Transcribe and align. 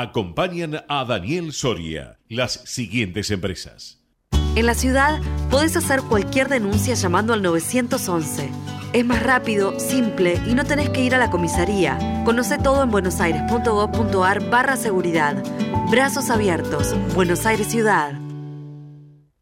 Acompañan 0.00 0.84
a 0.88 1.04
Daniel 1.04 1.52
Soria 1.52 2.20
las 2.28 2.52
siguientes 2.52 3.32
empresas. 3.32 3.98
En 4.54 4.64
la 4.64 4.74
ciudad 4.74 5.20
podés 5.50 5.76
hacer 5.76 6.02
cualquier 6.02 6.48
denuncia 6.48 6.94
llamando 6.94 7.32
al 7.32 7.42
911. 7.42 8.48
Es 8.92 9.04
más 9.04 9.20
rápido, 9.24 9.80
simple 9.80 10.40
y 10.46 10.54
no 10.54 10.64
tenés 10.64 10.90
que 10.90 11.02
ir 11.02 11.16
a 11.16 11.18
la 11.18 11.30
comisaría. 11.30 11.98
Conoce 12.24 12.58
todo 12.58 12.84
en 12.84 12.92
buenosaires.gov.ar 12.92 14.48
barra 14.48 14.76
seguridad. 14.76 15.42
Brazos 15.90 16.30
abiertos. 16.30 16.94
Buenos 17.16 17.44
Aires 17.44 17.66
Ciudad. 17.66 18.12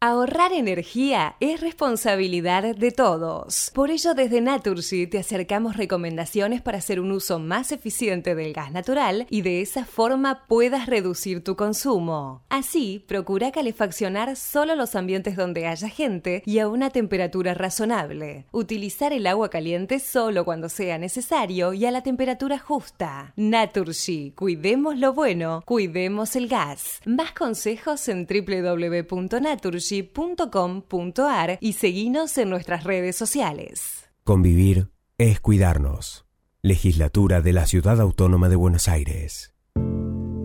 Ahorrar 0.07 0.53
energía 0.53 1.35
es 1.41 1.59
responsabilidad 1.59 2.77
de 2.77 2.91
todos. 2.91 3.71
Por 3.73 3.91
ello, 3.91 4.13
desde 4.13 4.39
Naturgy 4.39 5.05
te 5.05 5.17
acercamos 5.17 5.75
recomendaciones 5.75 6.61
para 6.61 6.77
hacer 6.77 7.01
un 7.01 7.11
uso 7.11 7.39
más 7.39 7.73
eficiente 7.73 8.33
del 8.33 8.53
gas 8.53 8.71
natural 8.71 9.27
y 9.29 9.41
de 9.41 9.59
esa 9.59 9.83
forma 9.83 10.45
puedas 10.47 10.85
reducir 10.85 11.43
tu 11.43 11.57
consumo. 11.57 12.41
Así, 12.47 13.03
procura 13.05 13.51
calefaccionar 13.51 14.37
solo 14.37 14.75
los 14.75 14.95
ambientes 14.95 15.35
donde 15.35 15.67
haya 15.67 15.89
gente 15.89 16.41
y 16.45 16.59
a 16.59 16.69
una 16.69 16.89
temperatura 16.89 17.53
razonable. 17.53 18.45
Utilizar 18.53 19.11
el 19.11 19.27
agua 19.27 19.49
caliente 19.49 19.99
solo 19.99 20.45
cuando 20.45 20.69
sea 20.69 20.97
necesario 20.97 21.73
y 21.73 21.85
a 21.85 21.91
la 21.91 22.01
temperatura 22.01 22.59
justa. 22.59 23.33
Naturgy, 23.35 24.31
cuidemos 24.37 24.97
lo 24.97 25.11
bueno, 25.11 25.63
cuidemos 25.65 26.37
el 26.37 26.47
gas. 26.47 27.01
Más 27.03 27.33
consejos 27.33 28.07
en 28.07 28.25
www.naturgy 28.25 29.96
.com.ar 30.03 31.57
y 31.61 31.73
seguinos 31.73 32.37
en 32.37 32.49
nuestras 32.49 32.83
redes 32.83 33.15
sociales. 33.15 34.09
Convivir 34.23 34.89
es 35.17 35.39
cuidarnos. 35.39 36.25
Legislatura 36.61 37.41
de 37.41 37.53
la 37.53 37.65
Ciudad 37.65 38.01
Autónoma 38.01 38.49
de 38.49 38.55
Buenos 38.55 38.87
Aires. 38.87 39.53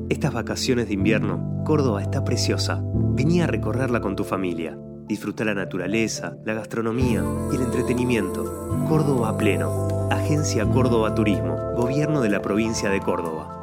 Estas 0.08 0.32
vacaciones 0.32 0.88
de 0.88 0.94
invierno, 0.94 1.62
Córdoba 1.64 2.02
está 2.02 2.22
preciosa. 2.22 2.82
Vení 2.84 3.40
a 3.40 3.46
recorrerla 3.46 4.00
con 4.00 4.14
tu 4.14 4.24
familia. 4.24 4.78
Disfruta 5.08 5.44
la 5.44 5.54
naturaleza, 5.54 6.36
la 6.44 6.54
gastronomía 6.54 7.24
y 7.50 7.56
el 7.56 7.62
entretenimiento. 7.62 8.86
Córdoba 8.88 9.30
a 9.30 9.36
pleno. 9.36 10.08
Agencia 10.10 10.68
Córdoba 10.68 11.14
Turismo. 11.14 11.56
Gobierno 11.76 12.20
de 12.20 12.28
la 12.28 12.42
provincia 12.42 12.88
de 12.90 13.00
Córdoba. 13.00 13.61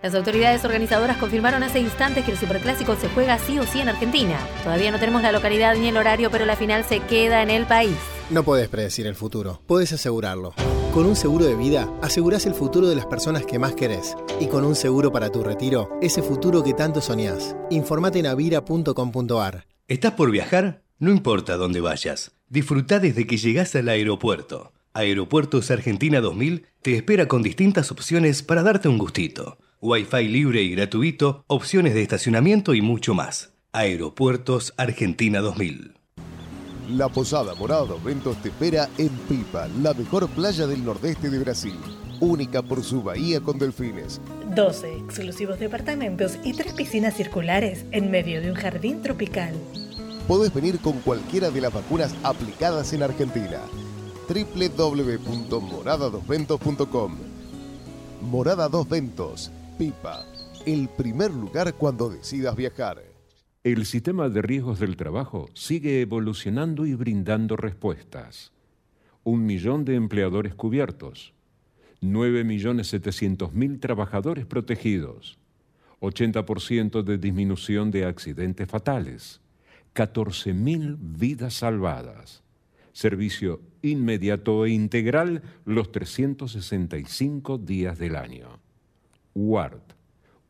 Las 0.00 0.14
autoridades 0.14 0.64
organizadoras 0.64 1.16
confirmaron 1.16 1.64
hace 1.64 1.80
instantes 1.80 2.24
que 2.24 2.30
el 2.30 2.38
Superclásico 2.38 2.94
se 2.94 3.08
juega 3.08 3.36
sí 3.36 3.58
o 3.58 3.64
sí 3.64 3.80
en 3.80 3.88
Argentina. 3.88 4.38
Todavía 4.62 4.92
no 4.92 5.00
tenemos 5.00 5.22
la 5.22 5.32
localidad 5.32 5.76
ni 5.76 5.88
el 5.88 5.96
horario, 5.96 6.30
pero 6.30 6.46
la 6.46 6.54
final 6.54 6.84
se 6.84 7.00
queda 7.00 7.42
en 7.42 7.50
el 7.50 7.66
país. 7.66 7.96
No 8.30 8.44
puedes 8.44 8.68
predecir 8.68 9.08
el 9.08 9.16
futuro, 9.16 9.60
puedes 9.66 9.92
asegurarlo. 9.92 10.54
Con 10.94 11.04
un 11.04 11.16
seguro 11.16 11.46
de 11.46 11.56
vida, 11.56 11.92
asegurás 12.00 12.46
el 12.46 12.54
futuro 12.54 12.86
de 12.86 12.94
las 12.94 13.06
personas 13.06 13.44
que 13.44 13.58
más 13.58 13.74
querés. 13.74 14.16
Y 14.38 14.46
con 14.46 14.64
un 14.64 14.76
seguro 14.76 15.10
para 15.10 15.32
tu 15.32 15.42
retiro, 15.42 15.90
ese 16.00 16.22
futuro 16.22 16.62
que 16.62 16.74
tanto 16.74 17.00
soñás. 17.00 17.56
Informate 17.68 18.20
en 18.20 18.26
avira.com.ar. 18.26 19.66
¿Estás 19.88 20.12
por 20.12 20.30
viajar? 20.30 20.84
No 21.00 21.10
importa 21.10 21.56
dónde 21.56 21.80
vayas. 21.80 22.30
Disfruta 22.48 23.00
desde 23.00 23.26
que 23.26 23.36
llegás 23.36 23.74
al 23.74 23.88
aeropuerto. 23.88 24.72
Aeropuertos 24.92 25.72
Argentina 25.72 26.20
2000 26.20 26.66
te 26.82 26.94
espera 26.94 27.26
con 27.26 27.42
distintas 27.42 27.90
opciones 27.90 28.44
para 28.44 28.62
darte 28.62 28.88
un 28.88 28.98
gustito. 28.98 29.58
Wi-Fi 29.80 30.26
libre 30.26 30.60
y 30.62 30.74
gratuito, 30.74 31.44
opciones 31.46 31.94
de 31.94 32.02
estacionamiento 32.02 32.74
y 32.74 32.82
mucho 32.82 33.14
más. 33.14 33.52
Aeropuertos 33.70 34.74
Argentina 34.76 35.38
2000. 35.38 35.94
La 36.90 37.08
Posada 37.08 37.54
Morada 37.54 37.94
Ventos 38.04 38.42
te 38.42 38.48
espera 38.48 38.88
en 38.98 39.10
Pipa, 39.28 39.68
la 39.80 39.94
mejor 39.94 40.28
playa 40.30 40.66
del 40.66 40.84
nordeste 40.84 41.30
de 41.30 41.38
Brasil. 41.38 41.76
Única 42.18 42.60
por 42.60 42.82
su 42.82 43.04
bahía 43.04 43.40
con 43.40 43.60
delfines. 43.60 44.20
12 44.52 44.96
exclusivos 44.96 45.60
departamentos 45.60 46.40
y 46.42 46.54
tres 46.54 46.72
piscinas 46.72 47.14
circulares 47.14 47.86
en 47.92 48.10
medio 48.10 48.40
de 48.40 48.50
un 48.50 48.56
jardín 48.56 49.00
tropical. 49.00 49.54
Podés 50.26 50.52
venir 50.52 50.80
con 50.80 50.94
cualquiera 51.02 51.52
de 51.52 51.60
las 51.60 51.72
vacunas 51.72 52.16
aplicadas 52.24 52.92
en 52.94 53.04
Argentina. 53.04 53.60
www.moradadosventos.com 54.28 57.16
Morada 58.22 58.68
Dos 58.68 58.88
Ventos 58.88 59.52
Pipa, 59.78 60.26
el 60.66 60.88
primer 60.88 61.32
lugar 61.32 61.72
cuando 61.74 62.10
decidas 62.10 62.56
viajar. 62.56 63.00
El 63.62 63.86
sistema 63.86 64.28
de 64.28 64.42
riesgos 64.42 64.80
del 64.80 64.96
trabajo 64.96 65.48
sigue 65.54 66.00
evolucionando 66.00 66.84
y 66.84 66.94
brindando 66.94 67.56
respuestas. 67.56 68.50
Un 69.22 69.46
millón 69.46 69.84
de 69.84 69.94
empleadores 69.94 70.56
cubiertos, 70.56 71.32
9.700.000 72.02 73.78
trabajadores 73.78 74.46
protegidos, 74.46 75.38
80% 76.00 77.04
de 77.04 77.18
disminución 77.18 77.92
de 77.92 78.04
accidentes 78.04 78.68
fatales, 78.68 79.40
14.000 79.94 80.96
vidas 80.98 81.54
salvadas, 81.54 82.42
servicio 82.92 83.60
inmediato 83.82 84.66
e 84.66 84.70
integral 84.70 85.42
los 85.64 85.92
365 85.92 87.58
días 87.58 87.96
del 87.96 88.16
año. 88.16 88.58
WARD, 89.34 89.80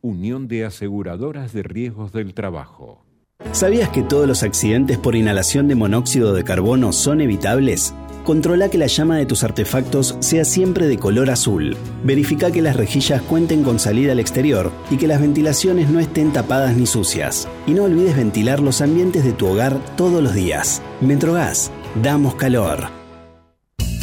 Unión 0.01 0.47
de 0.47 0.65
Aseguradoras 0.65 1.53
de 1.53 1.63
Riesgos 1.63 2.11
del 2.11 2.33
Trabajo. 2.33 3.03
¿Sabías 3.51 3.89
que 3.89 4.03
todos 4.03 4.27
los 4.27 4.43
accidentes 4.43 4.97
por 4.97 5.15
inhalación 5.15 5.67
de 5.67 5.75
monóxido 5.75 6.33
de 6.33 6.43
carbono 6.43 6.91
son 6.91 7.21
evitables? 7.21 7.93
Controla 8.23 8.69
que 8.69 8.77
la 8.77 8.87
llama 8.87 9.17
de 9.17 9.25
tus 9.25 9.43
artefactos 9.43 10.15
sea 10.19 10.45
siempre 10.45 10.87
de 10.87 10.97
color 10.97 11.29
azul. 11.29 11.75
Verifica 12.03 12.51
que 12.51 12.61
las 12.61 12.75
rejillas 12.75 13.21
cuenten 13.21 13.63
con 13.63 13.79
salida 13.79 14.11
al 14.11 14.19
exterior 14.19 14.71
y 14.91 14.97
que 14.97 15.07
las 15.07 15.21
ventilaciones 15.21 15.89
no 15.89 15.99
estén 15.99 16.31
tapadas 16.31 16.75
ni 16.75 16.85
sucias. 16.85 17.47
Y 17.65 17.71
no 17.71 17.85
olvides 17.85 18.15
ventilar 18.15 18.59
los 18.59 18.81
ambientes 18.81 19.23
de 19.23 19.31
tu 19.31 19.47
hogar 19.47 19.79
todos 19.95 20.21
los 20.21 20.33
días. 20.33 20.81
Metrogas, 21.01 21.71
damos 22.03 22.35
calor. 22.35 22.98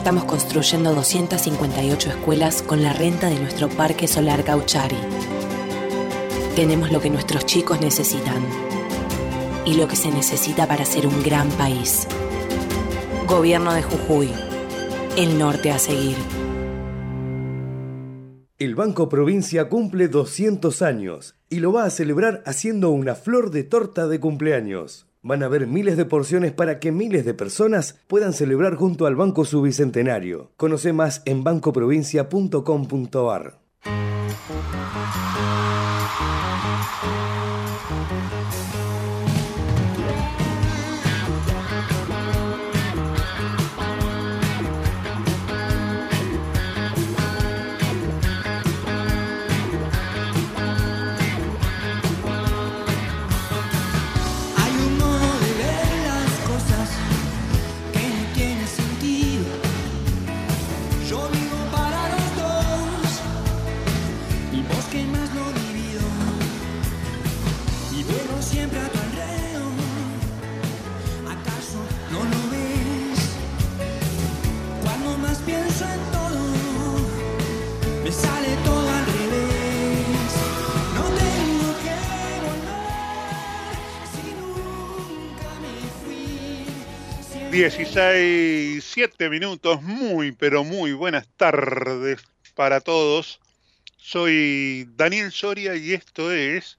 Estamos 0.00 0.24
construyendo 0.24 0.94
258 0.94 2.08
escuelas 2.08 2.62
con 2.62 2.82
la 2.82 2.94
renta 2.94 3.28
de 3.28 3.38
nuestro 3.38 3.68
Parque 3.68 4.08
Solar 4.08 4.42
Gauchari. 4.44 4.96
Tenemos 6.56 6.90
lo 6.90 7.02
que 7.02 7.10
nuestros 7.10 7.44
chicos 7.44 7.82
necesitan 7.82 8.42
y 9.66 9.74
lo 9.74 9.88
que 9.88 9.96
se 9.96 10.10
necesita 10.10 10.66
para 10.66 10.86
ser 10.86 11.06
un 11.06 11.22
gran 11.22 11.50
país. 11.50 12.08
Gobierno 13.28 13.74
de 13.74 13.82
Jujuy. 13.82 14.30
El 15.18 15.38
norte 15.38 15.70
a 15.70 15.78
seguir. 15.78 16.16
El 18.58 18.74
Banco 18.74 19.10
Provincia 19.10 19.68
cumple 19.68 20.08
200 20.08 20.80
años 20.80 21.34
y 21.50 21.60
lo 21.60 21.74
va 21.74 21.84
a 21.84 21.90
celebrar 21.90 22.42
haciendo 22.46 22.88
una 22.88 23.16
flor 23.16 23.50
de 23.50 23.64
torta 23.64 24.08
de 24.08 24.18
cumpleaños. 24.18 25.09
Van 25.22 25.42
a 25.42 25.46
haber 25.46 25.66
miles 25.66 25.96
de 25.98 26.06
porciones 26.06 26.52
para 26.52 26.80
que 26.80 26.92
miles 26.92 27.26
de 27.26 27.34
personas 27.34 28.00
puedan 28.06 28.32
celebrar 28.32 28.76
junto 28.76 29.04
al 29.06 29.16
Banco 29.16 29.44
su 29.44 29.60
Bicentenario. 29.60 30.50
Conoce 30.56 30.94
más 30.94 31.20
en 31.26 31.44
bancoprovincia.com.ar. 31.44 33.60
16, 87.50 88.84
7 88.84 89.28
minutos, 89.28 89.82
muy, 89.82 90.30
pero 90.30 90.62
muy 90.62 90.92
buenas 90.92 91.26
tardes 91.36 92.20
para 92.54 92.80
todos. 92.80 93.40
Soy 93.96 94.88
Daniel 94.94 95.32
Soria 95.32 95.74
y 95.74 95.92
esto 95.92 96.30
es 96.30 96.78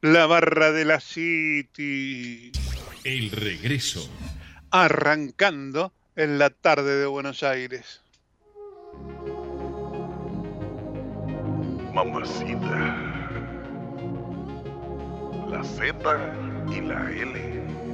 La 0.00 0.24
Barra 0.24 0.72
de 0.72 0.86
la 0.86 1.00
City. 1.00 2.50
El 3.04 3.30
regreso. 3.30 4.08
Arrancando 4.70 5.92
en 6.16 6.38
la 6.38 6.48
tarde 6.48 6.96
de 6.96 7.04
Buenos 7.04 7.42
Aires. 7.42 8.00
Mamacita. 11.92 12.96
La 15.50 15.62
Z 15.62 15.94
y 16.74 16.80
la 16.80 17.10
L. 17.10 17.85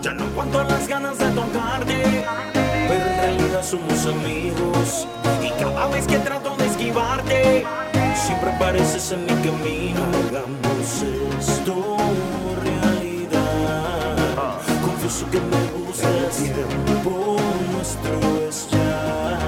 Ya 0.00 0.12
no 0.12 0.24
aguanto 0.24 0.62
las 0.64 0.86
ganas 0.86 1.18
de 1.18 1.26
tocarte, 1.30 2.24
pero 2.52 3.06
en 3.06 3.16
realidad 3.20 3.62
somos 3.62 4.06
amigos. 4.06 5.06
Y 5.42 5.50
cada 5.50 5.86
vez 5.88 6.06
que 6.06 6.18
trato 6.18 6.54
de 6.56 6.66
esquivarte, 6.66 7.64
siempre 8.14 8.50
apareces 8.50 9.12
en 9.12 9.22
mi 9.22 9.34
camino. 9.42 10.00
Hagamos 10.28 11.02
esto 11.40 11.96
realidad. 12.62 14.16
Confieso 14.84 15.30
que 15.30 15.40
me 15.40 15.86
gusta 15.86 16.08
el 16.08 16.28
tiempo 16.28 17.36
nuestro 17.72 18.14
es 18.48 18.68
ya. 18.70 19.38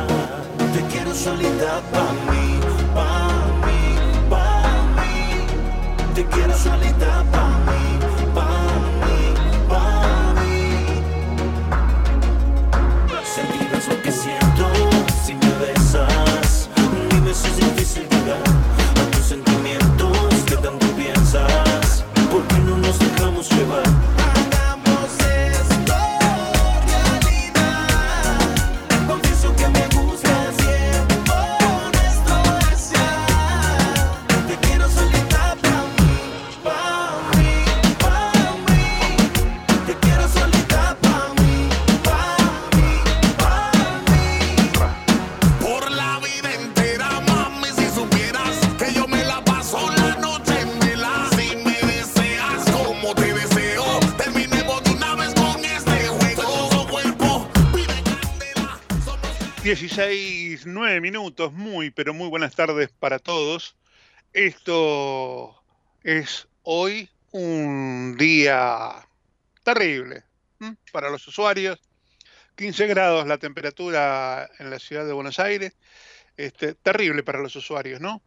Te 0.73 0.81
quiero 0.91 1.15
solita 1.15 1.83
pa' 1.93 2.13
mí, 2.31 2.61
pa' 2.95 3.29
mí, 3.67 3.81
pa' 4.31 4.63
mí. 4.97 5.15
Te 6.15 6.25
quiero 6.25 6.57
solita 6.57 7.25
pa' 7.31 7.31
mí, 7.31 7.36
16, 59.97 60.67
9 60.67 61.01
minutos, 61.01 61.55
muy, 61.55 61.91
pero 61.91 62.13
muy 62.13 62.29
buenas 62.29 62.55
tardes 62.55 62.91
para 62.91 63.19
todos. 63.19 63.77
Esto 64.35 65.63
es 66.03 66.49
hoy 66.65 67.09
un 67.31 68.15
día 68.19 69.09
terrible 69.63 70.25
para 70.93 71.09
los 71.09 71.27
usuarios. 71.27 71.81
15 72.57 72.87
grados 72.89 73.27
la 73.27 73.39
temperatura 73.39 74.51
en 74.59 74.69
la 74.69 74.79
ciudad 74.79 75.07
de 75.07 75.15
Buenos 75.15 75.39
Aires. 75.39 75.73
Este, 76.37 76.75
terrible 76.75 77.23
para 77.23 77.39
los 77.39 77.57
usuarios, 77.57 77.99
¿no? 77.99 78.21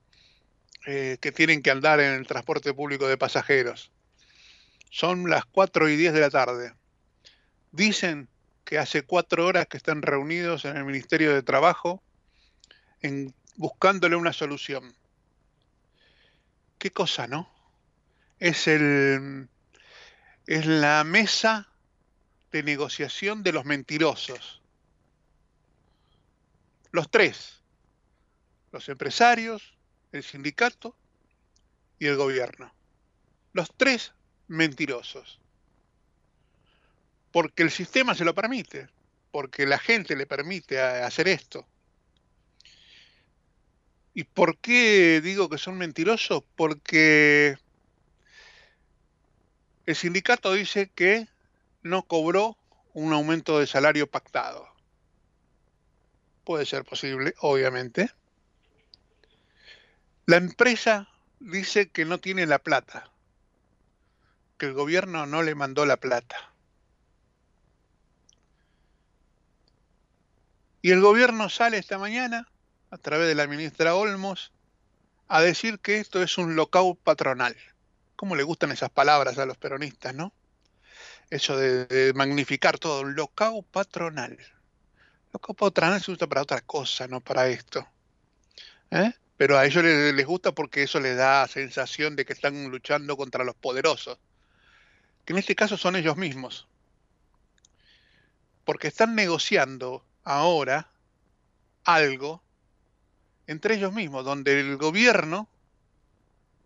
Eh, 0.88 1.20
que 1.22 1.32
tienen 1.32 1.62
que 1.62 1.70
andar 1.70 2.00
en 2.00 2.14
el 2.14 2.26
transporte 2.26 2.74
público 2.74 3.08
de 3.08 3.20
pasajeros. 3.20 3.92
Son 4.90 5.30
las 5.30 5.46
4 5.46 5.88
y 5.90 5.98
10 5.98 6.14
de 6.14 6.20
la 6.20 6.32
tarde. 6.32 6.74
Dicen 7.72 8.28
que 8.70 8.78
hace 8.78 9.02
cuatro 9.02 9.48
horas 9.48 9.66
que 9.66 9.78
están 9.78 10.04
reunidos 10.04 10.64
en 10.64 10.78
el 10.78 10.86
Ministerio 10.86 11.34
de 11.34 11.42
Trabajo 11.42 12.04
en, 13.02 13.34
buscándole 13.56 14.16
una 14.16 14.32
solución. 14.32 14.96
¿Qué 16.78 16.92
cosa, 16.92 17.26
no? 17.26 17.52
Es, 18.38 18.68
el, 18.68 19.50
es 20.46 20.68
la 20.68 21.04
mesa 21.04 21.68
de 22.52 22.62
negociación 22.62 23.42
de 23.42 23.54
los 23.54 23.66
mentirosos. 23.66 24.62
Los 26.92 27.10
tres. 27.10 27.64
Los 28.72 28.88
empresarios, 28.88 29.80
el 30.12 30.22
sindicato 30.22 30.96
y 31.98 32.06
el 32.06 32.18
gobierno. 32.18 32.72
Los 33.52 33.76
tres 33.76 34.14
mentirosos 34.48 35.40
porque 37.32 37.64
el 37.64 37.72
sistema 37.72 38.16
se 38.16 38.26
lo 38.26 38.34
permite, 38.34 38.90
porque 39.32 39.66
la 39.66 39.78
gente 39.78 40.16
le 40.16 40.26
permite 40.26 40.80
hacer 40.80 41.28
esto. 41.28 41.68
¿Y 44.14 44.24
por 44.24 44.58
qué 44.58 45.22
digo 45.22 45.50
que 45.50 45.58
son 45.58 45.78
mentirosos? 45.78 46.44
Porque 46.56 47.58
el 49.86 49.96
sindicato 49.96 50.54
dice 50.54 50.92
que 50.94 51.28
no 51.84 52.04
cobró 52.04 52.58
un 52.94 53.14
aumento 53.14 53.60
de 53.60 53.68
salario 53.68 54.08
pactado. 54.08 54.68
Puede 56.44 56.66
ser 56.66 56.84
posible, 56.84 57.36
obviamente. 57.40 58.12
La 60.26 60.38
empresa 60.38 61.10
dice 61.40 61.90
que 61.90 62.06
no 62.06 62.20
tiene 62.20 62.46
la 62.46 62.60
plata, 62.60 63.12
que 64.58 64.66
el 64.66 64.74
gobierno 64.74 65.26
no 65.26 65.44
le 65.44 65.56
mandó 65.56 65.86
la 65.86 65.98
plata. 65.98 66.49
Y 70.82 70.92
el 70.92 71.02
gobierno 71.02 71.50
sale 71.50 71.78
esta 71.78 71.98
mañana, 71.98 72.48
a 72.90 72.98
través 72.98 73.28
de 73.28 73.36
la 73.36 73.48
ministra 73.48 73.96
Olmos, 73.96 74.54
a 75.28 75.42
decir 75.42 75.80
que 75.80 75.98
esto 75.98 76.24
es 76.24 76.38
un 76.38 76.56
locao 76.56 76.96
patronal. 76.96 77.56
¿Cómo 78.16 78.36
le 78.36 78.44
gustan 78.44 78.72
esas 78.72 78.90
palabras 78.90 79.38
a 79.38 79.46
los 79.46 79.58
peronistas, 79.58 80.16
no? 80.16 80.34
Eso 81.30 81.58
de, 81.58 82.14
magnificar 82.16 82.80
todo, 82.80 83.02
un 83.02 83.16
locao 83.16 83.62
patronal. 83.62 84.38
Locao 85.34 85.54
patronal 85.54 86.02
se 86.02 86.12
usa 86.12 86.28
para 86.28 86.42
otra 86.42 86.62
cosa, 86.62 87.08
no 87.08 87.20
para 87.20 87.48
esto. 87.50 87.86
¿Eh? 88.90 89.12
Pero 89.38 89.58
a 89.58 89.66
ellos 89.66 89.84
les, 89.84 90.14
les 90.14 90.26
gusta 90.26 90.54
porque 90.54 90.84
eso 90.84 91.00
les 91.00 91.16
da 91.18 91.48
sensación 91.48 92.16
de 92.16 92.26
que 92.26 92.34
están 92.34 92.70
luchando 92.70 93.16
contra 93.18 93.44
los 93.44 93.56
poderosos, 93.56 94.18
que 95.26 95.34
en 95.34 95.40
este 95.40 95.56
caso 95.56 95.78
son 95.78 95.98
ellos 95.98 96.18
mismos. 96.18 96.68
Porque 98.64 98.88
están 98.88 99.14
negociando 99.14 100.06
ahora 100.24 100.90
algo 101.84 102.42
entre 103.48 103.76
ellos 103.76 103.94
mismos, 103.94 104.24
donde 104.24 104.60
el 104.60 104.78
gobierno 104.78 105.50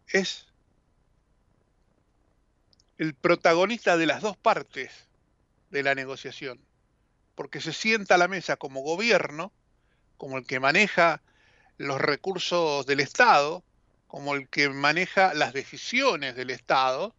es 0.07 0.47
el 2.97 3.13
protagonista 3.13 3.95
de 3.95 4.05
las 4.05 4.21
dos 4.21 4.35
partes 4.35 4.91
de 5.71 5.81
la 5.81 5.95
negociación, 5.95 6.59
porque 7.35 7.61
se 7.61 7.71
sienta 7.71 8.15
a 8.15 8.17
la 8.17 8.27
mesa 8.27 8.57
como 8.57 8.81
gobierno, 8.81 9.53
como 10.17 10.37
el 10.37 10.45
que 10.45 10.59
maneja 10.59 11.21
los 11.77 12.01
recursos 12.01 12.85
del 12.85 12.99
Estado, 12.99 13.63
como 14.07 14.35
el 14.35 14.47
que 14.49 14.69
maneja 14.69 15.33
las 15.33 15.53
decisiones 15.53 16.35
del 16.35 16.49
Estado, 16.49 17.15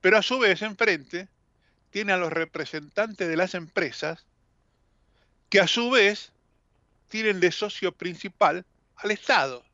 pero 0.00 0.18
a 0.18 0.22
su 0.22 0.38
vez 0.38 0.60
enfrente 0.60 1.28
tiene 1.90 2.12
a 2.12 2.18
los 2.18 2.32
representantes 2.32 3.26
de 3.26 3.36
las 3.36 3.54
empresas 3.54 4.26
que 5.54 5.60
a 5.60 5.68
su 5.68 5.88
vez 5.88 6.32
tienen 7.08 7.38
de 7.38 7.52
socio 7.52 7.92
principal 7.92 8.66
al 8.96 9.12
Estado. 9.12 9.64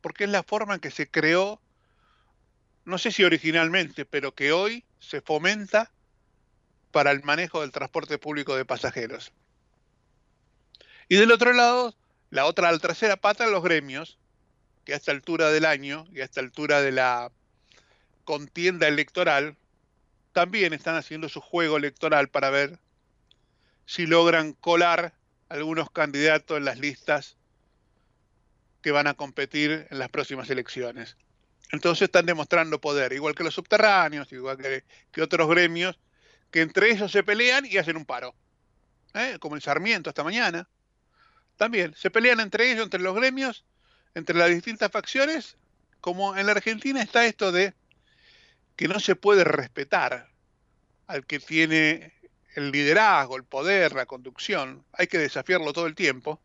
Porque 0.00 0.24
es 0.24 0.30
la 0.30 0.42
forma 0.42 0.72
en 0.72 0.80
que 0.80 0.90
se 0.90 1.06
creó, 1.06 1.60
no 2.86 2.96
sé 2.96 3.12
si 3.12 3.24
originalmente, 3.24 4.06
pero 4.06 4.34
que 4.34 4.52
hoy 4.52 4.84
se 5.00 5.20
fomenta 5.20 5.90
para 6.92 7.10
el 7.10 7.22
manejo 7.24 7.60
del 7.60 7.72
transporte 7.72 8.16
público 8.16 8.56
de 8.56 8.64
pasajeros. 8.64 9.32
Y 11.10 11.16
del 11.16 11.30
otro 11.30 11.52
lado, 11.52 11.94
la 12.30 12.46
otra, 12.46 12.72
la 12.72 12.78
tercera 12.78 13.18
pata, 13.18 13.46
los 13.48 13.62
gremios, 13.62 14.16
que 14.86 14.94
a 14.94 14.96
esta 14.96 15.12
altura 15.12 15.50
del 15.50 15.66
año 15.66 16.06
y 16.10 16.22
a 16.22 16.24
esta 16.24 16.40
altura 16.40 16.80
de 16.80 16.92
la 16.92 17.30
contienda 18.24 18.88
electoral, 18.88 19.58
también 20.32 20.72
están 20.72 20.96
haciendo 20.96 21.28
su 21.28 21.42
juego 21.42 21.76
electoral 21.76 22.30
para 22.30 22.48
ver 22.48 22.78
si 23.86 24.06
logran 24.06 24.52
colar 24.52 25.14
algunos 25.48 25.90
candidatos 25.90 26.58
en 26.58 26.64
las 26.64 26.78
listas 26.78 27.36
que 28.82 28.90
van 28.90 29.06
a 29.06 29.14
competir 29.14 29.86
en 29.90 29.98
las 29.98 30.10
próximas 30.10 30.50
elecciones. 30.50 31.16
Entonces 31.72 32.02
están 32.02 32.26
demostrando 32.26 32.80
poder, 32.80 33.12
igual 33.12 33.34
que 33.34 33.42
los 33.42 33.54
subterráneos, 33.54 34.30
igual 34.32 34.58
que, 34.58 34.84
que 35.10 35.22
otros 35.22 35.48
gremios, 35.48 35.98
que 36.50 36.60
entre 36.60 36.90
ellos 36.90 37.10
se 37.10 37.24
pelean 37.24 37.66
y 37.66 37.78
hacen 37.78 37.96
un 37.96 38.04
paro. 38.04 38.34
¿eh? 39.14 39.38
Como 39.40 39.56
el 39.56 39.62
Sarmiento 39.62 40.10
esta 40.10 40.24
mañana. 40.24 40.68
También 41.56 41.94
se 41.94 42.10
pelean 42.10 42.40
entre 42.40 42.70
ellos, 42.70 42.84
entre 42.84 43.00
los 43.00 43.14
gremios, 43.16 43.64
entre 44.14 44.36
las 44.36 44.50
distintas 44.50 44.90
facciones, 44.90 45.56
como 46.00 46.36
en 46.36 46.46
la 46.46 46.52
Argentina 46.52 47.02
está 47.02 47.26
esto 47.26 47.50
de 47.50 47.74
que 48.76 48.88
no 48.88 49.00
se 49.00 49.16
puede 49.16 49.42
respetar 49.42 50.28
al 51.06 51.26
que 51.26 51.38
tiene 51.38 52.12
el 52.56 52.72
liderazgo, 52.72 53.36
el 53.36 53.44
poder, 53.44 53.92
la 53.92 54.06
conducción, 54.06 54.84
hay 54.92 55.06
que 55.06 55.18
desafiarlo 55.18 55.74
todo 55.74 55.86
el 55.86 55.94
tiempo. 55.94 56.40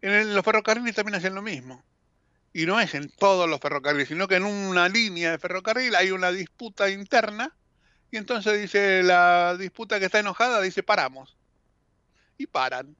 En 0.00 0.34
los 0.34 0.44
ferrocarriles 0.44 0.94
también 0.94 1.16
hacen 1.16 1.34
lo 1.34 1.42
mismo. 1.42 1.84
Y 2.54 2.64
no 2.66 2.80
es 2.80 2.94
en 2.94 3.10
todos 3.10 3.48
los 3.48 3.60
ferrocarriles, 3.60 4.08
sino 4.08 4.26
que 4.26 4.36
en 4.36 4.44
una 4.44 4.88
línea 4.88 5.30
de 5.30 5.38
ferrocarril 5.38 5.94
hay 5.94 6.10
una 6.10 6.32
disputa 6.32 6.90
interna 6.90 7.54
y 8.10 8.16
entonces 8.16 8.60
dice 8.60 9.02
la 9.02 9.56
disputa 9.56 9.98
que 9.98 10.06
está 10.06 10.18
enojada, 10.18 10.60
dice 10.62 10.82
paramos. 10.82 11.36
Y 12.38 12.46
paran. 12.46 12.96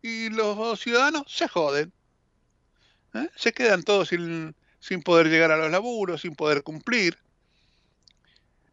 Y 0.00 0.30
los 0.30 0.80
ciudadanos 0.80 1.24
se 1.28 1.46
joden. 1.46 1.92
¿eh? 3.14 3.28
Se 3.36 3.52
quedan 3.52 3.82
todos 3.82 4.08
sin, 4.08 4.54
sin 4.80 5.02
poder 5.02 5.28
llegar 5.28 5.50
a 5.52 5.58
los 5.58 5.70
laburos, 5.70 6.22
sin 6.22 6.34
poder 6.34 6.62
cumplir. 6.62 7.18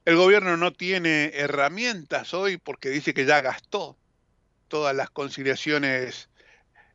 El 0.05 0.17
gobierno 0.17 0.55
no 0.55 0.71
tiene 0.71 1.31
herramientas 1.33 2.35
hoy 2.35 2.57
porque 2.57 2.89
dice 2.89 3.15
que 3.15 3.25
ya 3.25 3.41
gastó 3.41 3.97
todas 4.67 4.95
las 4.95 5.09
conciliaciones 5.09 6.29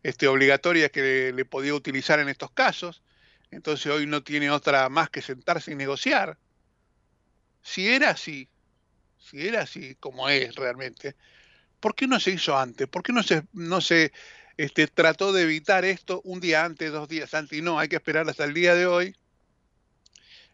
este, 0.05 0.29
obligatorias 0.29 0.93
que 0.93 1.33
le, 1.35 1.45
podía 1.45 1.75
utilizar 1.75 2.21
en 2.21 2.29
estos 2.29 2.53
casos. 2.53 3.03
Entonces 3.51 3.87
hoy 3.91 4.07
no 4.07 4.23
tiene 4.23 4.53
otra 4.53 4.89
más 4.89 5.11
que 5.11 5.23
sentarse 5.23 5.73
y 5.73 5.75
negociar. 5.75 6.39
Si 7.63 7.89
era 7.89 8.11
así, 8.11 8.49
si 9.19 9.45
era 9.47 9.63
así 9.63 9.97
como 9.97 10.29
es 10.29 10.55
realmente, 10.55 11.17
¿por 11.81 11.97
qué 11.97 12.07
no 12.07 12.21
se 12.21 12.31
hizo 12.31 12.57
antes? 12.57 12.87
¿Por 12.87 13.03
qué 13.03 13.13
no 13.13 13.25
se, 13.25 13.43
no 13.53 13.81
se 13.81 14.13
este, 14.57 14.87
trató 14.87 15.33
de 15.33 15.43
evitar 15.43 15.85
esto 15.85 16.21
un 16.23 16.39
día 16.39 16.65
antes, 16.65 16.93
dos 16.93 17.09
días 17.09 17.35
antes? 17.35 17.59
Y 17.59 17.63
no, 17.63 17.81
hay 17.81 17.89
que 17.89 17.97
esperar 17.97 18.29
hasta 18.29 18.45
el 18.45 18.55
día 18.55 18.77
de 18.77 18.87
hoy 18.87 19.17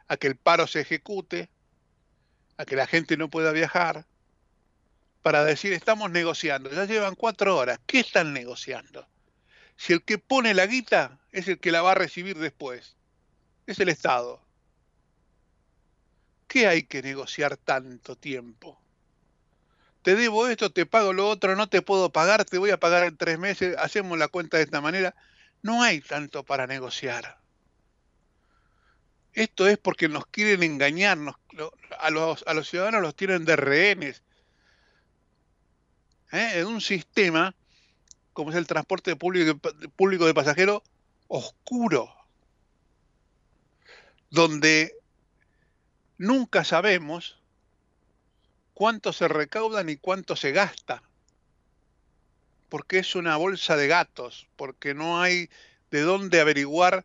a 0.08 0.16
que 0.16 0.28
el 0.28 0.36
paro 0.36 0.66
se 0.66 0.80
ejecute, 0.80 1.50
a 2.56 2.64
que 2.64 2.76
la 2.76 2.86
gente 2.86 3.16
no 3.16 3.28
pueda 3.28 3.52
viajar, 3.52 4.06
para 5.22 5.44
decir 5.44 5.72
estamos 5.72 6.10
negociando. 6.10 6.70
Ya 6.70 6.84
llevan 6.84 7.16
cuatro 7.16 7.56
horas. 7.56 7.80
¿Qué 7.86 7.98
están 7.98 8.32
negociando? 8.32 9.08
Si 9.76 9.92
el 9.92 10.02
que 10.02 10.18
pone 10.18 10.54
la 10.54 10.66
guita 10.66 11.18
es 11.32 11.48
el 11.48 11.58
que 11.58 11.72
la 11.72 11.82
va 11.82 11.92
a 11.92 11.96
recibir 11.96 12.38
después, 12.38 12.94
es 13.66 13.80
el 13.80 13.88
Estado. 13.88 14.40
¿Qué 16.46 16.68
hay 16.68 16.84
que 16.84 17.02
negociar 17.02 17.56
tanto 17.56 18.16
tiempo? 18.16 18.80
Te 20.02 20.14
debo 20.14 20.46
esto, 20.46 20.70
te 20.70 20.86
pago 20.86 21.12
lo 21.12 21.28
otro, 21.28 21.56
no 21.56 21.68
te 21.68 21.82
puedo 21.82 22.12
pagar, 22.12 22.44
te 22.44 22.58
voy 22.58 22.70
a 22.70 22.78
pagar 22.78 23.02
en 23.02 23.16
tres 23.16 23.40
meses, 23.40 23.76
hacemos 23.78 24.16
la 24.16 24.28
cuenta 24.28 24.58
de 24.58 24.62
esta 24.62 24.80
manera. 24.80 25.16
No 25.62 25.82
hay 25.82 26.00
tanto 26.00 26.44
para 26.44 26.68
negociar. 26.68 27.36
Esto 29.36 29.68
es 29.68 29.76
porque 29.76 30.08
nos 30.08 30.26
quieren 30.26 30.62
engañar, 30.62 31.18
a, 31.98 32.10
los, 32.10 32.42
ciudadanos 32.66 33.02
los 33.02 33.14
tienen 33.14 33.44
de 33.44 33.54
rehenes. 33.54 34.22
¿eh? 36.32 36.52
En 36.54 36.66
un 36.66 36.80
sistema 36.80 37.54
como 38.32 38.50
es 38.50 38.56
el 38.56 38.66
transporte 38.66 39.14
público, 39.14 39.58
público 39.94 40.24
de 40.24 40.32
pasajeros 40.32 40.82
oscuro, 41.28 42.14
donde 44.30 44.94
nunca 46.16 46.64
sabemos 46.64 47.38
cuánto 48.72 49.12
se 49.12 49.28
recauda 49.28 49.84
ni 49.84 49.98
cuánto 49.98 50.34
se 50.34 50.52
gasta, 50.52 51.02
porque 52.70 53.00
es 53.00 53.14
una 53.14 53.36
bolsa 53.36 53.76
de 53.76 53.86
gatos, 53.86 54.48
porque 54.56 54.94
no 54.94 55.20
hay 55.20 55.50
de 55.90 56.00
dónde 56.00 56.40
averiguar 56.40 57.04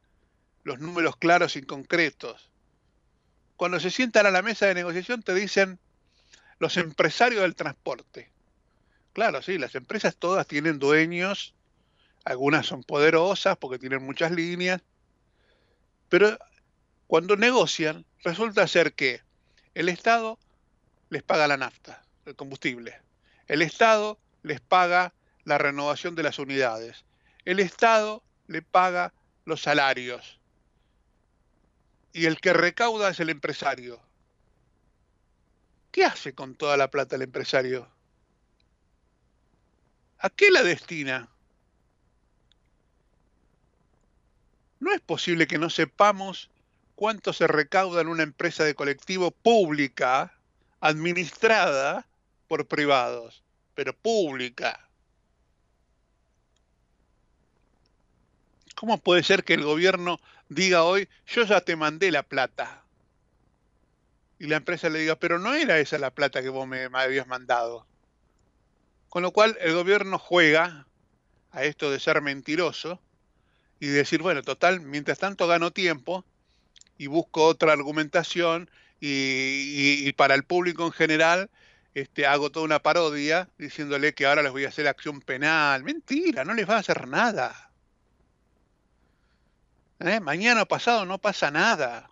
los 0.63 0.79
números 0.79 1.17
claros 1.17 1.55
y 1.55 1.63
concretos. 1.63 2.49
Cuando 3.55 3.79
se 3.79 3.91
sientan 3.91 4.25
a 4.25 4.31
la 4.31 4.41
mesa 4.41 4.65
de 4.65 4.75
negociación 4.75 5.23
te 5.23 5.33
dicen 5.33 5.79
los 6.59 6.77
empresarios 6.77 7.41
del 7.41 7.55
transporte. 7.55 8.31
Claro, 9.13 9.41
sí, 9.41 9.57
las 9.57 9.75
empresas 9.75 10.15
todas 10.15 10.47
tienen 10.47 10.79
dueños, 10.79 11.53
algunas 12.23 12.65
son 12.65 12.83
poderosas 12.83 13.57
porque 13.57 13.79
tienen 13.79 14.03
muchas 14.03 14.31
líneas, 14.31 14.81
pero 16.07 16.37
cuando 17.07 17.35
negocian 17.35 18.05
resulta 18.23 18.67
ser 18.67 18.93
que 18.93 19.21
el 19.73 19.89
Estado 19.89 20.37
les 21.09 21.23
paga 21.23 21.47
la 21.47 21.57
nafta, 21.57 22.03
el 22.25 22.35
combustible, 22.35 23.01
el 23.47 23.61
Estado 23.61 24.19
les 24.43 24.61
paga 24.61 25.13
la 25.43 25.57
renovación 25.57 26.15
de 26.15 26.23
las 26.23 26.39
unidades, 26.39 27.05
el 27.43 27.59
Estado 27.59 28.23
le 28.47 28.61
paga 28.61 29.13
los 29.45 29.61
salarios 29.61 30.40
y 32.13 32.25
el 32.25 32.39
que 32.39 32.53
recauda 32.53 33.09
es 33.09 33.19
el 33.19 33.29
empresario. 33.29 34.01
¿Qué 35.91 36.05
hace 36.05 36.33
con 36.33 36.55
toda 36.55 36.77
la 36.77 36.89
plata 36.89 37.15
el 37.15 37.21
empresario? 37.21 37.89
¿A 40.19 40.29
qué 40.29 40.51
la 40.51 40.63
destina? 40.63 41.29
No 44.79 44.93
es 44.93 45.01
posible 45.01 45.47
que 45.47 45.57
no 45.57 45.69
sepamos 45.69 46.49
cuánto 46.95 47.33
se 47.33 47.47
recauda 47.47 48.01
en 48.01 48.07
una 48.07 48.23
empresa 48.23 48.63
de 48.63 48.75
colectivo 48.75 49.31
pública, 49.31 50.33
administrada 50.79 52.07
por 52.47 52.67
privados, 52.67 53.43
pero 53.75 53.95
pública. 53.95 54.87
¿Cómo 58.75 58.97
puede 58.97 59.23
ser 59.23 59.43
que 59.43 59.53
el 59.53 59.63
gobierno 59.63 60.19
diga 60.51 60.83
hoy, 60.83 61.07
yo 61.27 61.43
ya 61.45 61.61
te 61.61 61.75
mandé 61.75 62.11
la 62.11 62.23
plata? 62.23 62.85
Y 64.39 64.47
la 64.47 64.57
empresa 64.57 64.89
le 64.89 64.99
diga, 64.99 65.15
pero 65.17 65.39
no 65.39 65.53
era 65.53 65.79
esa 65.79 65.97
la 65.97 66.13
plata 66.13 66.41
que 66.41 66.49
vos 66.49 66.67
me, 66.67 66.89
habías 66.93 67.27
mandado. 67.27 67.87
Con 69.09 69.23
lo 69.23 69.31
cual 69.31 69.57
el 69.61 69.73
gobierno 69.73 70.17
juega 70.19 70.87
a 71.51 71.63
esto 71.65 71.91
de 71.91 71.99
ser 71.99 72.21
mentiroso 72.21 73.01
y 73.79 73.87
decir, 73.87 74.21
bueno, 74.21 74.43
total, 74.43 74.81
mientras 74.81 75.19
tanto 75.19 75.47
gano 75.47 75.71
tiempo 75.71 76.25
y 76.97 77.07
busco 77.07 77.45
otra 77.45 77.73
argumentación 77.73 78.69
y, 78.99 79.07
y- 79.09 80.07
y 80.09 80.13
para 80.13 80.35
el 80.35 80.43
público 80.45 80.85
en 80.85 80.93
general 80.93 81.51
este, 81.95 82.27
hago 82.27 82.51
toda 82.51 82.65
una 82.65 82.81
parodia 82.83 83.49
diciéndole 83.57 84.13
que 84.13 84.27
ahora 84.27 84.43
les 84.43 84.51
voy 84.53 84.65
a 84.65 84.69
hacer 84.69 84.87
acción 84.87 85.21
penal. 85.21 85.83
Mentira, 85.83 86.45
no 86.45 86.53
les 86.55 86.69
va 86.69 86.75
a 86.77 86.79
hacer 86.79 87.07
nada. 87.07 87.70
¿Eh? 90.03 90.19
Mañana 90.19 90.65
pasado 90.65 91.05
no 91.05 91.19
pasa 91.19 91.51
nada. 91.51 92.09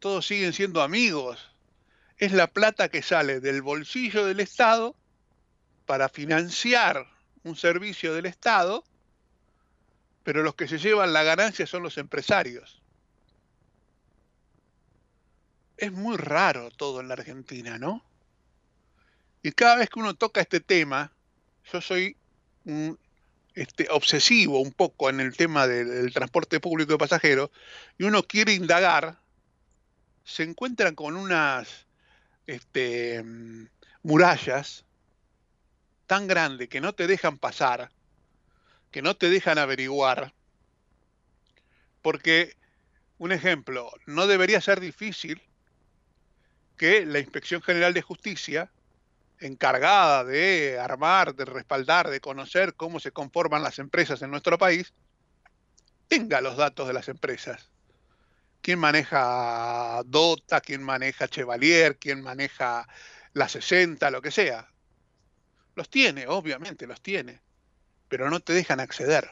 Todos 0.00 0.26
siguen 0.26 0.52
siendo 0.52 0.82
amigos. 0.82 1.50
Es 2.18 2.32
la 2.32 2.46
plata 2.46 2.88
que 2.88 3.02
sale 3.02 3.40
del 3.40 3.62
bolsillo 3.62 4.26
del 4.26 4.40
Estado 4.40 4.94
para 5.86 6.08
financiar 6.08 7.06
un 7.42 7.56
servicio 7.56 8.12
del 8.12 8.26
Estado, 8.26 8.84
pero 10.24 10.42
los 10.42 10.54
que 10.54 10.68
se 10.68 10.78
llevan 10.78 11.12
la 11.12 11.22
ganancia 11.22 11.66
son 11.66 11.82
los 11.82 11.96
empresarios. 11.96 12.82
Es 15.78 15.92
muy 15.92 16.16
raro 16.16 16.70
todo 16.70 17.00
en 17.00 17.08
la 17.08 17.14
Argentina, 17.14 17.78
¿no? 17.78 18.04
Y 19.42 19.52
cada 19.52 19.76
vez 19.76 19.88
que 19.88 20.00
uno 20.00 20.14
toca 20.14 20.40
este 20.40 20.60
tema, 20.60 21.12
yo 21.72 21.80
soy 21.80 22.16
un 22.64 22.98
este, 23.56 23.88
obsesivo 23.90 24.60
un 24.60 24.70
poco 24.70 25.08
en 25.08 25.18
el 25.18 25.34
tema 25.34 25.66
del, 25.66 26.12
transporte 26.12 26.60
público 26.60 26.92
de 26.92 26.98
pasajeros, 26.98 27.50
y 27.98 28.04
uno 28.04 28.22
quiere 28.22 28.52
indagar, 28.52 29.18
se 30.24 30.42
encuentran 30.42 30.94
con 30.94 31.16
unas 31.16 31.86
este, 32.46 33.22
mm, 33.22 33.68
murallas 34.02 34.84
tan 36.06 36.26
grandes 36.26 36.68
que 36.68 36.82
no 36.82 36.94
te 36.94 37.06
dejan 37.06 37.38
pasar, 37.38 37.90
que 38.90 39.00
no 39.00 39.16
te 39.16 39.30
dejan 39.30 39.56
averiguar, 39.56 40.34
porque, 42.02 42.56
un 43.16 43.32
ejemplo, 43.32 43.90
no 44.04 44.26
debería 44.26 44.60
ser 44.60 44.80
difícil 44.80 45.40
que 46.76 47.06
la 47.06 47.20
Inspección 47.20 47.62
General 47.62 47.94
de 47.94 48.02
Justicia, 48.02 48.70
encargada 49.40 50.24
de 50.24 50.78
armar, 50.78 51.34
de 51.34 51.44
respaldar, 51.44 52.08
de 52.10 52.20
conocer 52.20 52.74
cómo 52.74 53.00
se 53.00 53.12
conforman 53.12 53.62
las 53.62 53.78
empresas 53.78 54.22
en 54.22 54.30
nuestro 54.30 54.58
país, 54.58 54.92
tenga 56.08 56.40
los 56.40 56.56
datos 56.56 56.86
de 56.86 56.94
las 56.94 57.08
empresas. 57.08 57.70
¿Quién 58.62 58.78
maneja 58.78 60.02
Dota? 60.06 60.60
¿Quién 60.60 60.82
maneja 60.82 61.28
Chevalier? 61.28 61.98
¿Quién 61.98 62.20
maneja 62.22 62.88
la 63.32 63.48
60? 63.48 64.10
Lo 64.10 64.22
que 64.22 64.30
sea. 64.30 64.68
Los 65.74 65.90
tiene, 65.90 66.26
obviamente 66.26 66.86
los 66.86 67.00
tiene, 67.00 67.40
pero 68.08 68.30
no 68.30 68.40
te 68.40 68.54
dejan 68.54 68.80
acceder. 68.80 69.30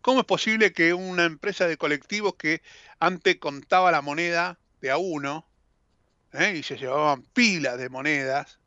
¿Cómo 0.00 0.20
es 0.20 0.26
posible 0.26 0.72
que 0.72 0.94
una 0.94 1.24
empresa 1.24 1.66
de 1.66 1.76
colectivos 1.76 2.36
que 2.36 2.62
antes 3.00 3.36
contaba 3.38 3.90
la 3.90 4.02
moneda 4.02 4.58
de 4.80 4.92
a 4.92 4.98
uno 4.98 5.46
¿eh? 6.38 6.56
y 6.56 6.62
se 6.62 6.76
llevaban 6.76 7.22
pilas 7.22 7.78
de 7.78 7.88
monedas, 7.88 8.58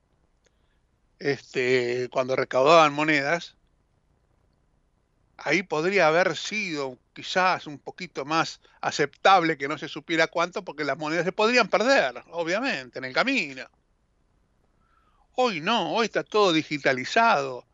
este, 1.19 2.09
cuando 2.11 2.35
recaudaban 2.35 2.93
monedas, 2.93 3.55
ahí 5.37 5.63
podría 5.63 6.07
haber 6.07 6.35
sido 6.35 6.97
quizás 7.13 7.67
un 7.67 7.79
poquito 7.79 8.25
más 8.25 8.61
aceptable 8.81 9.57
que 9.57 9.67
no 9.67 9.77
se 9.77 9.87
supiera 9.87 10.27
cuánto, 10.27 10.63
porque 10.63 10.83
las 10.83 10.97
monedas 10.97 11.25
se 11.25 11.31
podrían 11.31 11.67
perder, 11.67 12.23
obviamente, 12.31 12.99
en 12.99 13.05
el 13.05 13.13
camino. 13.13 13.65
Hoy 15.35 15.61
no, 15.61 15.93
hoy 15.93 16.05
está 16.05 16.23
todo 16.23 16.51
digitalizado. 16.51 17.65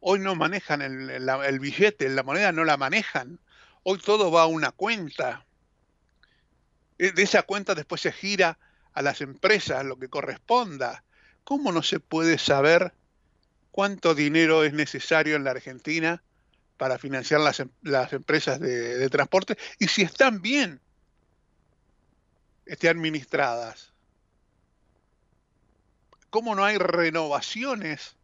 Hoy 0.00 0.20
no 0.20 0.34
manejan 0.34 0.82
el, 0.82 1.60
billete, 1.60 2.08
la 2.08 2.22
moneda 2.22 2.52
no 2.52 2.64
la 2.64 2.76
manejan. 2.76 3.40
Hoy 3.82 3.98
todo 3.98 4.30
va 4.30 4.42
a 4.42 4.46
una 4.46 4.70
cuenta. 4.70 5.44
Eh, 6.98 7.12
De 7.12 7.22
esa 7.22 7.42
cuenta 7.42 7.74
después 7.74 8.00
se 8.00 8.12
gira 8.12 8.58
a 8.98 9.02
las 9.02 9.20
empresas 9.20 9.84
lo 9.84 9.96
que 9.96 10.08
corresponda. 10.08 11.04
¿Cómo 11.44 11.70
no 11.70 11.84
se 11.84 12.00
puede 12.00 12.36
saber 12.36 12.92
cuánto 13.70 14.16
dinero 14.16 14.64
es 14.64 14.72
necesario 14.72 15.36
en 15.36 15.44
la 15.44 15.52
Argentina 15.52 16.20
para 16.78 16.98
financiar 16.98 17.40
las, 17.40 17.60
em- 17.60 17.70
las 17.82 18.12
empresas 18.12 18.58
de, 18.58 18.96
de 18.98 19.08
transporte 19.08 19.56
y 19.78 19.86
si 19.86 20.02
están 20.02 20.42
bien 20.42 20.80
este, 22.66 22.88
administradas? 22.88 23.92
¿Cómo 26.28 26.56
no 26.56 26.64
hay 26.64 26.76
renovaciones 26.78 28.16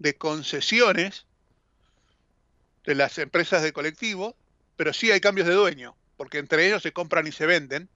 de 0.00 0.16
concesiones 0.16 1.24
de 2.84 2.96
las 2.96 3.16
empresas 3.18 3.62
de 3.62 3.72
colectivo, 3.72 4.34
pero 4.76 4.92
sí 4.92 5.12
hay 5.12 5.20
cambios 5.20 5.46
de 5.46 5.54
dueño, 5.54 5.96
porque 6.16 6.38
entre 6.38 6.66
ellos 6.66 6.82
se 6.82 6.92
compran 6.92 7.28
y 7.28 7.32
se 7.32 7.46
venden 7.46 7.88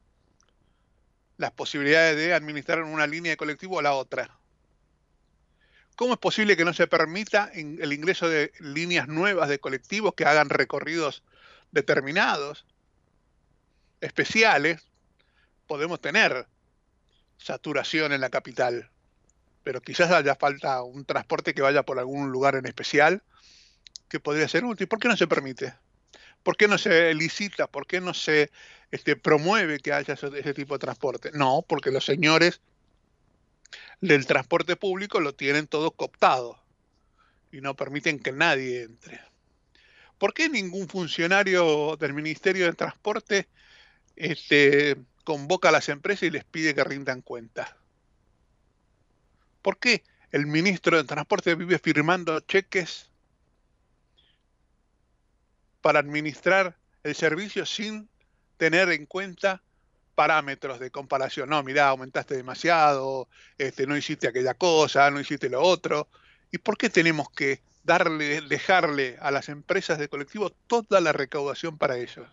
las 1.41 1.53
posibilidades 1.53 2.17
de 2.17 2.35
administrar 2.35 2.83
una 2.83 3.07
línea 3.07 3.33
de 3.33 3.37
colectivo 3.39 3.79
a 3.79 3.83
la 3.83 3.95
otra. 3.95 4.29
¿Cómo 5.97 6.13
es 6.13 6.19
posible 6.19 6.55
que 6.55 6.67
no 6.67 6.75
se 6.75 6.87
permita 6.87 7.51
el 7.55 7.95
ingreso 7.95 8.29
de 8.29 8.53
líneas 8.61 9.09
nuevas 9.09 9.49
de 9.49 9.59
colectivos 9.59 10.13
que 10.15 10.27
hagan 10.27 10.51
recorridos 10.51 11.23
determinados, 11.73 12.67
especiales? 14.03 14.83
Podemos 15.67 15.99
tener 16.03 16.47
saturación 17.39 18.13
en 18.13 18.21
la 18.21 18.29
capital, 18.29 18.91
pero 19.65 19.81
quizás 19.81 20.11
haya 20.11 20.35
falta 20.35 20.83
un 20.83 21.07
transporte 21.07 21.55
que 21.55 21.63
vaya 21.63 21.85
por 21.85 21.99
algún 21.99 22.31
lugar 22.31 22.55
en 22.55 22.67
especial 22.67 23.23
que 24.11 24.21
podría 24.21 24.47
ser 24.47 24.67
útil. 24.67 24.89
¿Por 24.89 24.99
qué 24.99 25.09
no 25.09 25.17
se 25.17 25.27
permite? 25.27 25.73
¿Por 26.43 26.57
qué 26.57 26.69
no 26.69 26.79
se 26.79 27.13
licita? 27.15 27.67
¿Por 27.67 27.87
qué 27.87 28.01
no 28.01 28.15
se 28.15 28.51
este, 28.91 29.17
promueve 29.17 29.79
que 29.79 29.93
haya 29.93 30.15
ese, 30.15 30.55
tipo 30.55 30.75
de 30.75 30.81
transporte? 30.81 31.31
No, 31.33 31.65
porque 31.67 31.91
los 31.91 32.05
señores 32.05 32.61
del 34.01 34.27
transporte 34.27 34.77
público 34.77 35.21
lo 35.21 35.35
tienen 35.35 35.67
todo 35.67 35.91
cooptado 35.91 36.59
y 37.53 37.61
no 37.61 37.77
permiten 37.77 38.19
que 38.19 38.33
nadie 38.33 38.83
entre. 38.83 39.21
¿Por 40.19 40.35
qué 40.35 40.49
ningún 40.49 40.89
funcionario 40.89 41.97
del 41.97 42.15
Ministerio 42.15 42.67
de 42.67 42.73
Transporte 42.73 43.49
este, 44.17 44.97
convoca 45.25 45.69
a 45.69 45.73
las 45.73 45.89
empresas 45.89 46.25
y 46.25 46.31
les 46.31 46.45
pide 46.45 46.75
que 46.75 46.85
rindan 46.85 47.23
cuentas? 47.23 47.75
¿Por 49.63 49.79
qué 49.79 50.05
el 50.31 50.47
ministro 50.47 50.97
de 50.97 51.05
Transporte 51.05 51.55
vive 51.55 51.79
firmando 51.79 52.41
cheques 52.41 53.10
para 55.81 55.99
administrar 55.99 56.77
el 57.03 57.15
servicio 57.15 57.65
sin 57.67 58.09
tener 58.57 58.91
en 58.91 59.07
cuenta 59.07 59.63
parámetros 60.15 60.81
de 60.81 60.91
comparación? 60.91 61.49
No, 61.49 61.63
mirá, 61.63 61.89
aumentaste 61.89 62.37
demasiado, 62.37 63.29
este, 63.59 63.87
no 63.87 63.97
hiciste 63.97 64.29
aquella 64.29 64.55
cosa, 64.55 65.11
no 65.11 65.21
hiciste 65.21 65.49
lo 65.49 65.63
otro. 65.63 66.09
¿Y 66.51 66.59
por 66.59 66.77
qué 66.77 66.91
tenemos 66.91 67.31
que 67.31 67.63
dejarle 67.85 69.17
a 69.21 69.31
las 69.31 69.49
empresas 69.49 69.99
de 69.99 70.09
colectivo 70.09 70.51
toda 70.51 71.01
la 71.01 71.13
recaudación 71.13 71.79
para 71.79 71.97
ellos? 71.97 72.29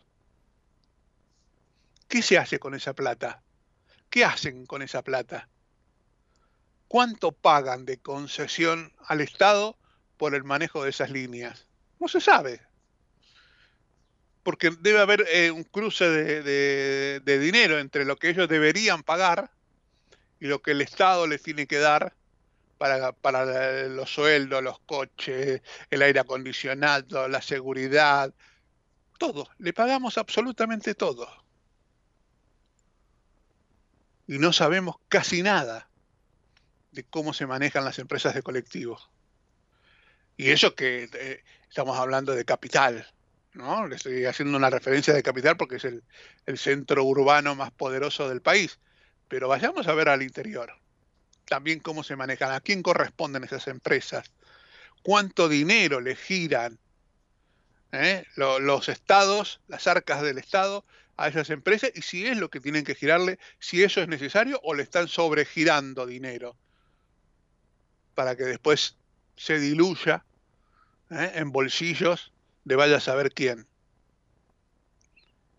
¿Qué 2.08 2.22
se 2.22 2.38
hace 2.38 2.60
con 2.60 2.74
esa 2.74 2.94
plata? 2.94 3.42
¿Qué 4.10 4.24
hacen 4.24 4.66
con 4.66 4.82
esa 4.82 5.02
plata? 5.02 5.50
¿Cuánto 6.88 7.34
pagan 7.34 7.86
de 7.86 7.98
concesión 7.98 8.94
al 9.06 9.20
Estado 9.20 9.78
por 10.16 10.34
el 10.34 10.44
manejo 10.44 10.84
de 10.84 10.90
esas 10.90 11.10
líneas? 11.10 11.68
No 12.00 12.08
se 12.08 12.22
sabe. 12.22 12.62
Porque 14.48 14.70
debe 14.70 15.02
haber 15.02 15.26
eh, 15.30 15.52
un 15.52 15.66
cruce 15.66 16.06
de, 16.10 17.38
dinero 17.38 17.80
entre 17.80 18.06
lo 18.06 18.16
que 18.16 18.30
ellos 18.30 18.48
deberían 18.48 19.04
pagar 19.04 19.52
y 20.40 20.48
lo 20.48 20.62
que 20.62 20.72
el 20.72 20.80
Estado 20.80 21.28
les 21.28 21.44
tiene 21.44 21.68
que 21.68 21.80
dar 21.80 22.14
para, 22.78 23.12
para 23.12 23.90
los 23.90 24.10
sueldos, 24.10 24.64
los 24.64 24.80
coches, 24.80 25.62
el 25.90 26.02
aire 26.02 26.22
acondicionado, 26.22 27.28
la 27.28 27.42
seguridad, 27.42 28.34
todo. 29.18 29.50
Le 29.58 29.74
pagamos 29.74 30.18
absolutamente 30.18 30.96
todo. 30.96 31.28
Y 34.28 34.40
no 34.40 34.54
sabemos 34.54 34.96
casi 35.10 35.44
nada 35.44 35.90
de 36.94 37.04
cómo 37.04 37.34
se 37.34 37.48
manejan 37.48 37.84
las 37.84 38.00
empresas 38.00 38.34
de 38.34 38.44
colectivos. 38.44 39.10
Y 40.38 40.52
eso 40.52 40.74
que 40.74 41.10
eh, 41.12 41.44
estamos 41.68 41.98
hablando 41.98 42.34
de 42.34 42.46
capital, 42.46 43.06
¿no? 43.58 43.88
Le 43.88 43.96
estoy 43.96 44.26
haciendo 44.26 44.58
una 44.58 44.70
referencia 44.70 45.14
de 45.14 45.24
capital 45.24 45.58
porque 45.58 45.78
es 45.78 45.86
el, 45.86 46.04
el 46.46 46.58
centro 46.58 47.04
urbano 47.04 47.56
más 47.56 47.72
poderoso 47.72 48.30
del 48.30 48.42
país. 48.42 48.80
Pero 49.28 49.48
vayamos 49.48 49.88
a 49.88 49.94
ver 49.94 50.10
al 50.10 50.22
interior. 50.24 50.72
También 51.46 51.80
cómo 51.80 52.04
se 52.04 52.16
manejan, 52.16 52.52
a 52.52 52.62
quién 52.62 52.82
corresponden 52.84 53.44
esas 53.44 53.68
empresas, 53.68 54.32
cuánto 55.04 55.50
dinero 55.50 56.02
le 56.02 56.16
giran 56.16 56.80
¿eh? 57.92 58.26
Lo- 58.36 58.60
los 58.60 58.90
estados, 58.90 59.62
las 59.68 59.88
arcas 59.88 60.22
del 60.22 60.38
Estado 60.38 60.86
a 61.16 61.30
esas 61.30 61.50
empresas 61.50 61.92
y 61.96 62.02
si 62.02 62.28
es 62.28 62.38
lo 62.38 62.50
que 62.50 62.60
tienen 62.60 62.84
que 62.84 62.96
girarle, 62.96 63.40
si 63.60 63.84
eso 63.84 64.02
es 64.02 64.08
necesario 64.08 64.60
o 64.64 64.74
le 64.76 64.84
están 64.84 65.08
sobregirando 65.08 66.06
dinero 66.06 66.58
para 68.14 68.36
que 68.36 68.44
después 68.44 68.98
se 69.36 69.60
diluya 69.60 70.26
¿eh? 71.10 71.32
en 71.36 71.52
bolsillos 71.52 72.34
de 72.68 72.76
vaya 72.76 72.98
a 72.98 73.00
saber 73.00 73.32
quién. 73.32 73.66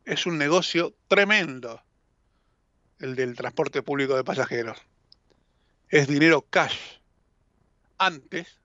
Es 0.04 0.26
un 0.26 0.36
negocio 0.36 0.94
tremendo 1.08 1.82
el 2.98 3.16
del 3.16 3.34
transporte 3.34 3.82
público 3.82 4.14
de 4.14 4.24
pasajeros. 4.24 4.76
Es 5.88 6.06
dinero 6.06 6.42
cash. 6.42 6.98
Antes 7.96 8.60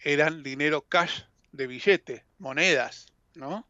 eran 0.00 0.42
dinero 0.42 0.80
cash 0.88 1.24
de 1.52 1.66
billete, 1.66 2.24
monedas, 2.38 3.12
¿no? 3.34 3.68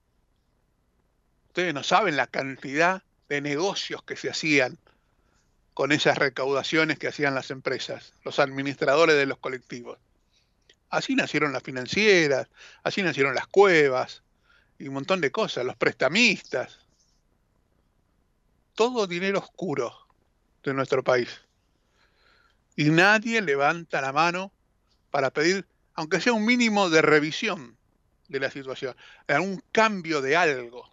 Ustedes 1.49 1.75
no 1.75 1.83
saben 1.83 2.17
la 2.17 2.29
cantidad 2.29 3.03
de 3.29 3.41
negocios 3.41 4.05
que 4.05 4.15
se 4.15 4.31
hacían 4.31 4.79
con 5.75 5.91
esas 5.91 6.19
recaudaciones 6.19 7.01
que 7.01 7.09
hacían 7.09 7.35
las 7.35 7.51
empresas, 7.51 8.13
los 8.23 8.39
administradores 8.39 9.17
de 9.17 9.27
los 9.27 9.39
colectivos. 9.39 9.99
Así 10.97 11.15
nacieron 11.15 11.53
las 11.53 11.63
financieras, 11.63 12.49
así 12.83 13.03
nacieron 13.03 13.35
las 13.35 13.47
cuevas 13.49 14.23
y 14.79 14.89
un 14.89 14.95
montón 14.95 15.21
de 15.21 15.31
cosas, 15.31 15.67
los 15.67 15.77
prestamistas. 15.77 16.79
Todo 18.75 19.07
dinero 19.07 19.41
oscuro 19.41 19.95
de 20.63 20.73
nuestro 20.73 21.05
país. 21.05 21.43
Y 22.77 22.85
nadie 22.89 23.43
levanta 23.43 24.01
la 24.01 24.15
mano 24.15 24.53
para 25.11 25.31
pedir, 25.31 25.69
aunque 25.93 26.19
sea 26.19 26.33
un 26.33 26.47
mínimo 26.47 26.89
de 26.89 27.03
revisión 27.03 27.77
de 28.29 28.41
la 28.41 28.51
situación, 28.51 28.97
un 29.29 29.63
cambio 29.73 30.23
de 30.23 30.35
algo. 30.35 30.91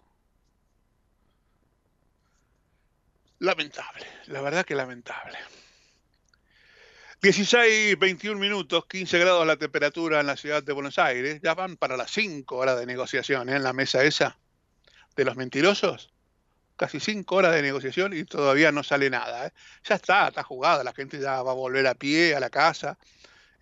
Lamentable, 3.40 4.06
la 4.26 4.42
verdad 4.42 4.66
que 4.66 4.76
lamentable. 4.76 5.38
16, 7.24 7.98
21 7.98 8.38
minutos, 8.38 8.86
15 8.86 9.18
grados 9.18 9.48
la 9.48 9.56
temperatura 9.56 10.20
en 10.20 10.28
la 10.28 10.36
ciudad 10.36 10.62
de 10.62 10.74
Buenos 10.74 11.00
Aires. 11.00 11.40
Ya 11.42 11.54
van 11.54 11.78
para 11.78 11.96
las 11.96 12.12
5 12.12 12.54
horas 12.54 12.78
de 12.78 12.86
negociación 12.86 13.48
¿eh? 13.48 13.56
en 13.56 13.64
la 13.64 13.72
mesa 13.72 14.04
esa 14.04 14.38
de 15.16 15.24
los 15.24 15.38
mentirosos. 15.38 16.12
Casi 16.76 17.00
5 17.00 17.34
horas 17.34 17.56
de 17.56 17.62
negociación 17.62 18.12
y 18.12 18.26
todavía 18.26 18.74
no 18.74 18.84
sale 18.84 19.10
nada. 19.10 19.48
¿eh? 19.48 19.54
Ya 19.86 19.96
está, 19.96 20.28
está 20.28 20.44
jugada. 20.44 20.84
La 20.84 20.92
gente 20.92 21.18
ya 21.18 21.42
va 21.42 21.52
a 21.52 21.56
volver 21.56 21.88
a 21.88 21.96
pie 21.96 22.36
a 22.36 22.42
la 22.42 22.50
casa. 22.50 22.98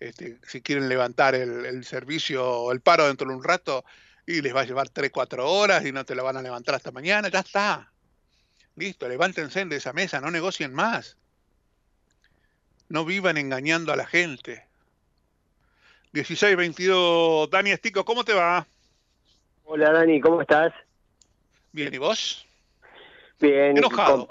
Este, 0.00 0.40
si 0.44 0.60
quieren 0.60 0.88
levantar 0.88 1.36
el, 1.36 1.84
servicio 1.84 2.72
el 2.72 2.80
paro 2.80 3.06
dentro 3.06 3.28
de 3.28 3.36
un 3.36 3.44
rato 3.44 3.84
y 4.26 4.42
les 4.42 4.52
va 4.52 4.62
a 4.62 4.66
llevar 4.66 4.88
3, 4.88 5.12
4 5.12 5.48
horas 5.48 5.86
y 5.86 5.92
no 5.92 6.04
te 6.04 6.16
lo 6.16 6.24
van 6.24 6.36
a 6.36 6.42
levantar 6.42 6.74
hasta 6.74 6.90
mañana. 6.90 7.28
Ya 7.28 7.38
está. 7.38 7.92
Listo, 8.74 9.08
levántense 9.08 9.64
de 9.66 9.76
esa 9.76 9.92
mesa, 9.92 10.20
no 10.20 10.32
negocien 10.32 10.74
más. 10.74 11.16
No 12.92 13.06
vivan 13.06 13.38
engañando 13.38 13.90
a 13.90 13.96
la 13.96 14.04
gente. 14.04 14.66
1622. 16.12 17.48
Dani 17.48 17.70
Estico, 17.70 18.04
¿cómo 18.04 18.22
te 18.22 18.34
va? 18.34 18.66
Hola 19.64 19.92
Dani, 19.92 20.20
¿cómo 20.20 20.42
estás? 20.42 20.74
Bien, 21.72 21.94
¿y 21.94 21.96
vos? 21.96 22.46
Bien, 23.40 23.78
Enojado. 23.78 24.28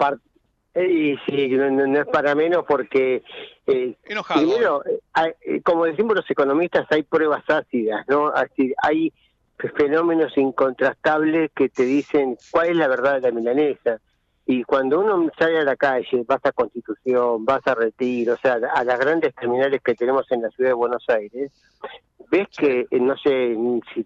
y 0.76 1.16
sí, 1.26 1.48
no, 1.48 2.00
es 2.00 2.06
para 2.06 2.36
menos 2.36 2.64
porque 2.68 3.24
eh, 3.66 3.96
Enojado. 4.04 4.40
primero, 4.40 4.86
eh, 4.86 5.00
hay- 5.12 5.32
eh, 5.40 5.60
como 5.62 5.84
decimos 5.86 6.14
los 6.14 6.30
economistas, 6.30 6.86
hay 6.90 7.02
pruebas 7.02 7.42
ácidas, 7.50 8.06
¿no? 8.06 8.28
Así, 8.28 8.72
hay 8.80 9.12
fenómenos 9.76 10.38
incontrastables 10.38 11.50
que 11.52 11.68
te 11.68 11.82
dicen 11.84 12.38
cuál 12.52 12.68
es 12.68 12.76
la 12.76 12.86
verdad 12.86 13.14
de 13.16 13.22
la 13.22 13.32
milanesa. 13.32 14.00
Y 14.44 14.64
cuando 14.64 15.00
uno 15.00 15.30
sale 15.38 15.58
a 15.58 15.64
la 15.64 15.76
calle, 15.76 16.24
vas 16.26 16.40
a 16.44 16.52
Constitución, 16.52 17.44
vas 17.44 17.60
a 17.66 17.74
Retiro, 17.74 18.34
o 18.34 18.36
sea, 18.36 18.58
a 18.74 18.84
las 18.84 18.98
grandes 18.98 19.34
terminales 19.34 19.80
que 19.82 19.94
tenemos 19.94 20.30
en 20.32 20.42
la 20.42 20.50
ciudad 20.50 20.70
de 20.70 20.74
Buenos 20.74 21.04
Aires, 21.08 21.52
ves 22.30 22.48
que, 22.56 22.86
eh, 22.90 23.00
no 23.00 23.16
sé, 23.18 23.56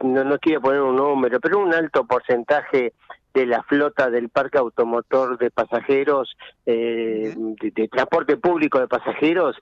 no, 0.02 0.24
no 0.24 0.38
quiero 0.38 0.60
poner 0.60 0.82
un 0.82 0.96
número, 0.96 1.40
pero 1.40 1.58
un 1.58 1.72
alto 1.72 2.06
porcentaje 2.06 2.92
de 3.32 3.46
la 3.46 3.62
flota 3.62 4.10
del 4.10 4.28
parque 4.30 4.58
automotor 4.58 5.38
de 5.38 5.50
pasajeros, 5.50 6.36
eh, 6.64 7.34
de, 7.36 7.70
de 7.70 7.88
transporte 7.88 8.36
público 8.36 8.78
de 8.80 8.88
pasajeros, 8.88 9.56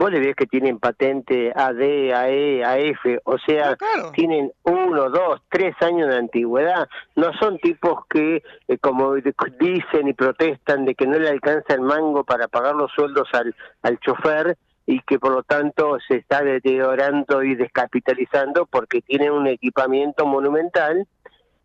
vos 0.00 0.10
le 0.10 0.18
ves 0.18 0.34
que 0.34 0.46
tienen 0.46 0.78
patente 0.78 1.52
AD, 1.54 1.78
AE, 2.14 2.64
AF, 2.64 3.20
o 3.24 3.36
sea, 3.36 3.76
tienen 4.14 4.50
uno, 4.62 5.10
dos, 5.10 5.42
tres 5.50 5.74
años 5.82 6.08
de 6.08 6.16
antigüedad. 6.16 6.88
No 7.16 7.34
son 7.34 7.58
tipos 7.58 8.06
que, 8.08 8.42
eh, 8.66 8.78
como 8.78 9.14
dicen 9.14 10.08
y 10.08 10.14
protestan 10.14 10.86
de 10.86 10.94
que 10.94 11.06
no 11.06 11.18
le 11.18 11.28
alcanza 11.28 11.74
el 11.74 11.82
mango 11.82 12.24
para 12.24 12.48
pagar 12.48 12.76
los 12.76 12.90
sueldos 12.92 13.28
al, 13.34 13.54
al 13.82 14.00
chofer 14.00 14.56
y 14.86 15.02
que 15.02 15.18
por 15.18 15.32
lo 15.32 15.42
tanto 15.42 15.98
se 16.08 16.16
está 16.16 16.42
deteriorando 16.42 17.42
y 17.42 17.54
descapitalizando 17.54 18.64
porque 18.64 19.02
tienen 19.02 19.32
un 19.32 19.48
equipamiento 19.48 20.24
monumental. 20.24 21.06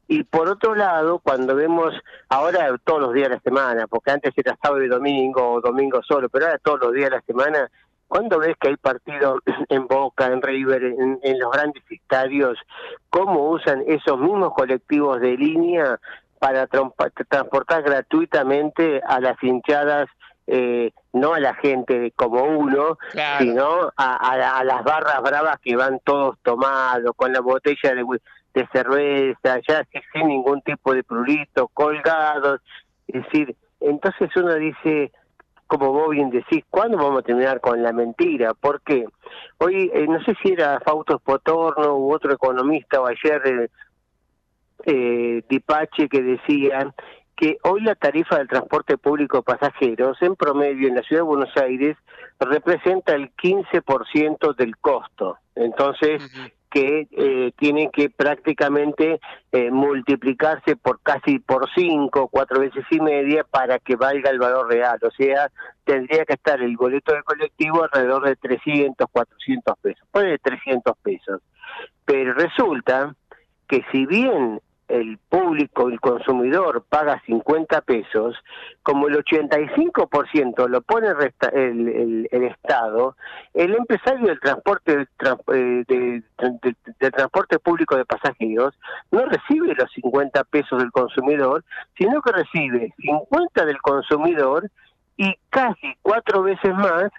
Y 0.09 0.23
por 0.23 0.49
otro 0.49 0.75
lado, 0.75 1.19
cuando 1.19 1.55
vemos 1.55 1.93
ahora 2.27 2.67
todos 2.83 3.01
los 3.01 3.13
días 3.13 3.29
de 3.29 3.35
la 3.35 3.41
semana, 3.41 3.87
porque 3.87 4.11
antes 4.11 4.33
era 4.35 4.57
sábado 4.61 4.83
y 4.83 4.89
domingo 4.89 5.53
o 5.53 5.61
domingo 5.61 6.01
solo, 6.03 6.27
pero 6.27 6.47
ahora 6.47 6.59
todos 6.59 6.81
los 6.81 6.93
días 6.93 7.09
de 7.09 7.15
la 7.15 7.21
semana, 7.21 7.71
cuando 8.07 8.39
ves 8.39 8.55
que 8.59 8.69
hay 8.69 8.77
partidos 8.77 9.39
en 9.69 9.87
Boca, 9.87 10.27
en 10.27 10.41
River, 10.41 10.83
en, 10.83 11.19
en 11.23 11.39
los 11.39 11.51
grandes 11.51 11.83
estadios, 11.89 12.57
cómo 13.09 13.49
usan 13.49 13.83
esos 13.87 14.19
mismos 14.19 14.53
colectivos 14.53 15.19
de 15.21 15.35
línea 15.37 15.99
para 16.39 16.67
transportar 16.67 17.81
gratuitamente 17.83 19.01
a 19.07 19.19
las 19.19 19.41
hinchadas, 19.41 20.07
eh, 20.47 20.91
no 21.13 21.33
a 21.33 21.39
la 21.39 21.55
gente 21.55 22.11
como 22.15 22.43
uno, 22.43 22.97
Claro. 23.11 23.43
sino 23.43 23.65
a, 23.97 24.15
a- 24.15 24.59
a 24.59 24.63
las 24.63 24.83
barras 24.83 25.21
bravas 25.23 25.57
que 25.61 25.75
van 25.75 25.99
todos 26.03 26.37
tomados, 26.43 27.13
con 27.15 27.33
la 27.33 27.39
botella 27.39 27.95
de, 27.95 28.67
cerveza, 28.71 29.59
ya 29.67 29.83
sin- 29.91 30.01
sin 30.13 30.27
ningún 30.27 30.61
tipo 30.61 30.93
de 30.93 31.03
prurito, 31.03 31.67
colgados. 31.73 32.61
Es 33.07 33.23
decir, 33.23 33.55
entonces 33.79 34.29
uno 34.35 34.53
dice, 34.55 35.11
como 35.67 35.91
vos 35.91 36.09
bien 36.11 36.29
decís, 36.29 36.63
¿cuándo 36.69 36.97
vamos 36.97 37.19
a 37.19 37.23
terminar 37.23 37.59
con 37.59 37.81
la 37.81 37.91
mentira? 37.91 38.53
Porque 38.53 39.05
hoy, 39.57 39.91
eh, 39.93 40.05
no 40.07 40.23
sé 40.23 40.35
si 40.41 40.53
era 40.53 40.79
Fausto 40.81 41.19
Potorno 41.19 41.95
u 41.97 42.13
otro 42.13 42.33
economista 42.33 43.01
o 43.01 43.07
ayer 43.07 43.41
eh, 43.45 43.69
eh, 44.85 45.43
Dipache 45.49 46.07
que 46.07 46.21
decían 46.21 46.93
que 47.35 47.57
hoy 47.63 47.81
la 47.81 47.95
tarifa 47.95 48.37
del 48.37 48.47
transporte 48.47 48.97
público 48.97 49.37
de 49.37 49.43
pasajeros 49.43 50.21
en 50.21 50.35
promedio 50.35 50.87
en 50.87 50.95
la 50.95 51.01
ciudad 51.01 51.23
de 51.23 51.27
Buenos 51.27 51.57
Aires 51.57 51.97
representa 52.39 53.13
el 53.13 53.33
15% 53.35 54.55
del 54.55 54.77
costo. 54.77 55.37
Entonces, 55.55 56.23
que 56.75 57.07
eh, 57.09 57.53
tienen 57.57 57.89
que 57.89 58.09
prácticamente 58.09 59.21
eh, 59.53 59.71
multiplicarse 59.71 60.75
por 60.75 60.99
casi 61.01 61.39
por 61.39 61.69
cinco, 61.73 62.27
cuatro 62.27 62.59
veces 62.59 62.83
y 62.91 62.99
media 62.99 63.45
para 63.45 63.79
que 63.79 63.95
valga 63.95 64.29
el 64.29 64.39
valor 64.39 64.67
real. 64.67 64.99
O 65.01 65.11
sea, 65.11 65.49
tendría 65.85 66.25
que 66.25 66.33
estar 66.33 66.61
el 66.61 66.75
boleto 66.75 67.13
del 67.13 67.23
colectivo 67.23 67.81
alrededor 67.81 68.25
de 68.27 68.35
300, 68.35 69.07
400 69.09 69.77
pesos. 69.79 70.05
Puede 70.11 70.37
300 70.37 70.97
pesos. 71.01 71.41
Pero 72.03 72.33
resulta 72.33 73.15
que 73.69 73.85
si 73.93 74.05
bien 74.05 74.59
el 74.87 75.17
público, 75.29 75.89
el 75.89 75.99
consumidor 75.99 76.83
paga 76.87 77.21
50 77.25 77.81
pesos, 77.81 78.35
como 78.83 79.07
el 79.07 79.15
85% 79.23 80.67
lo 80.67 80.81
pone 80.81 81.07
el, 81.53 82.27
el, 82.31 82.43
Estado, 82.43 83.15
el 83.53 83.73
empresario 83.75 84.27
del 84.27 84.39
transporte 84.39 85.07
tra- 85.17 85.39
eh, 85.53 86.21
de 86.99 87.11
transporte 87.11 87.57
público 87.59 87.95
de 87.95 88.05
pasajeros 88.05 88.75
no 89.11 89.25
recibe 89.25 89.73
los 89.75 89.91
50 89.91 90.43
pesos 90.45 90.79
del 90.79 90.91
consumidor, 90.91 91.63
sino 91.97 92.21
que 92.21 92.31
recibe 92.31 92.93
50 92.99 93.65
del 93.65 93.81
consumidor 93.81 94.69
y 95.17 95.33
casi 95.49 95.95
cuatro 96.01 96.43
veces 96.43 96.73
más 96.75 97.09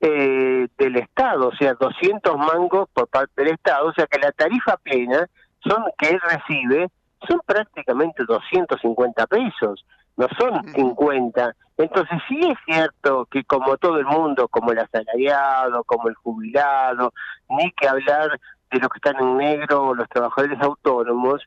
eh, 0.00 0.68
del 0.78 0.96
Estado, 0.96 1.48
o 1.48 1.54
sea, 1.56 1.74
200 1.74 2.36
mangos 2.38 2.88
por 2.94 3.06
parte 3.08 3.32
del 3.44 3.52
Estado, 3.52 3.86
o 3.88 3.92
sea 3.92 4.06
que 4.06 4.18
la 4.18 4.32
tarifa 4.32 4.78
plena 4.78 5.26
son 5.62 5.84
que 5.98 6.08
él 6.08 6.20
recibe 6.22 6.88
son 7.28 7.40
prácticamente 7.46 8.24
250 8.24 9.26
pesos, 9.26 9.84
no 10.16 10.26
son 10.38 10.64
50. 10.74 11.54
Entonces 11.76 12.18
sí 12.28 12.38
es 12.42 12.58
cierto 12.66 13.26
que 13.30 13.44
como 13.44 13.76
todo 13.78 13.98
el 13.98 14.06
mundo, 14.06 14.48
como 14.48 14.72
el 14.72 14.78
asalariado, 14.78 15.84
como 15.84 16.08
el 16.08 16.14
jubilado, 16.14 17.12
ni 17.48 17.70
que 17.72 17.88
hablar 17.88 18.38
de 18.70 18.78
los 18.78 18.88
que 18.88 18.98
están 18.98 19.20
en 19.22 19.36
negro 19.36 19.82
o 19.88 19.94
los 19.94 20.08
trabajadores 20.08 20.60
autónomos, 20.60 21.42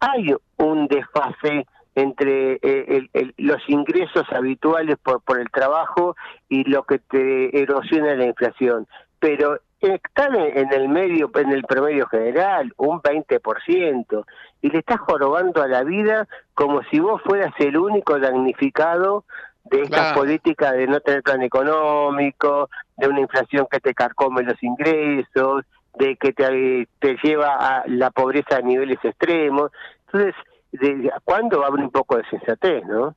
hay 0.00 0.34
un 0.58 0.86
desfase 0.88 1.66
entre 1.94 2.54
eh, 2.54 2.84
el- 2.88 3.10
el- 3.14 3.34
los 3.38 3.62
ingresos 3.68 4.24
habituales 4.30 4.96
por, 5.02 5.22
por 5.22 5.40
el 5.40 5.50
trabajo 5.50 6.14
y 6.48 6.64
lo 6.64 6.82
que 6.82 6.98
te 6.98 7.62
erosiona 7.62 8.14
la 8.14 8.26
inflación. 8.26 8.86
Pero 9.18 9.58
están 9.80 10.34
en 10.36 10.72
el 10.72 10.88
medio, 10.88 11.30
en 11.34 11.52
el 11.52 11.62
promedio 11.64 12.06
general, 12.08 12.72
un 12.76 13.00
20%, 13.02 14.24
y 14.62 14.70
le 14.70 14.78
estás 14.78 14.98
jorobando 15.00 15.62
a 15.62 15.68
la 15.68 15.82
vida 15.84 16.26
como 16.54 16.82
si 16.84 16.98
vos 16.98 17.20
fueras 17.22 17.52
el 17.58 17.76
único 17.76 18.18
damnificado 18.18 19.24
de 19.64 19.82
esta 19.82 19.96
Claro. 19.96 20.20
política 20.20 20.72
de 20.72 20.86
no 20.86 21.00
tener 21.00 21.22
plan 21.22 21.42
económico, 21.42 22.70
de 22.96 23.08
una 23.08 23.20
inflación 23.20 23.66
que 23.70 23.80
te 23.80 23.94
carcome 23.94 24.42
los 24.44 24.62
ingresos, 24.62 25.64
de 25.98 26.16
que 26.16 26.32
te, 26.32 26.88
te 26.98 27.16
lleva 27.22 27.56
a 27.56 27.84
la 27.86 28.10
pobreza 28.10 28.56
a 28.56 28.60
niveles 28.60 28.98
extremos. 29.02 29.70
Entonces, 30.06 30.34
de- 30.72 31.10
¿cuándo 31.24 31.58
va 31.60 31.66
a 31.66 31.68
haber 31.68 31.80
un 31.80 31.90
poco 31.90 32.16
de 32.16 32.24
sensatez, 32.30 32.84
no? 32.86 33.14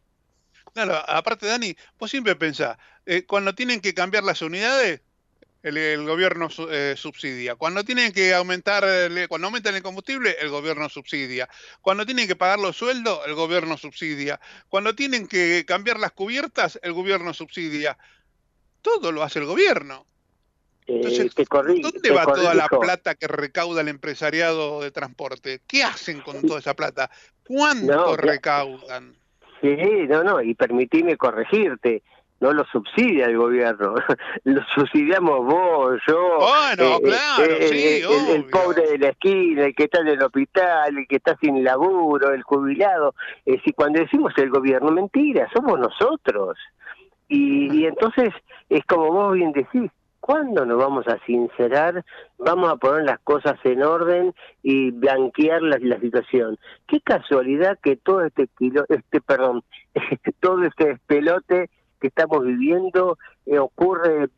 Claro, 0.74 0.94
aparte, 1.08 1.48
Dani, 1.48 1.76
vos 2.00 2.10
siempre 2.12 2.36
pensás, 2.36 2.78
eh, 3.06 3.26
cuando 3.26 3.54
tienen 3.54 3.82
que 3.82 3.94
cambiar 3.94 4.24
las 4.24 4.42
unidades, 4.42 5.02
el, 5.64 5.78
el 5.78 6.06
gobierno 6.06 6.48
eh, 6.72 6.94
subsidia. 6.98 7.56
Cuando 7.56 7.84
tienen 7.84 8.12
que 8.14 8.34
aumentar, 8.34 8.84
el- 8.84 9.28
cuando 9.28 9.48
aumentan 9.48 9.76
el 9.76 9.84
combustible, 9.84 10.36
el 10.40 10.50
gobierno 10.50 10.88
subsidia. 10.90 11.50
Cuando 11.82 12.06
tienen 12.06 12.28
que 12.28 12.36
pagar 12.36 12.60
los 12.60 12.78
sueldos, 12.78 13.20
el 13.28 13.34
gobierno 13.36 13.78
subsidia. 13.78 14.40
Cuando 14.70 14.96
tienen 14.96 15.28
que 15.28 15.66
cambiar 15.68 16.00
las 16.00 16.12
cubiertas, 16.12 16.80
el 16.82 16.94
gobierno 16.94 17.34
subsidia. 17.34 17.98
Todo 18.82 19.12
lo 19.12 19.24
hace 19.24 19.40
el 19.40 19.46
gobierno. 19.46 20.06
Eh, 20.88 21.30
corrí- 21.48 21.82
¿Dónde 21.82 22.10
va 22.10 22.26
toda 22.26 22.56
la 22.56 22.68
plata 22.68 23.14
que 23.14 23.28
recauda 23.28 23.82
el 23.82 23.90
empresariado 23.90 24.82
de 24.82 24.90
transporte? 24.90 25.62
¿Qué 25.68 25.84
hacen 25.84 26.22
con 26.22 26.42
toda 26.42 26.60
esa 26.60 26.74
plata? 26.74 27.12
¿Cuánto 27.44 27.86
No, 27.94 28.16
recaudan? 28.18 29.16
Sí, 29.62 29.76
no, 30.08 30.24
no, 30.24 30.42
y 30.42 30.56
permitime 30.56 31.18
corregirte, 31.18 32.02
no 32.40 32.54
lo 32.54 32.64
subsidia 32.66 33.26
el 33.26 33.38
gobierno, 33.38 33.96
lo 34.44 34.62
subsidiamos 34.76 35.46
vos, 35.46 36.00
yo, 36.08 36.38
Bueno, 36.40 37.00
claro, 37.02 37.56
sí, 37.60 38.02
el, 38.02 38.36
el 38.36 38.46
pobre 38.46 38.88
de 38.92 38.98
la 38.98 39.10
esquina, 39.10 39.66
el 39.66 39.76
que 39.76 39.84
está 39.84 40.00
en 40.02 40.08
el 40.10 40.24
hospital, 40.24 40.98
el 40.98 41.08
que 41.08 41.18
está 41.18 41.38
sin 41.42 41.64
laburo, 41.64 42.34
el 42.34 42.44
jubilado. 42.44 43.14
Es 43.46 43.58
decir, 43.58 43.74
cuando 43.76 44.00
decimos 44.00 44.34
el 44.38 44.50
gobierno, 44.50 44.92
mentira, 44.92 45.50
somos 45.54 45.80
nosotros. 45.80 46.58
Y, 47.28 47.72
y 47.78 47.86
entonces 47.86 48.30
es 48.70 48.84
como 48.86 49.12
vos 49.12 49.34
bien 49.34 49.52
decís, 49.52 49.92
¿cuándo 50.20 50.66
nos 50.66 50.78
vamos 50.78 51.08
a 51.08 51.20
sincerar? 51.26 52.04
Vamos 52.38 52.72
a 52.72 52.78
poner 52.78 53.04
las 53.04 53.20
cosas 53.20 53.58
en 53.64 53.84
orden 53.84 54.34
y 54.64 54.92
blanquear 54.92 55.62
la, 55.62 55.78
la 55.80 56.00
situación. 56.00 56.58
Qué 56.88 57.02
casualidad 57.02 57.78
que 57.82 57.98
todo 57.98 58.26
este 58.26 58.48
kilo, 58.58 58.86
este 58.90 59.22
perdón, 59.22 59.64
todo 60.40 60.64
este 60.64 60.88
despelote 60.88 61.70
que 62.00 62.08
estamos 62.08 62.44
viviendo 62.46 63.18
eh, 63.46 63.60
ocurre 63.60 64.30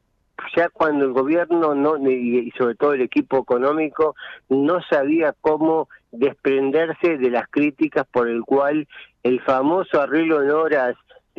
ya 0.56 0.69
cuando 0.69 1.06
el 1.06 1.12
gobierno 1.13 1.76
no 1.76 1.97
y, 2.10 2.52
sobre 2.58 2.76
todo 2.76 2.93
el 2.93 3.02
equipo 3.02 3.38
económico 3.39 4.15
no 4.50 4.82
sabía 4.89 5.36
cómo 5.39 5.88
desprenderse 6.12 7.17
de 7.17 7.30
las 7.30 7.47
críticas 7.50 8.06
por 8.12 8.28
el 8.28 8.41
cual 8.41 8.88
el 9.24 9.41
famoso 9.41 10.02
arreglo 10.02 10.41
en 10.41 10.52
horas 10.52 10.95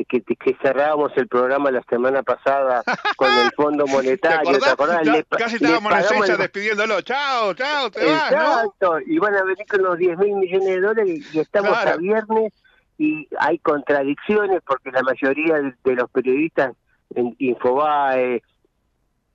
que, 0.07 0.21
que 0.21 0.57
cerrábamos 0.61 1.11
el 1.17 1.27
programa 1.27 1.69
la 1.69 1.83
semana 1.89 2.23
pasada 2.23 2.81
con 3.17 3.31
el 3.31 3.51
Fondo 3.51 3.85
Monetario, 3.87 4.57
¿te 4.59 4.69
acordás? 4.69 5.01
Ya 5.03 5.13
Le 5.13 5.23
pa- 5.23 5.37
casi 5.37 5.59
le 5.59 5.67
estábamos 5.75 6.25
en 6.27 6.31
el- 6.31 6.37
despidiéndolo. 6.39 7.01
Chao, 7.01 7.53
chao, 7.53 7.91
te 7.91 8.03
vas, 8.05 8.31
¿no? 8.31 8.37
Exacto, 8.37 8.95
y 9.05 9.19
van 9.19 9.35
a 9.35 9.43
venir 9.43 9.65
con 9.69 9.83
los 9.83 9.97
10 9.97 10.17
mil 10.17 10.35
millones 10.35 10.67
de 10.67 10.81
dólares 10.81 11.21
y 11.33 11.39
estamos 11.39 11.71
Claro. 11.71 11.91
a 11.91 11.97
viernes 11.97 12.53
y 12.97 13.27
hay 13.39 13.59
contradicciones 13.59 14.61
porque 14.65 14.91
la 14.91 15.03
mayoría 15.03 15.73
de, 15.83 15.95
los 15.95 16.09
periodistas 16.11 16.75
en 17.15 17.35
Infobae 17.39 18.41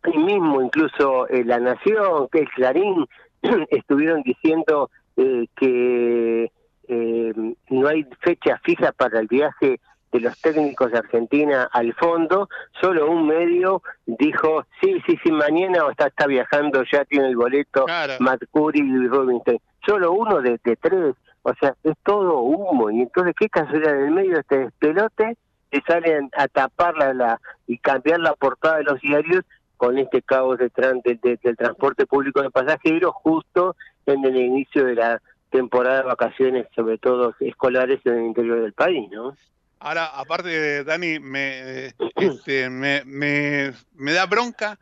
y 0.04 0.18
mismo 0.18 0.62
incluso 0.62 1.28
eh, 1.28 1.44
La 1.44 1.58
Nación, 1.58 2.28
que 2.30 2.40
es 2.40 2.48
Clarín, 2.54 3.06
estuvieron 3.70 4.22
diciendo 4.22 4.90
eh, 5.16 5.46
que 5.56 6.52
eh, 6.88 7.54
no 7.68 7.88
hay 7.88 8.06
fecha 8.20 8.60
fija 8.64 8.92
para 8.92 9.20
el 9.20 9.26
viaje 9.26 9.80
de 10.12 10.20
los 10.20 10.40
técnicos 10.40 10.90
de 10.90 10.98
Argentina 10.98 11.68
al 11.70 11.92
fondo, 11.94 12.48
solo 12.80 13.10
un 13.10 13.26
medio 13.26 13.82
dijo, 14.06 14.64
sí, 14.80 15.02
sí, 15.06 15.18
sí, 15.22 15.30
mañana 15.30 15.84
está, 15.90 16.06
está 16.06 16.26
viajando, 16.26 16.82
ya 16.90 17.04
tiene 17.04 17.28
el 17.28 17.36
boleto 17.36 17.84
Matt 18.20 18.44
Curry 18.50 18.80
y 18.80 19.06
Rubinstein. 19.06 19.60
Solo 19.86 20.12
uno 20.12 20.40
de, 20.40 20.58
de 20.64 20.76
tres, 20.76 21.14
o 21.42 21.52
sea, 21.60 21.74
es 21.84 21.94
todo 22.04 22.40
humo. 22.40 22.90
Y 22.90 23.00
entonces, 23.02 23.34
¿qué 23.38 23.48
casualidad 23.48 23.96
en 23.98 24.04
el 24.06 24.10
medio 24.12 24.32
de 24.34 24.40
este 24.40 24.58
despelote? 24.58 25.36
que 25.70 25.82
salen 25.86 26.30
a 26.34 26.48
tapar 26.48 26.96
la, 26.96 27.12
la 27.12 27.40
y 27.66 27.76
cambiar 27.76 28.20
la 28.20 28.34
portada 28.34 28.78
de 28.78 28.84
los 28.84 28.98
diarios 29.02 29.44
con 29.76 29.98
este 29.98 30.22
caos 30.22 30.56
de 30.58 30.70
tran- 30.72 31.02
de- 31.02 31.16
de- 31.22 31.38
del 31.42 31.58
transporte 31.58 32.06
público 32.06 32.40
de 32.40 32.48
pasajeros 32.50 33.12
justo 33.16 33.76
en 34.06 34.24
el 34.24 34.34
inicio 34.36 34.86
de 34.86 34.94
la 34.94 35.20
temporada 35.50 35.98
de 35.98 36.04
vacaciones, 36.04 36.66
sobre 36.74 36.96
todo 36.96 37.34
escolares 37.40 38.00
en 38.06 38.14
el 38.14 38.24
interior 38.24 38.62
del 38.62 38.72
país, 38.72 39.10
¿no? 39.10 39.36
Ahora, 39.78 40.06
aparte, 40.06 40.84
Dani, 40.84 41.18
me, 41.20 41.92
este, 42.16 42.70
me, 42.70 43.02
me, 43.04 43.72
me 43.94 44.12
da 44.12 44.24
bronca 44.24 44.78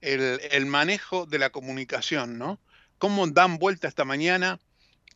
el, 0.00 0.40
el 0.52 0.64
manejo 0.64 1.26
de 1.26 1.38
la 1.38 1.50
comunicación, 1.50 2.38
¿no? 2.38 2.58
Cómo 2.96 3.26
dan 3.26 3.58
vuelta 3.58 3.88
esta 3.88 4.06
mañana 4.06 4.58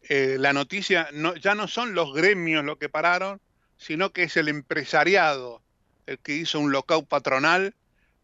eh, 0.09 0.37
la 0.39 0.53
noticia, 0.53 1.09
no, 1.13 1.35
ya 1.37 1.55
no 1.55 1.69
son 1.69 1.95
los 1.95 2.13
gremios 2.15 2.65
los 2.65 2.79
que 2.79 2.89
pararon, 2.89 3.41
sino 3.77 4.13
que 4.13 4.25
es 4.25 4.37
el 4.37 4.49
empresariado 4.49 5.63
el 6.07 6.19
que 6.19 6.35
hizo 6.35 6.61
un 6.61 6.73
lockout 6.73 7.09
patronal 7.09 7.75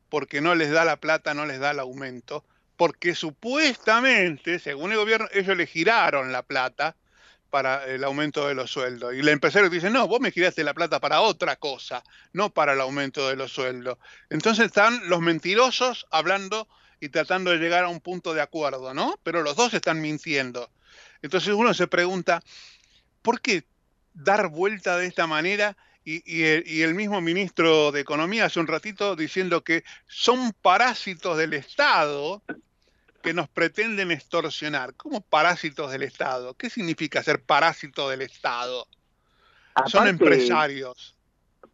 porque 0.09 0.41
no 0.41 0.55
les 0.55 0.71
da 0.71 0.85
la 0.85 0.97
plata, 0.97 1.35
no 1.35 1.47
les 1.47 1.61
da 1.61 1.71
el 1.71 1.79
aumento, 1.79 2.45
porque 2.77 3.15
supuestamente, 3.15 4.59
según 4.59 4.91
el 4.93 4.99
gobierno, 4.99 5.29
ellos 5.33 5.57
le 5.57 5.67
giraron 5.67 6.33
la 6.33 6.43
plata 6.43 6.97
para 7.49 7.85
el 7.87 8.05
aumento 8.05 8.47
de 8.49 8.55
los 8.55 8.71
sueldos. 8.71 9.15
Y 9.15 9.21
el 9.21 9.29
empresario 9.29 9.71
dice, 9.71 9.91
no, 9.91 10.09
vos 10.09 10.21
me 10.21 10.31
giraste 10.31 10.65
la 10.65 10.75
plata 10.75 11.01
para 11.01 11.21
otra 11.21 11.57
cosa, 11.57 12.03
no 12.33 12.51
para 12.51 12.73
el 12.73 12.81
aumento 12.81 13.29
de 13.29 13.37
los 13.37 13.53
sueldos. 13.53 13.99
Entonces 14.31 14.67
están 14.67 15.09
los 15.09 15.21
mentirosos 15.21 16.07
hablando 16.11 16.69
y 17.01 17.09
tratando 17.09 17.51
de 17.51 17.59
llegar 17.59 17.85
a 17.85 17.89
un 17.89 18.01
punto 18.01 18.35
de 18.35 18.43
acuerdo, 18.43 18.95
¿no? 18.95 19.19
Pero 19.23 19.43
los 19.43 19.57
dos 19.57 19.75
están 19.75 20.01
mintiendo. 20.01 20.71
Entonces 21.23 21.55
uno 21.55 21.75
se 21.75 21.87
pregunta, 21.87 22.43
¿por 23.23 23.41
qué 23.41 23.65
dar 24.15 24.49
vuelta 24.49 24.97
de 24.97 25.07
esta 25.07 25.27
manera? 25.27 25.77
Y, 26.05 26.23
y 26.25 26.45
el, 26.45 26.65
y 26.67 26.83
el 26.83 26.95
mismo 26.95 27.21
ministro 27.21 27.93
de 27.93 28.01
Economía 28.01 28.47
hace 28.47 28.59
un 28.59 28.67
ratito 28.67 29.17
diciendo 29.17 29.63
que 29.63 29.85
son 30.07 30.53
parásitos 30.63 31.37
del 31.37 31.53
Estado 31.53 32.43
que 33.23 33.35
nos 33.35 33.49
pretenden 33.49 34.11
extorsionar. 34.11 34.95
¿Cómo 34.95 35.21
parásitos 35.21 35.93
del 35.93 36.03
Estado? 36.03 36.55
¿Qué 36.55 36.71
significa 36.71 37.23
ser 37.23 37.43
parásito 37.43 38.09
del 38.09 38.23
Estado? 38.23 38.87
Son 39.87 40.09
empresarios. 40.09 41.17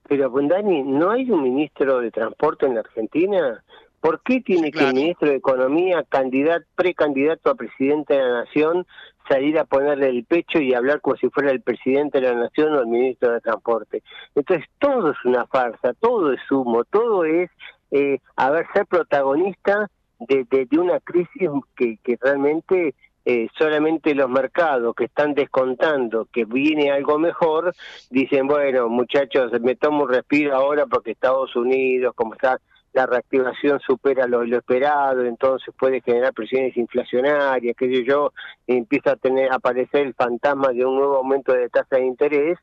Pero, 0.09 0.31
pues, 0.31 0.49
Dani, 0.49 0.83
¿no 0.83 1.11
hay 1.11 1.31
un 1.31 1.43
ministro 1.43 2.01
de 2.01 2.11
Transporte 2.11 2.67
en 2.67 2.75
la 2.75 2.81
Argentina? 2.81 3.65
¿Por 4.07 4.21
qué 4.23 4.40
tiene 4.40 4.71
que 4.71 4.85
el 4.85 4.95
ministro 4.95 5.29
de 5.31 5.35
Economía, 5.35 6.05
candidato, 6.09 6.64
precandidato 6.77 7.51
a 7.51 7.57
presidente 7.57 8.14
de 8.14 8.23
la 8.23 8.45
Nación, 8.45 8.87
salir 9.29 9.59
a 9.59 9.64
ponerle 9.64 10.11
el 10.11 10.25
pecho 10.25 10.61
y 10.61 10.75
hablar 10.75 11.01
como 11.01 11.16
si 11.16 11.29
fuera 11.29 11.51
el 11.51 11.61
presidente 11.61 12.21
de 12.21 12.29
la 12.29 12.35
Nación 12.35 12.73
o 12.75 12.83
el 12.83 12.87
ministro 12.87 13.33
de 13.33 13.40
Transporte? 13.40 14.05
Entonces, 14.37 14.64
todo 14.79 15.11
es 15.11 15.16
una 15.25 15.45
farsa, 15.49 15.92
todo 15.95 16.33
es 16.33 16.40
humo, 16.53 16.85
todo 16.85 17.25
es, 17.25 17.51
eh, 17.90 18.21
a 18.37 18.51
ver, 18.51 18.69
ser 18.73 18.87
protagonista 18.87 19.90
de, 20.21 20.47
de, 20.53 20.66
de 20.66 20.79
una 20.79 21.01
crisis 21.01 21.51
que, 21.75 21.99
que 22.05 22.16
realmente 22.21 22.95
eh, 23.25 23.49
solamente 23.59 24.14
los 24.14 24.31
mercados 24.31 24.95
que 24.95 25.07
están 25.07 25.35
descontando 25.35 26.29
que 26.33 26.45
viene 26.45 26.92
algo 26.92 27.19
mejor, 27.19 27.75
dicen, 28.11 28.47
bueno, 28.47 28.88
muchachos, 28.88 29.51
me 29.61 29.75
tomo 29.75 30.05
un 30.05 30.11
respiro 30.11 30.55
ahora 30.55 30.87
porque 30.87 31.11
Estados 31.11 31.57
Unidos, 31.57 32.14
como 32.14 32.35
está 32.35 32.61
la 32.97 33.05
reactivación 33.07 33.79
supera 33.81 34.27
lo, 34.27 34.43
esperado, 34.43 35.23
entonces 35.25 35.73
puede 35.79 36.01
generar 36.01 36.33
presiones 36.33 36.75
inflacionarias, 36.79 37.77
que 37.77 38.05
yo, 38.05 38.33
empieza 38.67 39.13
a 39.13 39.17
tener 39.17 39.53
a 39.53 39.57
aparecer 39.57 40.07
el 40.07 40.15
fantasma 40.15 40.69
de 40.69 40.87
un 40.87 40.97
nuevo 40.97 41.17
aumento 41.17 41.53
de 41.53 41.69
tasa 41.69 41.97
de 41.97 42.07
interés, 42.07 42.59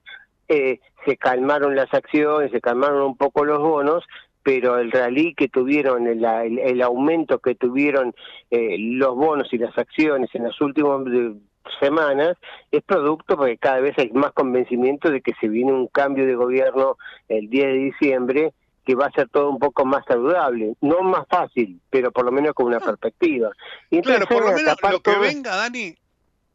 eh, 0.47 0.79
se 1.05 1.17
calmaron 1.17 1.75
las 1.75 1.93
acciones, 1.93 2.51
se 2.51 2.61
calmaron 2.61 3.03
un 3.03 3.15
poco 3.15 3.45
los 3.45 3.59
bonos, 3.59 4.03
pero 4.41 4.79
el 4.79 4.91
rally 4.91 5.35
que 5.35 5.49
tuvieron, 5.49 6.07
el, 6.07 6.25
el- 6.25 6.59
el 6.59 6.81
aumento 6.81 7.37
que 7.37 7.53
tuvieron 7.53 8.13
eh, 8.49 8.75
los 8.79 9.15
bonos 9.15 9.53
y 9.53 9.59
las 9.59 9.77
acciones 9.77 10.29
en 10.33 10.43
las 10.45 10.59
últimas 10.59 10.99
eh, 11.13 11.33
semanas 11.79 12.37
es 12.71 12.81
producto 12.83 13.37
porque 13.37 13.57
cada 13.57 13.79
vez 13.79 13.93
hay 13.99 14.09
más 14.11 14.31
convencimiento 14.33 15.11
de 15.11 15.21
que 15.21 15.33
se 15.39 15.47
viene 15.47 15.71
un 15.71 15.87
cambio 15.87 16.25
de 16.25 16.35
gobierno 16.35 16.97
el 17.29 17.49
10 17.49 17.65
de 17.67 17.73
diciembre 17.73 18.53
que 18.85 18.95
va 18.95 19.05
a 19.07 19.11
ser 19.11 19.29
todo 19.29 19.49
un 19.49 19.59
poco 19.59 19.85
más 19.85 20.03
saludable, 20.07 20.75
no 20.81 21.01
más 21.01 21.25
fácil, 21.29 21.79
pero 21.89 22.11
por 22.11 22.25
lo 22.25 22.31
menos 22.31 22.53
con 22.53 22.67
una 22.67 22.79
perspectiva. 22.79 23.51
Y 23.89 24.01
Claro, 24.01 24.27
por 24.27 24.43
lo 24.45 24.51
menos 24.57 24.77
lo 24.91 25.01
que 25.01 25.11
venga, 25.21 25.55
Dani, 25.55 25.95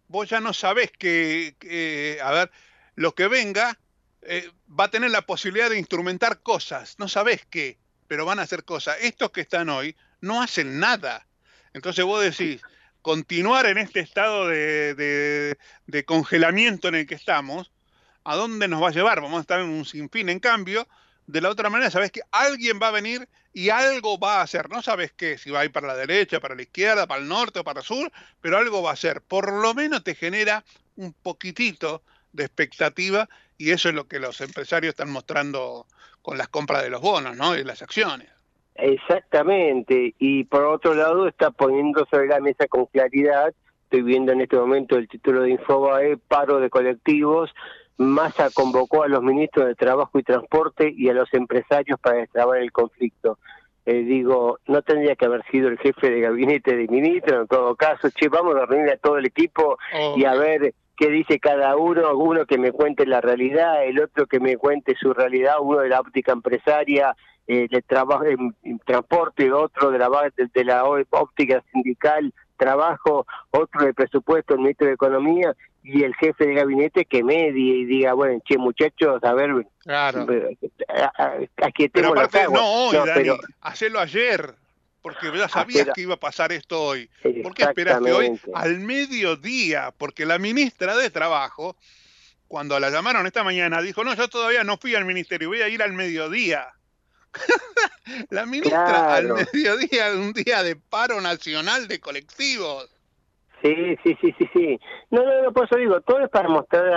vos 0.08 0.28
ya 0.28 0.40
no 0.40 0.52
sabés 0.52 0.90
que, 0.92 2.18
a 2.22 2.30
ver, 2.32 2.50
lo 2.96 3.14
que 3.14 3.28
venga 3.28 3.78
eh, 4.22 4.50
va 4.78 4.84
a 4.84 4.90
tener 4.90 5.10
la 5.10 5.22
posibilidad 5.22 5.70
de 5.70 5.78
instrumentar 5.78 6.40
cosas, 6.42 6.96
no 6.98 7.08
sabés 7.08 7.46
qué, 7.46 7.78
pero 8.06 8.26
van 8.26 8.38
a 8.38 8.42
hacer 8.42 8.64
cosas. 8.64 8.96
Estos 9.00 9.30
que 9.30 9.40
están 9.40 9.68
hoy 9.70 9.96
no 10.20 10.42
hacen 10.42 10.78
nada. 10.80 11.26
Entonces 11.72 12.04
vos 12.04 12.22
decís, 12.22 12.60
continuar 13.02 13.66
en 13.66 13.78
este 13.78 14.00
estado 14.00 14.48
de, 14.48 14.94
de- 14.94 15.56
de 15.86 16.04
congelamiento 16.04 16.88
en 16.88 16.96
el 16.96 17.06
que 17.06 17.14
estamos, 17.14 17.70
¿a 18.24 18.34
dónde 18.36 18.68
nos 18.68 18.82
va 18.82 18.88
a 18.88 18.92
llevar? 18.92 19.20
Vamos 19.22 19.38
a 19.38 19.42
estar 19.42 19.60
en 19.60 19.68
un 19.68 19.84
sinfín. 19.84 20.28
En 20.28 20.40
cambio, 20.40 20.86
de 21.28 21.42
la 21.42 21.50
otra 21.50 21.68
manera, 21.68 21.90
sabes 21.90 22.10
que 22.10 22.22
alguien 22.32 22.80
va 22.82 22.88
a 22.88 22.92
venir 22.92 23.28
y 23.52 23.68
algo 23.68 24.18
va 24.18 24.36
a 24.36 24.42
hacer. 24.42 24.70
No 24.70 24.80
sabes 24.80 25.12
qué, 25.12 25.36
si 25.36 25.50
va 25.50 25.60
a 25.60 25.64
ir 25.66 25.72
para 25.72 25.86
la 25.86 25.94
derecha, 25.94 26.40
para 26.40 26.54
la 26.54 26.62
izquierda, 26.62 27.06
para 27.06 27.20
el 27.20 27.28
norte 27.28 27.60
o 27.60 27.64
para 27.64 27.80
el 27.80 27.86
sur, 27.86 28.10
pero 28.40 28.56
algo 28.56 28.82
va 28.82 28.90
a 28.90 28.94
hacer. 28.94 29.20
Por 29.20 29.52
lo 29.52 29.74
menos 29.74 30.02
te 30.02 30.14
genera 30.14 30.64
un 30.96 31.12
poquitito 31.12 32.02
de 32.32 32.44
expectativa 32.44 33.28
y 33.58 33.72
eso 33.72 33.90
es 33.90 33.94
lo 33.94 34.08
que 34.08 34.20
los 34.20 34.40
empresarios 34.40 34.92
están 34.92 35.10
mostrando 35.10 35.86
con 36.22 36.38
las 36.38 36.48
compras 36.48 36.82
de 36.82 36.88
los 36.88 37.02
bonos, 37.02 37.36
¿no? 37.36 37.54
Y 37.54 37.62
las 37.62 37.82
acciones. 37.82 38.28
Exactamente, 38.76 40.14
y 40.18 40.44
por 40.44 40.64
otro 40.64 40.94
lado 40.94 41.28
está 41.28 41.50
poniendo 41.50 42.06
sobre 42.10 42.28
la 42.28 42.40
mesa 42.40 42.68
con 42.68 42.86
claridad, 42.86 43.52
estoy 43.82 44.02
viendo 44.02 44.32
en 44.32 44.40
este 44.40 44.56
momento 44.56 44.96
el 44.96 45.08
título 45.08 45.42
de 45.42 45.50
Infobae, 45.50 46.16
paro 46.16 46.60
de 46.60 46.70
colectivos, 46.70 47.50
Massa 47.98 48.48
convocó 48.54 49.02
a 49.02 49.08
los 49.08 49.22
ministros 49.22 49.66
de 49.66 49.74
Trabajo 49.74 50.18
y 50.18 50.22
Transporte 50.22 50.92
y 50.96 51.08
a 51.08 51.14
los 51.14 51.32
empresarios 51.34 51.98
para 52.00 52.18
destrabar 52.18 52.58
el 52.58 52.72
conflicto. 52.72 53.38
Eh, 53.84 54.02
digo, 54.02 54.58
no 54.66 54.82
tendría 54.82 55.16
que 55.16 55.24
haber 55.24 55.44
sido 55.50 55.68
el 55.68 55.78
jefe 55.78 56.10
de 56.10 56.20
gabinete 56.20 56.76
de 56.76 56.86
ministro, 56.88 57.40
en 57.42 57.46
todo 57.48 57.74
caso, 57.74 58.10
che, 58.10 58.28
vamos 58.28 58.54
a 58.56 58.66
reunir 58.66 58.90
a 58.90 58.98
todo 58.98 59.18
el 59.18 59.26
equipo 59.26 59.78
y 60.14 60.24
a 60.24 60.34
ver 60.34 60.74
qué 60.96 61.08
dice 61.08 61.38
cada 61.38 61.76
uno, 61.76 62.14
uno 62.16 62.44
que 62.44 62.58
me 62.58 62.70
cuente 62.70 63.06
la 63.06 63.20
realidad, 63.20 63.84
el 63.84 64.00
otro 64.00 64.26
que 64.26 64.40
me 64.40 64.56
cuente 64.56 64.94
su 64.94 65.14
realidad, 65.14 65.56
uno 65.60 65.78
de 65.78 65.88
la 65.88 66.00
óptica 66.00 66.32
empresaria, 66.32 67.16
eh, 67.46 67.66
de 67.70 67.80
trabajo 67.80 68.26
en, 68.26 68.54
en 68.62 68.78
transporte, 68.80 69.50
otro 69.50 69.90
de 69.90 69.98
la 69.98 70.10
de, 70.36 70.48
de 70.52 70.64
la 70.64 70.84
óptica 70.84 71.64
sindical, 71.72 72.34
trabajo, 72.58 73.26
otro 73.50 73.86
de 73.86 73.94
presupuesto, 73.94 74.52
el 74.54 74.60
ministro 74.60 74.86
de 74.88 74.92
Economía 74.92 75.54
y 75.82 76.02
el 76.02 76.14
jefe 76.16 76.46
de 76.46 76.54
gabinete 76.54 77.06
que 77.06 77.22
medie 77.24 77.76
y 77.78 77.84
diga, 77.86 78.12
bueno, 78.12 78.38
che, 78.44 78.58
muchachos, 78.58 79.22
a 79.24 79.32
ver, 79.32 79.66
Claro. 79.78 80.26
a- 80.88 81.04
a- 81.24 81.32
Pero 81.38 81.48
aquietemos 81.66 82.14
las 82.14 82.24
aparte, 82.26 82.40
aguas. 82.44 82.60
no 82.60 82.66
hoy, 82.70 82.96
No, 82.96 83.06
Dani, 83.06 83.20
pero- 83.22 83.38
hacelo 83.62 84.00
ayer, 84.00 84.54
porque 85.00 85.28
ya 85.34 85.48
sabías 85.48 85.86
Hacelo- 85.86 85.92
que 85.94 86.00
iba 86.02 86.14
a 86.14 86.20
pasar 86.20 86.52
esto 86.52 86.82
hoy. 86.82 87.08
¿Por 87.42 87.54
qué 87.54 87.62
esperaste 87.62 88.12
hoy 88.12 88.38
al 88.52 88.80
mediodía? 88.80 89.94
Porque 89.96 90.26
la 90.26 90.38
ministra 90.38 90.94
de 90.96 91.08
Trabajo, 91.08 91.76
cuando 92.48 92.78
la 92.80 92.90
llamaron 92.90 93.26
esta 93.26 93.44
mañana, 93.44 93.80
dijo, 93.80 94.04
no, 94.04 94.14
yo 94.14 94.28
todavía 94.28 94.64
no 94.64 94.76
fui 94.76 94.94
al 94.94 95.04
ministerio, 95.04 95.48
voy 95.48 95.62
a 95.62 95.68
ir 95.68 95.82
al 95.82 95.92
mediodía. 95.92 96.66
La 98.30 98.46
ministra 98.46 99.14
al 99.14 99.28
mediodía, 99.52 100.12
un 100.14 100.32
día 100.32 100.62
de 100.62 100.76
paro 100.76 101.20
nacional 101.20 101.88
de 101.88 102.00
colectivos. 102.00 102.88
Sí, 103.62 103.74
sí, 104.04 104.16
sí, 104.20 104.34
sí, 104.38 104.48
sí. 104.52 104.80
No, 105.10 105.24
no, 105.24 105.42
no, 105.42 105.52
por 105.52 105.64
eso 105.66 105.76
digo, 105.76 106.00
todo 106.02 106.20
es 106.20 106.30
para 106.30 106.48
mostrar 106.48 106.92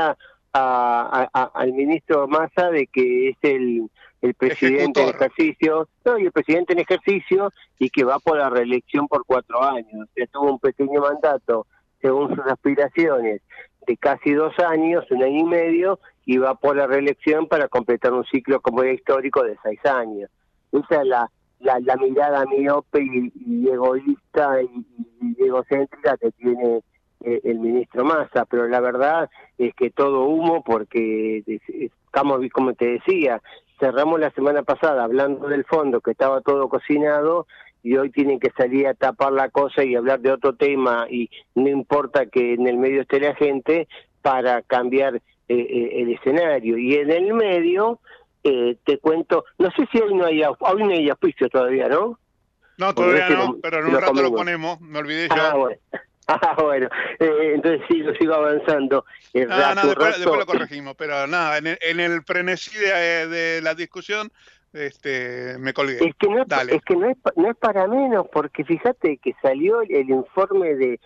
a- 0.53 1.29
a- 1.33 1.51
al 1.53 1.73
ministro 1.73 2.27
Massa 2.27 2.69
de 2.69 2.87
que 2.87 3.29
es 3.29 3.37
el, 3.41 3.89
el 4.21 4.33
presidente 4.35 5.01
en 5.01 5.09
ejercicio, 5.15 5.87
no, 6.05 6.19
y 6.19 6.25
el 6.25 6.31
presidente 6.31 6.73
en 6.73 6.79
ejercicio 6.79 7.51
y 7.79 7.89
que 7.89 8.03
va 8.03 8.19
por 8.19 8.37
la 8.37 8.49
reelección 8.49 9.07
por 9.07 9.25
cuatro 9.25 9.63
años. 9.63 10.07
Sea, 10.13 10.27
tuvo 10.27 10.51
un 10.51 10.59
pequeño 10.59 11.01
mandato, 11.01 11.65
según 12.01 12.35
sus 12.35 12.45
aspiraciones, 12.45 13.41
de 13.87 13.97
casi 13.97 14.33
dos 14.33 14.57
años, 14.59 15.05
un 15.11 15.23
año 15.23 15.39
y 15.39 15.43
medio, 15.43 15.99
y 16.25 16.37
va 16.37 16.55
por 16.55 16.75
la 16.75 16.87
reelección 16.87 17.47
para 17.47 17.67
completar 17.67 18.13
un 18.13 18.23
ciclo 18.25 18.61
como 18.61 18.83
era 18.83 18.93
histórico 18.93 19.43
de 19.43 19.57
seis 19.63 19.83
años. 19.85 20.29
Esa 20.71 21.01
es 21.01 21.07
la, 21.07 21.31
la, 21.59 21.79
la 21.79 21.95
mirada 21.97 22.45
miope 22.45 23.01
y, 23.03 23.67
egoísta 23.67 24.61
y, 24.61 25.43
egocéntrica 25.43 26.17
que 26.17 26.31
tiene 26.31 26.81
eh, 27.21 27.41
el 27.43 27.59
ministro 27.59 28.05
Massa, 28.05 28.45
pero 28.45 28.67
la 28.67 28.79
verdad 28.79 29.29
es 29.57 29.73
que 29.75 29.89
todo 29.89 30.25
humo 30.25 30.63
porque 30.63 31.43
estamos, 31.67 32.39
como 32.53 32.73
te 32.73 32.93
decía, 32.93 33.41
cerramos 33.79 34.19
la 34.19 34.31
semana 34.31 34.63
pasada 34.63 35.03
hablando 35.03 35.47
del 35.47 35.65
fondo 35.65 36.01
que 36.01 36.11
estaba 36.11 36.41
todo 36.41 36.69
cocinado 36.69 37.47
y 37.83 37.95
hoy 37.97 38.09
tienen 38.11 38.39
que 38.39 38.51
salir 38.57 38.87
a 38.87 38.93
tapar 38.93 39.31
la 39.33 39.49
cosa 39.49 39.83
y 39.83 39.95
hablar 39.95 40.19
de 40.19 40.31
otro 40.31 40.53
tema 40.55 41.07
y 41.09 41.29
no 41.55 41.67
importa 41.69 42.25
que 42.27 42.53
en 42.53 42.67
el 42.67 42.77
medio 42.77 43.01
esté 43.01 43.19
la 43.19 43.35
gente 43.35 43.87
para 44.21 44.61
cambiar 44.61 45.15
eh, 45.15 45.21
eh, 45.49 45.89
el 46.01 46.13
escenario 46.13 46.77
y 46.77 46.95
en 46.95 47.11
el 47.11 47.33
medio 47.33 47.99
eh, 48.43 48.77
te 48.85 48.97
cuento, 48.99 49.45
no 49.57 49.69
sé 49.71 49.87
si 49.91 49.99
hoy 49.99 50.13
no 50.15 50.25
hay, 50.25 50.41
hoy 50.43 50.83
no 50.83 50.89
hay 50.91 51.09
auspicio 51.09 51.49
todavía, 51.49 51.87
¿no? 51.87 52.19
No, 52.77 52.93
todavía 52.95 53.25
ese 53.27 53.35
no, 53.35 53.47
lo- 53.53 53.59
pero 53.61 53.77
en 53.79 53.83
lo 53.85 53.89
un 53.91 54.01
rato 54.01 54.21
lo 54.21 54.31
ponemos, 54.33 54.79
me 54.81 54.99
olvidé 54.99 55.27
yo. 55.27 55.35
Ah, 55.37 55.53
bueno. 55.55 55.77
Ah, 56.27 56.55
bueno. 56.61 56.87
Eh, 57.19 57.53
entonces 57.55 57.81
sigo, 57.89 58.13
sigo 58.13 58.33
avanzando. 58.35 59.03
Eh, 59.33 59.45
No, 59.45 59.57
no, 59.57 59.61
rato, 59.61 59.87
después, 59.87 60.07
rato. 60.07 60.19
después 60.19 60.39
lo 60.39 60.45
corregimos, 60.45 60.95
pero 60.95 61.27
nada, 61.27 61.57
en 61.57 61.67
el, 61.67 61.77
en 61.81 61.99
el 61.99 62.21
frenesí 62.23 62.77
de, 62.77 63.27
de 63.27 63.61
la 63.61 63.73
discusión, 63.75 64.31
este, 64.73 65.57
me 65.59 65.73
colgué. 65.73 65.97
Es 66.05 66.15
que 66.15 66.27
no 66.29 66.41
es, 66.41 66.47
Dale. 66.47 66.75
es 66.75 66.81
que 66.83 66.95
no 66.95 67.07
es, 67.09 67.17
no 67.35 67.49
es 67.49 67.57
para 67.57 67.87
menos, 67.87 68.27
porque 68.31 68.63
fíjate 68.63 69.17
que 69.17 69.33
salió 69.41 69.81
el 69.81 70.09
informe 70.09 70.75
de, 70.75 70.99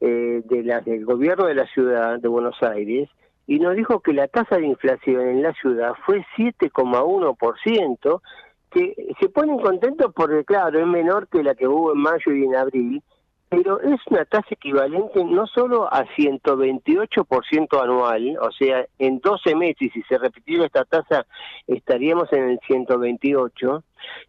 eh, 0.00 0.42
de 0.44 0.62
la- 0.62 0.80
del 0.80 1.04
gobierno 1.04 1.46
de 1.46 1.54
la 1.54 1.66
ciudad 1.66 2.18
de 2.20 2.28
Buenos 2.28 2.62
Aires 2.62 3.08
y 3.46 3.58
nos 3.58 3.74
dijo 3.76 4.00
que 4.00 4.12
la 4.12 4.28
tasa 4.28 4.56
de 4.58 4.66
inflación 4.66 5.20
en 5.28 5.42
la 5.42 5.52
ciudad 5.54 5.92
fue 6.06 6.24
7,1%, 6.36 8.22
que 8.70 8.94
se 9.18 9.28
ponen 9.30 9.58
contentos 9.58 10.12
porque, 10.14 10.44
claro, 10.44 10.78
es 10.78 10.86
menor 10.86 11.28
que 11.28 11.42
la 11.42 11.54
que 11.54 11.66
hubo 11.66 11.92
en 11.94 12.00
mayo 12.00 12.32
y 12.32 12.44
en 12.44 12.54
abril, 12.54 13.02
pero 13.48 13.80
es 13.80 14.00
una 14.10 14.24
tasa 14.24 14.48
equivalente 14.50 15.24
no 15.24 15.46
solo 15.46 15.92
a 15.92 16.04
128% 16.04 17.82
anual, 17.82 18.38
o 18.40 18.52
sea, 18.52 18.86
en 18.98 19.20
12 19.20 19.54
meses, 19.54 19.90
si 19.92 20.02
se 20.02 20.18
repitiera 20.18 20.66
esta 20.66 20.84
tasa, 20.84 21.26
estaríamos 21.66 22.32
en 22.32 22.50
el 22.50 22.60
128, 22.66 23.84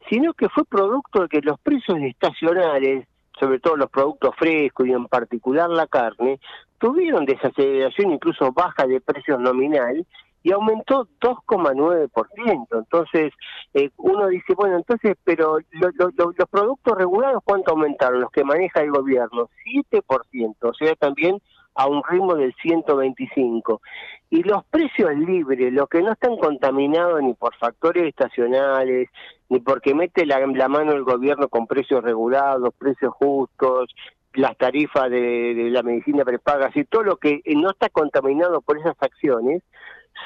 sino 0.10 0.34
que 0.34 0.48
fue 0.50 0.64
producto 0.66 1.24
de 1.24 1.28
que 1.28 1.42
los 1.42 1.60
precios 1.60 1.98
estacionales, 2.02 3.08
sobre 3.40 3.60
todo 3.60 3.76
los 3.76 3.90
productos 3.90 4.36
frescos 4.38 4.88
y 4.88 4.92
en 4.92 5.06
particular 5.08 5.70
la 5.70 5.88
carne, 5.88 6.40
tuvieron 6.78 7.26
desaceleración, 7.26 8.12
incluso 8.14 8.52
baja 8.54 8.88
de 8.88 9.02
precios 9.02 9.40
nominal, 9.40 10.06
y 10.44 10.52
aumentó 10.52 11.08
2,9%. 11.20 12.78
Entonces, 12.78 13.34
eh, 13.74 13.90
uno 13.98 14.28
dice, 14.28 14.54
bueno, 14.56 14.78
entonces, 14.78 15.16
pero 15.24 15.58
lo- 15.72 15.92
lo- 15.94 16.12
lo- 16.16 16.34
los 16.38 16.50
productos 16.50 16.98
regulados, 16.98 17.42
¿cuánto 17.44 17.72
aumentaron? 17.72 18.22
Los 18.22 18.32
que 18.32 18.44
maneja 18.44 18.82
el 18.82 18.92
gobierno, 18.92 19.50
7%, 19.64 20.70
o 20.70 20.74
sea, 20.74 20.96
también 20.96 21.40
a 21.76 21.88
un 21.88 22.02
ritmo 22.04 22.36
del 22.36 22.54
125. 22.62 23.82
Y 24.30 24.44
los 24.44 24.66
precios 24.66 25.16
libres, 25.16 25.72
los 25.72 25.88
que 25.88 26.02
no 26.02 26.12
están 26.12 26.38
contaminados 26.38 27.22
ni 27.22 27.34
por 27.34 27.56
factores 27.56 28.04
estacionales, 28.06 29.10
ni 29.50 29.60
porque 29.60 29.94
mete 29.94 30.26
la, 30.26 30.46
mano 30.68 30.92
el 30.92 31.04
gobierno 31.04 31.48
con 31.48 31.68
precios 31.68 32.04
regulados, 32.04 32.74
precios 32.78 33.14
justos, 33.14 33.94
las 34.34 34.58
tarifas 34.58 35.10
de, 35.10 35.54
de 35.56 35.70
la 35.72 35.82
medicina 35.82 36.24
prepaga, 36.26 36.70
y 36.74 36.84
todo 36.84 37.04
lo 37.04 37.18
que 37.18 37.42
no 37.56 37.72
está 37.72 37.90
contaminado 37.90 38.62
por 38.62 38.78
esas 38.78 38.96
acciones, 39.00 39.64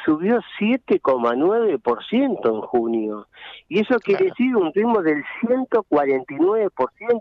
subió 0.06 0.39
7,9% 0.60 2.45
en 2.45 2.62
junio. 2.62 3.27
Y 3.67 3.79
eso 3.82 3.99
quiere 3.99 4.25
decir 4.25 4.56
un 4.56 4.71
ritmo 4.73 5.01
del 5.01 5.23
149%. 5.41 6.71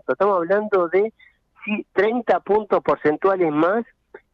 Estamos 0.07 0.37
hablando 0.37 0.87
de 0.89 1.13
sí, 1.65 1.85
30 1.93 2.39
puntos 2.41 2.83
porcentuales 2.83 3.51
más 3.51 3.85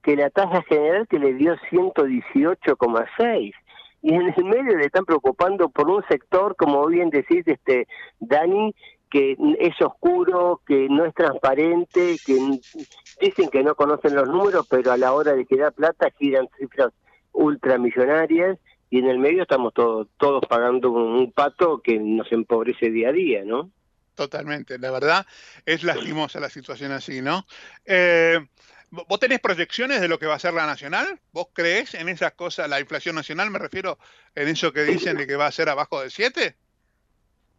que 0.01 0.15
la 0.15 0.29
tasa 0.29 0.61
general 0.63 1.07
que 1.07 1.19
le 1.19 1.33
dio 1.33 1.55
118,6. 1.71 3.53
Y 4.01 4.13
en 4.13 4.33
el 4.35 4.45
medio 4.45 4.77
le 4.77 4.85
están 4.85 5.05
preocupando 5.05 5.69
por 5.69 5.89
un 5.89 6.03
sector, 6.07 6.55
como 6.55 6.87
bien 6.87 7.09
decís, 7.09 7.43
este 7.45 7.85
Dani, 8.19 8.73
que 9.11 9.35
es 9.59 9.81
oscuro, 9.81 10.61
que 10.65 10.87
no 10.89 11.03
es 11.03 11.13
transparente, 11.13 12.15
que 12.25 12.59
dicen 13.19 13.49
que 13.49 13.63
no 13.63 13.75
conocen 13.75 14.15
los 14.15 14.29
números, 14.29 14.67
pero 14.69 14.93
a 14.93 14.97
la 14.97 15.11
hora 15.13 15.33
de 15.33 15.45
girar 15.45 15.73
plata 15.73 16.09
giran 16.17 16.47
cifras 16.57 16.93
ultramillonarias 17.33 18.57
y 18.89 18.99
en 18.99 19.07
el 19.07 19.19
medio 19.19 19.43
estamos 19.43 19.73
todos 19.73 20.07
todos 20.17 20.41
pagando 20.47 20.91
un, 20.91 21.03
un 21.13 21.31
pato 21.31 21.81
que 21.81 21.99
nos 21.99 22.31
empobrece 22.31 22.89
día 22.89 23.09
a 23.09 23.13
día, 23.13 23.43
¿no? 23.45 23.69
Totalmente, 24.15 24.77
la 24.79 24.91
verdad 24.91 25.25
es 25.65 25.83
lastimosa 25.83 26.39
la 26.39 26.49
situación 26.49 26.91
así, 26.91 27.21
¿no? 27.21 27.45
Eh, 27.85 28.39
¿vo- 28.91 29.05
¿Vos 29.07 29.19
tenés 29.19 29.39
proyecciones 29.39 30.01
de 30.01 30.07
lo 30.09 30.19
que 30.19 30.25
va 30.25 30.35
a 30.35 30.39
ser 30.39 30.53
la 30.53 30.65
nacional? 30.65 31.19
¿Vos 31.31 31.47
creés 31.53 31.93
en 31.93 32.09
esas 32.09 32.33
cosas, 32.33 32.67
la 32.69 32.79
inflación 32.81 33.15
nacional, 33.15 33.49
me 33.51 33.59
refiero 33.59 33.97
en 34.35 34.47
eso 34.49 34.73
que 34.73 34.81
dicen 34.83 35.15
de 35.15 35.25
que 35.27 35.35
va 35.37 35.45
a 35.47 35.51
ser 35.51 35.69
abajo 35.69 36.01
del 36.01 36.11
7? 36.11 36.55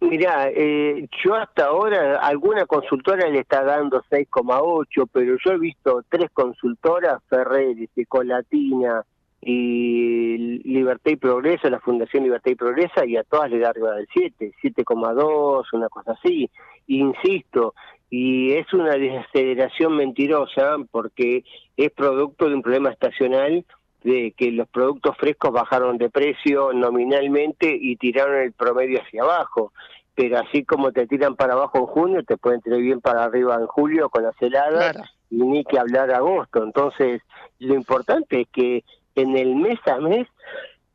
Mirá, 0.02 0.48
eh, 0.50 1.06
yo 1.24 1.34
hasta 1.34 1.66
ahora 1.66 2.18
alguna 2.20 2.64
consultora 2.66 3.28
le 3.28 3.40
está 3.40 3.62
dando 3.64 4.02
6,8, 4.10 5.08
pero 5.12 5.36
yo 5.44 5.52
he 5.52 5.58
visto 5.58 6.02
tres 6.08 6.30
consultoras, 6.32 7.22
Ferreris, 7.28 7.90
Ecolatina 7.94 9.04
y 9.42 10.60
Libertad 10.64 11.12
y 11.12 11.16
Progreso, 11.16 11.70
la 11.70 11.80
Fundación 11.80 12.24
Libertad 12.24 12.50
y 12.50 12.56
Progresa, 12.56 13.06
y 13.06 13.16
a 13.16 13.24
todas 13.24 13.50
le 13.50 13.58
da 13.58 13.70
arriba 13.70 13.94
del 13.94 14.06
7, 14.12 14.52
7,2, 14.62 15.64
una 15.72 15.88
cosa 15.88 16.12
así. 16.12 16.50
Insisto, 16.88 17.74
y 18.10 18.52
es 18.52 18.72
una 18.74 18.96
desaceleración 18.96 19.96
mentirosa 19.96 20.76
porque 20.90 21.44
es 21.76 21.90
producto 21.92 22.48
de 22.48 22.56
un 22.56 22.62
problema 22.62 22.90
estacional 22.90 23.64
de 24.02 24.32
que 24.36 24.50
los 24.50 24.68
productos 24.68 25.16
frescos 25.16 25.52
bajaron 25.52 25.98
de 25.98 26.10
precio 26.10 26.72
nominalmente 26.72 27.76
y 27.78 27.96
tiraron 27.96 28.36
el 28.42 28.52
promedio 28.52 29.00
hacia 29.00 29.22
abajo. 29.22 29.72
Pero 30.14 30.38
así 30.38 30.64
como 30.64 30.90
te 30.92 31.06
tiran 31.06 31.36
para 31.36 31.52
abajo 31.52 31.78
en 31.78 31.86
junio, 31.86 32.22
te 32.24 32.36
pueden 32.36 32.60
tirar 32.60 32.80
bien 32.80 33.00
para 33.00 33.24
arriba 33.24 33.54
en 33.54 33.66
julio 33.66 34.10
con 34.10 34.24
las 34.24 34.34
heladas 34.40 34.96
y 35.30 35.36
ni 35.36 35.64
que 35.64 35.78
hablar 35.78 36.10
agosto. 36.10 36.64
Entonces, 36.64 37.22
lo 37.58 37.74
importante 37.74 38.42
es 38.42 38.48
que 38.48 38.84
en 39.20 39.36
el 39.36 39.54
mes 39.54 39.78
a 39.86 39.98
mes 39.98 40.26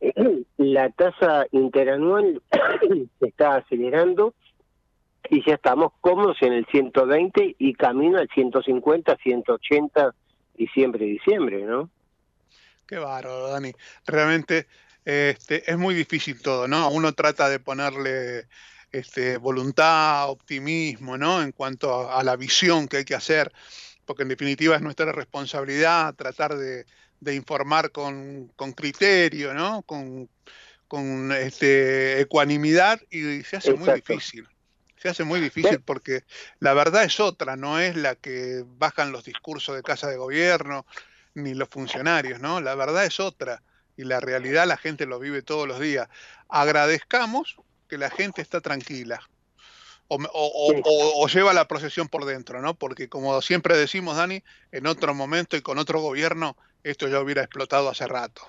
la 0.58 0.90
tasa 0.90 1.46
interanual 1.52 2.42
está 3.22 3.56
acelerando 3.56 4.34
y 5.30 5.44
ya 5.48 5.56
estamos 5.56 5.94
cómodos 6.02 6.38
en 6.42 6.54
el 6.54 6.66
120 6.68 7.56
y 7.58 7.74
camino 7.74 8.20
al 8.20 8.30
150, 8.30 9.18
180 9.18 10.16
diciembre, 10.56 11.06
diciembre, 11.06 11.64
¿no? 11.64 11.90
Qué 12.88 12.98
bárbaro, 12.98 13.50
Dani. 13.50 13.72
Realmente 14.06 14.68
este, 15.04 15.70
es 15.70 15.78
muy 15.78 15.96
difícil 15.96 16.42
todo, 16.42 16.68
¿no? 16.68 16.90
Uno 16.90 17.14
trata 17.14 17.50
de 17.50 17.60
ponerle 17.60 18.46
este, 18.92 19.38
voluntad, 19.38 20.30
optimismo, 20.30 21.18
¿no? 21.18 21.42
En 21.42 21.52
cuanto 21.52 22.12
a 22.12 22.24
la 22.24 22.36
visión 22.36 22.88
que 22.88 22.98
hay 22.98 23.06
que 23.06 23.16
hacer, 23.16 23.52
porque 24.06 24.24
en 24.24 24.30
definitiva 24.30 24.76
es 24.76 24.82
nuestra 24.82 25.12
responsabilidad 25.12 26.14
tratar 26.14 26.56
de, 26.56 26.86
de 27.26 27.36
informar 27.36 27.92
con, 27.92 28.52
con 28.56 28.72
criterio, 28.72 29.54
¿no? 29.54 29.82
Con, 29.82 30.30
con 30.88 31.32
este, 31.32 32.22
ecuanimidad 32.22 33.02
y 33.10 33.42
se 33.44 33.58
hace 33.58 33.74
muy 33.74 33.92
difícil. 33.92 34.48
Se 34.96 35.10
hace 35.10 35.24
muy 35.24 35.42
difícil 35.42 35.82
porque 35.82 36.24
la 36.60 36.74
verdad 36.74 37.04
es 37.04 37.20
otra, 37.20 37.56
no 37.56 37.80
es 37.80 37.96
la 37.96 38.16
que 38.16 38.64
bajan 38.66 39.12
los 39.12 39.26
discursos 39.26 39.76
de 39.76 39.84
casa 39.84 40.08
de 40.08 40.18
gobierno 40.18 40.86
ni 41.34 41.54
los 41.54 41.68
funcionarios, 41.70 42.40
¿no? 42.40 42.62
La 42.62 42.76
verdad 42.76 43.06
es 43.06 43.20
otra 43.20 43.62
y 43.98 44.04
la 44.04 44.20
realidad 44.20 44.68
la 44.68 44.78
gente 44.78 45.06
lo 45.06 45.20
vive 45.20 45.42
todos 45.42 45.68
los 45.68 45.80
días. 45.80 46.08
Agradezcamos 46.48 47.58
que 47.90 47.98
la 47.98 48.10
gente 48.10 48.42
está 48.42 48.62
tranquila 48.62 49.20
o, 50.08 50.20
o- 50.84 51.28
lleva 51.28 51.54
la 51.54 51.68
procesión 51.68 52.08
por 52.08 52.26
dentro, 52.26 52.62
¿no? 52.62 52.76
Porque 52.76 53.10
como 53.10 53.42
siempre 53.42 53.78
decimos, 53.78 54.18
Dani, 54.18 54.44
en 54.72 54.88
otro 54.88 55.14
momento 55.14 55.58
y 55.58 55.62
con 55.62 55.78
otro 55.78 56.00
gobierno 56.00 56.56
esto 56.84 57.08
ya 57.08 57.20
hubiera 57.20 57.42
explotado 57.42 57.90
hace 57.90 58.08
rato. 58.08 58.42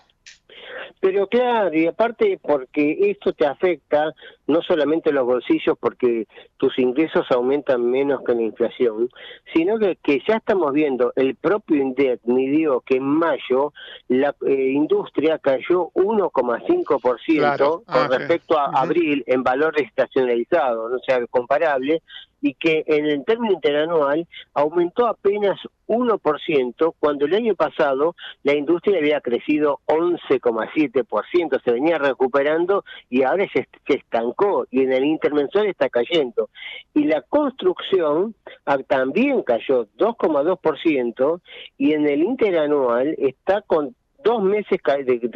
Pero 1.00 1.26
claro, 1.28 1.76
y 1.76 1.86
aparte 1.86 2.38
porque 2.42 3.10
esto 3.10 3.32
te 3.32 3.46
afecta 3.46 4.12
no 4.46 4.62
solamente 4.62 5.12
los 5.12 5.26
bolsillos 5.26 5.76
porque 5.78 6.26
tus 6.56 6.78
ingresos 6.78 7.26
aumentan 7.30 7.88
menos 7.90 8.22
que 8.24 8.34
la 8.34 8.42
inflación, 8.42 9.08
sino 9.52 9.78
que, 9.78 9.96
que 10.02 10.20
ya 10.26 10.36
estamos 10.36 10.72
viendo, 10.72 11.12
el 11.16 11.34
propio 11.36 11.76
INDEC 11.82 12.20
midió 12.24 12.80
que 12.80 12.96
en 12.96 13.04
mayo 13.04 13.72
la 14.08 14.34
eh, 14.46 14.70
industria 14.70 15.38
cayó 15.38 15.90
1,5% 15.94 17.36
Claro. 17.38 17.82
con 17.86 17.94
Ah, 17.96 18.08
sí. 18.10 18.18
respecto 18.18 18.58
a 18.58 18.70
abril 18.80 19.22
en 19.26 19.42
valores 19.42 19.86
estacionalizados, 19.86 20.92
o 20.92 20.98
sea, 21.00 21.24
comparable, 21.28 22.02
y 22.46 22.54
que 22.54 22.84
en 22.86 23.06
el 23.06 23.24
término 23.24 23.54
interanual 23.54 24.28
aumentó 24.54 25.08
apenas 25.08 25.58
1%, 25.88 26.94
cuando 27.00 27.26
el 27.26 27.34
año 27.34 27.54
pasado 27.56 28.14
la 28.44 28.54
industria 28.54 28.98
había 28.98 29.20
crecido 29.20 29.80
11,7%, 29.86 31.60
se 31.64 31.72
venía 31.72 31.98
recuperando 31.98 32.84
y 33.10 33.24
ahora 33.24 33.46
se, 33.52 33.60
est- 33.60 33.76
se 33.86 33.94
estancó 33.98 34.66
y 34.70 34.82
en 34.82 34.92
el 34.92 35.04
intermensual 35.04 35.66
está 35.66 35.88
cayendo. 35.88 36.50
Y 36.94 37.04
la 37.04 37.22
construcción 37.22 38.36
ah, 38.64 38.78
también 38.86 39.42
cayó 39.42 39.86
2,2% 39.98 41.40
y 41.78 41.92
en 41.94 42.08
el 42.08 42.22
interanual 42.22 43.14
está 43.18 43.62
con 43.62 43.96
dos 44.24 44.42
meses 44.42 44.80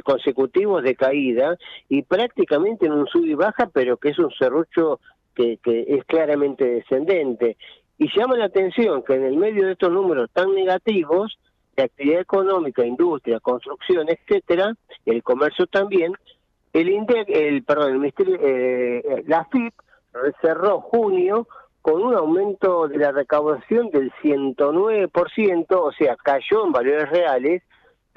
consecutivos 0.05 0.83
de 0.85 0.95
caída 0.95 1.57
y 1.89 2.03
prácticamente 2.03 2.87
en 2.87 2.93
un 2.93 3.07
sub 3.07 3.25
y 3.25 3.35
baja, 3.35 3.69
pero 3.73 3.97
que 3.97 4.11
es 4.11 4.19
un 4.19 4.31
serrucho 4.33 5.01
que, 5.35 5.59
que 5.59 5.85
es 5.89 6.05
claramente 6.05 6.65
descendente. 6.65 7.57
Y 7.99 8.09
llama 8.17 8.37
la 8.37 8.47
atención 8.47 9.03
que 9.03 9.15
en 9.15 9.25
el 9.25 9.37
medio 9.37 9.67
de 9.67 9.73
estos 9.73 9.91
números 9.91 10.31
tan 10.33 10.55
negativos, 10.55 11.39
de 11.77 11.85
actividad 11.85 12.21
económica, 12.21 12.85
industria, 12.85 13.41
construcción, 13.41 14.09
etcétera, 14.09 14.75
el 15.07 15.23
comercio 15.23 15.67
también, 15.67 16.13
el 16.73 16.89
INDEC, 16.89 17.29
el 17.29 17.63
perdón, 17.65 17.93
el 17.93 17.99
Ministerio, 17.99 18.39
eh, 18.41 19.25
la 19.27 19.45
FIP 19.47 19.75
cerró 20.41 20.81
junio 20.81 21.47
con 21.83 22.03
un 22.03 22.15
aumento 22.15 22.89
de 22.89 22.99
la 22.99 23.13
recaudación 23.13 23.91
del 23.91 24.13
109%, 24.23 25.67
o 25.71 25.93
sea, 25.93 26.17
cayó 26.17 26.67
en 26.67 26.73
valores 26.73 27.09
reales, 27.09 27.63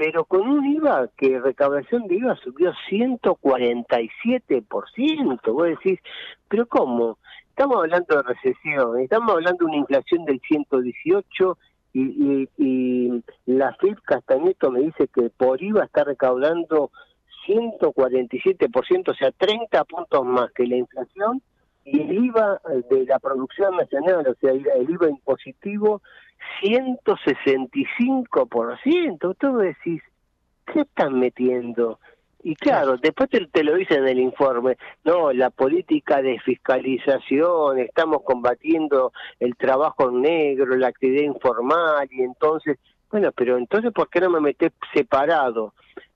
pero 0.04 0.26
con 0.26 0.49
un 0.49 0.66
IVA 0.66 1.08
que 1.16 1.39
recaudación 1.39 2.08
de 2.08 2.16
IVA 2.16 2.36
subió 2.36 2.74
147%. 2.89 5.54
Vos 5.54 5.68
decís, 5.70 5.97
pero 6.49 6.68
¿cómo? 6.68 7.20
Estamos 7.47 7.78
hablando 7.78 8.18
de 8.18 8.24
recesión, 8.24 8.99
estamos 8.99 9.32
hablando 9.32 9.60
de 9.60 9.66
una 9.66 9.78
inflación 9.78 10.26
del 10.26 10.41
118 10.41 11.58
y, 11.93 12.01
y, 12.01 12.49
y 12.58 13.24
la 13.45 13.74
FIP 13.76 14.01
Castañeto 14.01 14.72
me 14.72 14.82
dice 14.82 15.08
que 15.08 15.30
por 15.30 15.64
IVA 15.64 15.86
está 15.86 16.04
recaudando 16.04 16.91
147%, 17.47 19.10
o 19.10 19.14
sea, 19.14 19.32
30 19.32 19.86
puntos 19.86 20.26
más 20.26 20.51
que 20.51 20.68
la 20.68 20.76
inflación, 20.76 21.41
y 21.86 22.01
el 22.01 22.25
IVA 22.25 22.59
de 22.89 23.05
la 23.05 23.19
producción 23.19 23.77
nacional, 23.77 24.27
o 24.27 24.36
sea, 24.36 24.51
el 24.51 24.89
IVA 24.89 25.09
impositivo, 25.09 26.01
165%. 26.61 29.36
Tú 29.38 29.57
decís, 29.57 30.01
¿qué 30.65 30.81
están 30.81 31.19
metiendo? 31.19 31.99
Y 32.43 32.55
claro, 32.55 32.97
después 32.97 33.29
te, 33.29 33.45
te 33.47 33.63
lo 33.63 33.75
dicen 33.75 33.99
en 33.99 34.09
el 34.09 34.19
informe, 34.19 34.77
no, 35.05 35.31
la 35.31 35.49
política 35.49 36.21
de 36.21 36.39
fiscalización, 36.39 37.79
estamos 37.79 38.23
combatiendo 38.23 39.13
el 39.39 39.55
trabajo 39.55 40.11
negro, 40.11 40.75
la 40.75 40.89
actividad 40.89 41.23
informal, 41.23 42.09
y 42.11 42.21
entonces, 42.21 42.77
bueno, 43.09 43.31
pero 43.31 43.57
entonces, 43.57 43.93
¿por 43.93 44.09
qué 44.09 44.19
no 44.19 44.29
me 44.29 44.41
metes 44.41 44.73
separado 44.93 45.73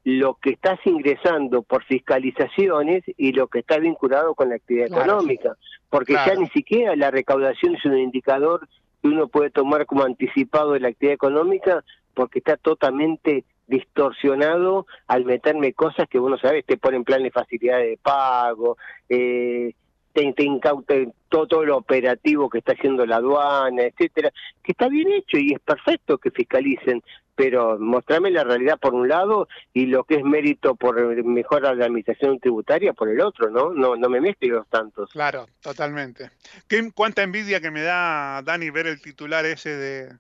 lo 0.10 0.36
que 0.36 0.52
estás 0.52 0.80
ingresando 0.86 1.64
por 1.64 1.84
fiscalizaciones 1.84 3.04
y 3.18 3.34
lo 3.34 3.48
que 3.48 3.60
está 3.60 3.78
vinculado 3.78 4.36
con 4.36 4.48
la 4.48 4.56
actividad 4.56 4.88
Claro. 4.88 5.04
económica? 5.04 5.58
Porque 5.90 6.14
Claro. 6.14 6.34
ya 6.34 6.40
ni 6.40 6.48
siquiera 6.48 6.96
la 6.96 7.12
recaudación 7.12 7.76
es 7.76 7.84
un 7.84 7.98
indicador 7.98 8.70
que 9.02 9.10
uno 9.10 9.28
puede 9.28 9.50
tomar 9.50 9.86
como 9.86 10.04
anticipado 10.06 10.72
de 10.72 10.80
la 10.80 10.88
actividad 10.88 11.14
económica 11.16 11.84
porque 12.14 12.40
está 12.40 12.56
totalmente 12.56 13.44
distorsionado 13.68 14.86
al 15.08 15.26
meterme 15.26 15.74
cosas 15.74 16.08
que 16.08 16.20
vos 16.20 16.32
no 16.32 16.38
sabés, 16.38 16.66
te 16.66 16.78
ponen 16.78 17.04
planes 17.04 17.26
de 17.26 17.32
facilidades 17.32 17.90
de 17.90 17.98
pago, 18.02 18.78
eh, 19.10 19.74
te, 20.18 20.34
te 20.34 20.44
incauten 20.44 21.14
todo, 21.30 21.64
lo 21.64 21.78
operativo 21.78 22.50
que 22.50 22.58
está 22.60 22.74
haciendo 22.74 23.06
la 23.06 23.18
aduana, 23.18 23.84
etcétera, 23.84 24.32
que 24.64 24.72
está 24.72 24.88
bien 24.88 25.12
hecho 25.12 25.38
y 25.38 25.54
es 25.54 25.60
perfecto 25.60 26.18
que 26.18 26.32
fiscalicen, 26.32 27.04
pero 27.36 27.78
mostrame 27.78 28.32
la 28.32 28.44
realidad 28.44 28.80
por 28.80 28.96
un 28.96 29.08
lado 29.08 29.48
y 29.74 29.86
lo 29.86 30.06
que 30.06 30.16
es 30.16 30.24
mérito 30.24 30.74
por 30.76 31.24
mejora 31.24 31.70
de 31.70 31.76
la 31.76 31.86
administración 31.86 32.40
tributaria 32.40 32.94
por 32.94 33.10
el 33.10 33.22
otro, 33.22 33.52
¿no? 33.52 33.72
No, 33.72 33.96
no 33.96 34.10
me 34.10 34.20
mezcles 34.20 34.52
los 34.52 34.68
tantos. 34.70 35.12
Claro, 35.12 35.46
totalmente. 35.62 36.32
¿Qué, 36.68 36.92
cuánta 36.96 37.22
envidia 37.22 37.62
que 37.62 37.70
me 37.70 37.84
da, 37.84 38.42
Dani, 38.42 38.72
ver 38.72 38.88
el 38.88 39.02
titular 39.02 39.46
ese 39.46 39.70
de, 39.76 40.18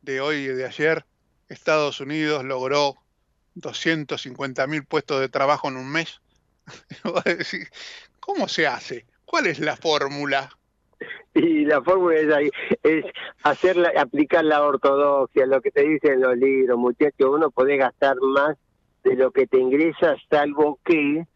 de 0.00 0.20
hoy 0.20 0.36
y 0.36 0.48
de 0.48 0.66
ayer. 0.66 1.04
Estados 1.48 2.00
Unidos 2.00 2.44
logró 2.44 2.96
250 3.54 4.66
mil 4.66 4.84
puestos 4.84 5.20
de 5.20 5.28
trabajo 5.28 5.68
en 5.68 5.76
un 5.76 5.92
mes. 5.92 6.20
¿Cómo 8.20 8.48
se 8.48 8.66
hace? 8.66 9.04
¿Cuál 9.32 9.46
es 9.46 9.60
la 9.60 9.76
fórmula? 9.76 10.50
Y 11.32 11.64
la 11.64 11.80
fórmula 11.80 12.16
es 12.16 12.34
ahí, 12.34 12.50
es 12.82 13.06
hacerla, 13.42 13.90
aplicar 13.96 14.44
la 14.44 14.62
ortodoxia, 14.62 15.46
lo 15.46 15.62
que 15.62 15.70
te 15.70 15.88
dicen 15.88 16.20
los 16.20 16.36
libros, 16.36 16.78
muchachos, 16.78 17.30
uno 17.32 17.50
puede 17.50 17.78
gastar 17.78 18.16
más 18.20 18.58
de 19.02 19.16
lo 19.16 19.30
que 19.30 19.46
te 19.46 19.58
ingresas, 19.58 20.18
salvo 20.28 20.78
que 20.84 21.26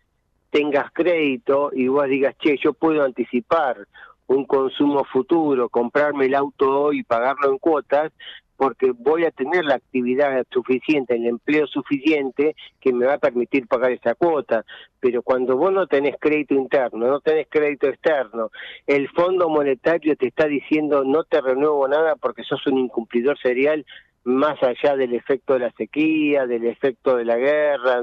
tengas 0.50 0.92
crédito 0.92 1.70
y 1.72 1.88
vos 1.88 2.06
digas, 2.06 2.36
che, 2.38 2.58
yo 2.62 2.74
puedo 2.74 3.02
anticipar 3.02 3.88
un 4.26 4.44
consumo 4.44 5.02
futuro, 5.04 5.70
comprarme 5.70 6.26
el 6.26 6.34
auto 6.34 6.78
hoy 6.78 6.98
y 6.98 7.02
pagarlo 7.02 7.48
en 7.50 7.56
cuotas, 7.56 8.12
porque 8.56 8.92
voy 8.92 9.24
a 9.24 9.30
tener 9.30 9.64
la 9.64 9.74
actividad 9.74 10.44
suficiente, 10.50 11.14
el 11.14 11.26
empleo 11.26 11.66
suficiente 11.66 12.56
que 12.80 12.92
me 12.92 13.06
va 13.06 13.14
a 13.14 13.18
permitir 13.18 13.66
pagar 13.66 13.92
esa 13.92 14.14
cuota. 14.14 14.64
Pero 15.00 15.22
cuando 15.22 15.56
vos 15.56 15.72
no 15.72 15.86
tenés 15.86 16.16
crédito 16.18 16.54
interno, 16.54 17.06
no 17.06 17.20
tenés 17.20 17.46
crédito 17.50 17.88
externo, 17.88 18.50
el 18.86 19.08
Fondo 19.10 19.48
Monetario 19.48 20.16
te 20.16 20.28
está 20.28 20.46
diciendo 20.46 21.04
no 21.04 21.24
te 21.24 21.40
renuevo 21.40 21.86
nada 21.88 22.16
porque 22.16 22.42
sos 22.42 22.66
un 22.66 22.78
incumplidor 22.78 23.38
serial, 23.38 23.84
más 24.24 24.60
allá 24.60 24.96
del 24.96 25.14
efecto 25.14 25.54
de 25.54 25.60
la 25.60 25.72
sequía, 25.72 26.46
del 26.46 26.66
efecto 26.66 27.16
de 27.16 27.24
la 27.24 27.36
guerra, 27.36 28.02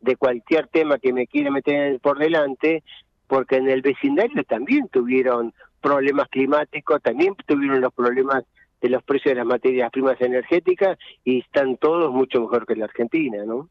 de, 0.00 0.16
cualquier 0.16 0.66
tema 0.66 0.98
que 0.98 1.14
me 1.14 1.26
quiera 1.26 1.50
meter 1.50 1.98
por 2.00 2.18
delante, 2.18 2.82
porque 3.26 3.56
en 3.56 3.70
el 3.70 3.80
vecindario 3.80 4.44
también 4.44 4.88
tuvieron 4.88 5.54
problemas 5.80 6.28
climáticos, 6.28 7.00
también 7.02 7.34
tuvieron 7.46 7.80
los 7.80 7.92
problemas 7.94 8.44
de 8.82 8.88
los 8.90 9.02
precios 9.04 9.30
de 9.32 9.36
las 9.36 9.46
materias 9.46 9.90
primas 9.90 10.20
energéticas 10.20 10.98
y 11.24 11.40
están 11.40 11.76
todos 11.78 12.12
mucho 12.12 12.40
mejor 12.40 12.66
que 12.66 12.76
la 12.76 12.84
Argentina, 12.86 13.44
¿no? 13.46 13.70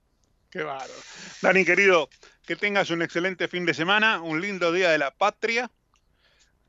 Qué 0.49 0.64
bárbaro. 0.64 0.91
Dani, 1.41 1.64
querido, 1.66 2.09
que 2.45 2.55
tengas 2.55 2.89
un 2.89 3.01
excelente 3.01 3.47
fin 3.47 3.66
de 3.66 3.74
semana, 3.74 4.22
un 4.22 4.41
lindo 4.41 4.72
día 4.72 4.89
de 4.89 4.97
la 4.97 5.12
patria. 5.12 5.70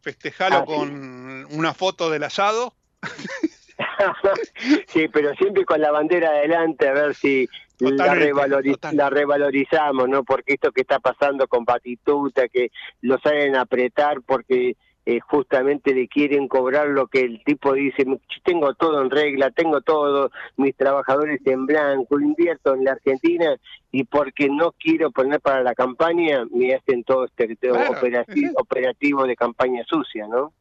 Festejalo 0.03 0.57
Ah, 0.57 0.64
sí. 0.66 0.72
con 0.74 1.47
una 1.53 1.72
foto 1.74 2.11
del 2.11 2.24
asado. 2.24 2.74
sí, 4.88 5.09
pero 5.09 5.34
siempre 5.34 5.64
con 5.64 5.80
la 5.80 5.90
bandera 5.90 6.30
adelante 6.30 6.88
a 6.88 6.93
ver 6.93 7.14
si 7.14 7.49
la, 7.78 7.90
Totalmente, 7.90 8.32
revalori- 8.32 8.93
la 8.95 9.11
revalorizamos, 9.11 10.09
¿no? 10.09 10.22
Porque 10.24 10.55
esto 10.55 10.70
que 10.72 10.82
está 10.82 10.99
pasando 11.01 11.49
con 11.49 11.64
Batituta, 11.64 12.49
que 12.49 12.70
lo 13.01 13.18
salen 13.18 13.57
a 13.57 13.62
apretar 13.62 14.20
porque 14.24 14.76
eh, 15.05 15.18
justamente 15.20 15.94
le 15.94 16.07
quieren 16.07 16.46
cobrar 16.46 16.86
lo 16.88 17.09
que 17.09 17.20
el 17.20 17.42
tipo 17.44 17.72
dice, 17.72 18.05
"Yo 18.07 18.18
tengo 18.44 18.74
todo 18.74 19.03
en 19.03 19.11
regla, 19.11 19.50
tengo 19.50 19.80
todo, 19.80 20.30
mis 20.57 20.76
trabajadores 20.76 21.40
en 21.44 21.66
blanco, 21.66 22.20
invierto 22.20 22.74
en 22.74 22.84
la 22.84 22.92
Argentina 22.92 23.57
y 23.90 24.05
porque 24.05 24.48
no 24.48 24.72
quiero 24.72 25.11
poner 25.11 25.40
para 25.40 25.62
la 25.62 25.74
campaña, 25.74 26.44
me 26.50 26.74
hacen 26.74 27.03
todo 27.05 27.24
este 27.24 27.57
Claro, 27.57 27.94
operati- 27.94 28.53
operativo 28.57 29.26
de 29.26 29.36
campaña 29.36 29.84
sucia, 29.88 30.26
¿no? 30.28 30.53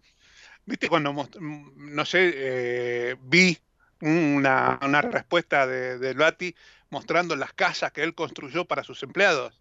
Viste 0.66 0.90
cuando, 0.90 1.14
no 1.76 2.06
sé, 2.06 2.32
eh, 2.34 3.16
vi 3.22 3.58
una, 4.02 4.80
una 4.84 5.02
respuesta 5.02 5.68
de, 5.68 5.98
del 5.98 6.18
Bati 6.18 6.56
mostrando 6.90 7.36
las 7.36 7.54
casas 7.54 7.92
que 7.92 8.04
él 8.04 8.14
construyó 8.16 8.66
para 8.66 8.84
sus 8.84 9.02
empleados. 9.04 9.58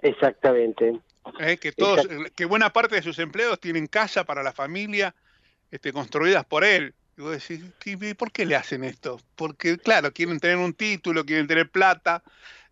Exactamente. 0.00 0.98
¿Eh? 1.40 1.56
que 1.58 1.72
todos, 1.72 2.06
que 2.34 2.44
buena 2.44 2.72
parte 2.72 2.96
de 2.96 3.02
sus 3.02 3.18
empleados 3.18 3.60
tienen 3.60 3.86
casa 3.86 4.24
para 4.24 4.42
la 4.42 4.52
familia, 4.52 5.14
este, 5.70 5.92
construidas 5.92 6.44
por 6.44 6.64
él. 6.64 6.94
Y 7.16 7.22
vos 7.22 7.30
decís, 7.30 7.64
¿qué- 7.78 8.14
¿por 8.14 8.32
qué 8.32 8.44
le 8.44 8.56
hacen 8.56 8.82
esto? 8.84 9.20
Porque, 9.36 9.76
claro, 9.78 10.12
quieren 10.12 10.40
tener 10.40 10.56
un 10.56 10.74
título, 10.74 11.24
quieren 11.24 11.46
tener 11.46 11.70
plata, 11.70 12.22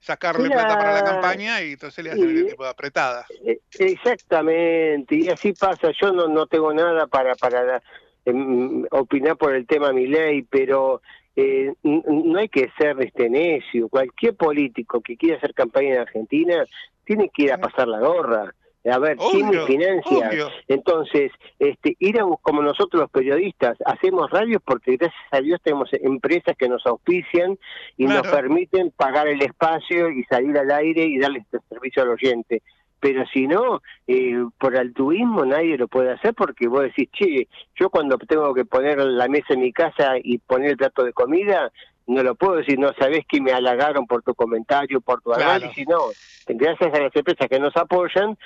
sacarle 0.01 0.49
Mira, 0.49 0.57
plata 0.57 0.79
para 0.79 0.95
la 0.95 1.05
campaña 1.05 1.63
y 1.63 1.73
entonces 1.73 2.03
le 2.05 2.11
hacen 2.11 2.29
sí. 2.29 2.37
ese 2.39 2.51
tipo 2.51 2.65
de 2.65 2.71
apretadas. 2.71 3.27
Eh, 3.45 3.61
Exactamente, 3.79 5.15
y 5.17 5.29
así 5.29 5.53
pasa. 5.53 5.91
Yo 6.01 6.13
no, 6.13 6.29
no 6.29 6.47
tengo 6.47 6.73
nada 6.75 7.07
para 7.07 7.35
para 7.37 7.83
em, 8.25 8.85
opinar 8.91 9.37
por 9.37 9.55
el 9.55 9.67
tema 9.67 9.93
mi 9.93 10.07
ley, 10.07 10.43
pero 10.43 11.03
eh, 11.37 11.73
no 11.83 12.39
hay 12.39 12.49
que 12.49 12.71
ser 12.79 13.01
este 13.01 13.31
necio. 13.31 13.89
Cualquier 13.89 14.35
político 14.37 15.01
que 15.01 15.17
quiera 15.17 15.37
hacer 15.39 15.55
campaña 15.55 15.95
en 15.95 16.01
Argentina 16.01 16.67
tiene 17.13 17.31
que 17.33 17.43
ir 17.45 17.53
a 17.53 17.59
pasar 17.59 17.89
la 17.89 18.01
gorra. 18.01 18.55
A 18.91 18.99
ver, 18.99 19.17
¿quién 19.17 19.49
me 19.51 19.65
financia? 19.65 20.29
obvio. 20.29 20.49
Entonces, 20.67 21.31
este, 21.61 21.95
ir 22.01 22.19
a, 22.19 22.25
como 22.41 22.63
nosotros 22.63 23.03
los 23.03 23.11
periodistas 23.11 23.79
hacemos 23.85 24.29
radios 24.31 24.61
porque 24.65 24.97
gracias 24.97 25.23
a 25.31 25.41
Dios 25.41 25.61
tenemos 25.63 25.89
empresas 25.93 26.57
que 26.57 26.69
nos 26.69 26.85
auspician 26.87 27.59
y 27.97 28.07
nos 28.07 28.27
permiten 28.27 28.91
pagar 28.91 29.29
el 29.29 29.41
espacio 29.41 30.11
y 30.11 30.25
salir 30.25 30.59
al 30.59 30.71
aire 30.73 31.05
y 31.05 31.19
darle 31.19 31.41
este 31.41 31.59
servicio 31.69 32.03
al 32.03 32.09
oyente. 32.09 32.63
Pero 32.99 33.25
si 33.27 33.47
no, 33.47 33.83
eh, 34.07 34.45
por 34.59 34.77
altruismo 34.77 35.45
nadie 35.45 35.77
lo 35.77 35.87
puede 35.87 36.13
hacer 36.13 36.35
porque 36.35 36.67
vos 36.67 36.83
decís, 36.83 37.09
che, 37.13 37.49
yo 37.77 37.89
cuando 37.91 38.17
tengo 38.19 38.53
que 38.55 38.65
poner 38.65 38.99
la 38.99 39.29
mesa 39.29 39.55
en 39.55 39.61
mi 39.61 39.73
casa 39.73 40.15
y 40.23 40.39
poner 40.39 40.71
el 40.71 40.77
plato 40.77 41.05
de 41.05 41.13
comida, 41.13 41.71
no 42.07 42.23
lo 42.23 42.35
puedo 42.35 42.57
decir, 42.57 42.79
no 42.79 42.93
sabés 42.99 43.25
que 43.29 43.41
me 43.41 43.53
halagaron 43.53 44.07
por 44.07 44.23
tu 44.23 44.35
comentario, 44.35 45.01
por 45.01 45.21
tu 45.23 45.31
Claro. 45.31 45.51
análisis, 45.51 45.87
no. 45.89 45.99
Gracias 46.47 46.93
a 46.95 46.99
las 47.01 47.15
empresas 47.15 47.49
que 47.49 47.59
nos 47.61 47.77
apoyan, 47.77 48.37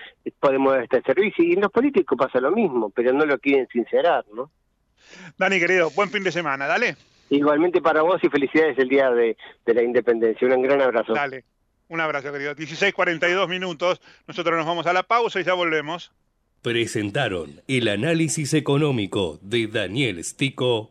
podemos 0.40 0.74
dar 0.74 0.82
este 0.84 1.02
servicio. 1.02 1.44
Y 1.44 1.52
en 1.54 1.60
los 1.62 1.70
políticos 1.72 2.16
pasa 2.18 2.40
lo 2.40 2.50
mismo, 2.52 2.90
pero 2.90 3.12
no 3.12 3.24
lo 3.24 3.38
quieren 3.38 3.66
sincerar, 3.72 4.24
¿no? 4.34 4.50
Dani, 5.38 5.58
querido, 5.58 5.90
buen 5.90 6.10
fin 6.10 6.22
de 6.24 6.32
semana, 6.32 6.66
dale. 6.66 6.96
Igualmente 7.30 7.80
para 7.80 8.02
vos 8.02 8.22
y 8.22 8.28
felicidades 8.28 8.78
el 8.78 8.88
día 8.88 9.10
de, 9.10 9.36
de 9.64 9.74
la 9.74 9.82
independencia. 9.82 10.46
Un 10.46 10.62
gran 10.62 10.80
abrazo. 10.80 11.12
Dale. 11.14 11.44
Un 11.88 12.00
abrazo, 12.00 12.32
querido. 12.32 12.54
16.42 12.54 13.48
minutos. 13.48 14.00
Nosotros 14.26 14.56
nos 14.56 14.66
vamos 14.66 14.86
a 14.86 14.92
la 14.92 15.04
pausa 15.04 15.40
y 15.40 15.44
ya 15.44 15.54
volvemos. 15.54 16.12
Presentaron 16.62 17.62
el 17.68 17.86
análisis 17.86 18.52
económico 18.52 19.38
de 19.40 19.68
Daniel 19.68 20.22
Stico. 20.24 20.90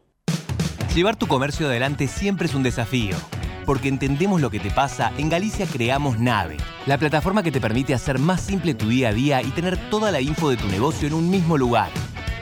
Llevar 0.95 1.17
tu 1.17 1.27
comercio 1.27 1.67
adelante 1.67 2.07
siempre 2.07 2.47
es 2.47 2.55
un 2.55 2.63
desafío. 2.63 3.17
Porque 3.65 3.89
entendemos 3.89 4.39
lo 4.39 4.49
que 4.49 4.61
te 4.61 4.71
pasa, 4.71 5.11
en 5.17 5.27
Galicia 5.27 5.65
creamos 5.65 6.19
Nave, 6.19 6.55
la 6.85 6.97
plataforma 6.97 7.43
que 7.43 7.51
te 7.51 7.59
permite 7.59 7.93
hacer 7.93 8.17
más 8.17 8.39
simple 8.39 8.75
tu 8.75 8.87
día 8.87 9.09
a 9.09 9.13
día 9.13 9.41
y 9.41 9.49
tener 9.49 9.77
toda 9.89 10.09
la 10.09 10.21
info 10.21 10.49
de 10.49 10.55
tu 10.55 10.67
negocio 10.69 11.05
en 11.09 11.13
un 11.13 11.29
mismo 11.29 11.57
lugar. 11.57 11.89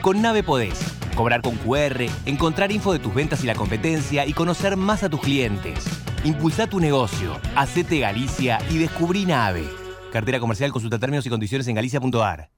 Con 0.02 0.22
Nave 0.22 0.44
podés 0.44 0.78
cobrar 1.16 1.42
con 1.42 1.56
QR, 1.56 2.06
encontrar 2.26 2.70
info 2.70 2.92
de 2.92 3.00
tus 3.00 3.12
ventas 3.12 3.42
y 3.42 3.48
la 3.48 3.56
competencia 3.56 4.24
y 4.24 4.32
conocer 4.32 4.76
más 4.76 5.02
a 5.02 5.08
tus 5.08 5.20
clientes. 5.20 5.84
Impulsa 6.22 6.68
tu 6.68 6.78
negocio, 6.78 7.40
hacete 7.56 7.98
Galicia 7.98 8.60
y 8.70 8.78
descubrí 8.78 9.26
Nave. 9.26 9.68
Cartera 10.12 10.38
comercial, 10.38 10.70
consulta 10.70 11.00
términos 11.00 11.26
y 11.26 11.28
condiciones 11.28 11.66
en 11.66 11.74
galicia.ar. 11.74 12.50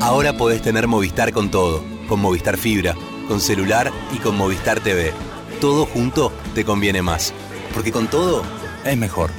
Ahora 0.00 0.32
podés 0.34 0.62
tener 0.62 0.86
Movistar 0.86 1.32
con 1.32 1.50
todo, 1.50 1.82
con 2.08 2.20
Movistar 2.20 2.56
Fibra, 2.56 2.94
con 3.28 3.40
celular 3.40 3.90
y 4.14 4.18
con 4.18 4.36
Movistar 4.36 4.80
TV. 4.80 5.12
Todo 5.60 5.86
junto 5.86 6.32
te 6.54 6.64
conviene 6.64 7.02
más, 7.02 7.32
porque 7.72 7.92
con 7.92 8.08
todo 8.08 8.42
es 8.84 8.96
mejor. 8.96 9.30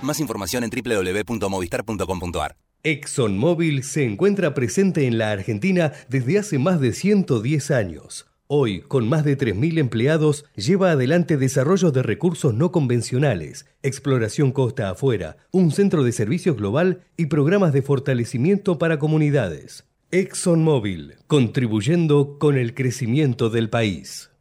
Más 0.00 0.20
información 0.20 0.64
en 0.64 0.70
www.movistar.com.ar. 0.70 2.56
ExxonMobil 2.84 3.84
se 3.84 4.04
encuentra 4.04 4.54
presente 4.54 5.06
en 5.06 5.16
la 5.16 5.30
Argentina 5.30 5.92
desde 6.08 6.38
hace 6.38 6.58
más 6.58 6.80
de 6.80 6.92
110 6.92 7.70
años. 7.70 8.26
Hoy, 8.48 8.80
con 8.80 9.08
más 9.08 9.24
de 9.24 9.38
3.000 9.38 9.78
empleados, 9.78 10.44
lleva 10.56 10.90
adelante 10.90 11.36
desarrollos 11.36 11.92
de 11.92 12.02
recursos 12.02 12.52
no 12.52 12.72
convencionales, 12.72 13.66
exploración 13.82 14.50
costa 14.52 14.90
afuera, 14.90 15.38
un 15.52 15.70
centro 15.70 16.02
de 16.02 16.12
servicios 16.12 16.56
global 16.56 17.02
y 17.16 17.26
programas 17.26 17.72
de 17.72 17.82
fortalecimiento 17.82 18.78
para 18.78 18.98
comunidades. 18.98 19.86
ExxonMobil, 20.14 21.14
contribuyendo 21.26 22.36
con 22.38 22.58
el 22.58 22.74
crecimiento 22.74 23.48
del 23.48 23.70
país. 23.70 24.31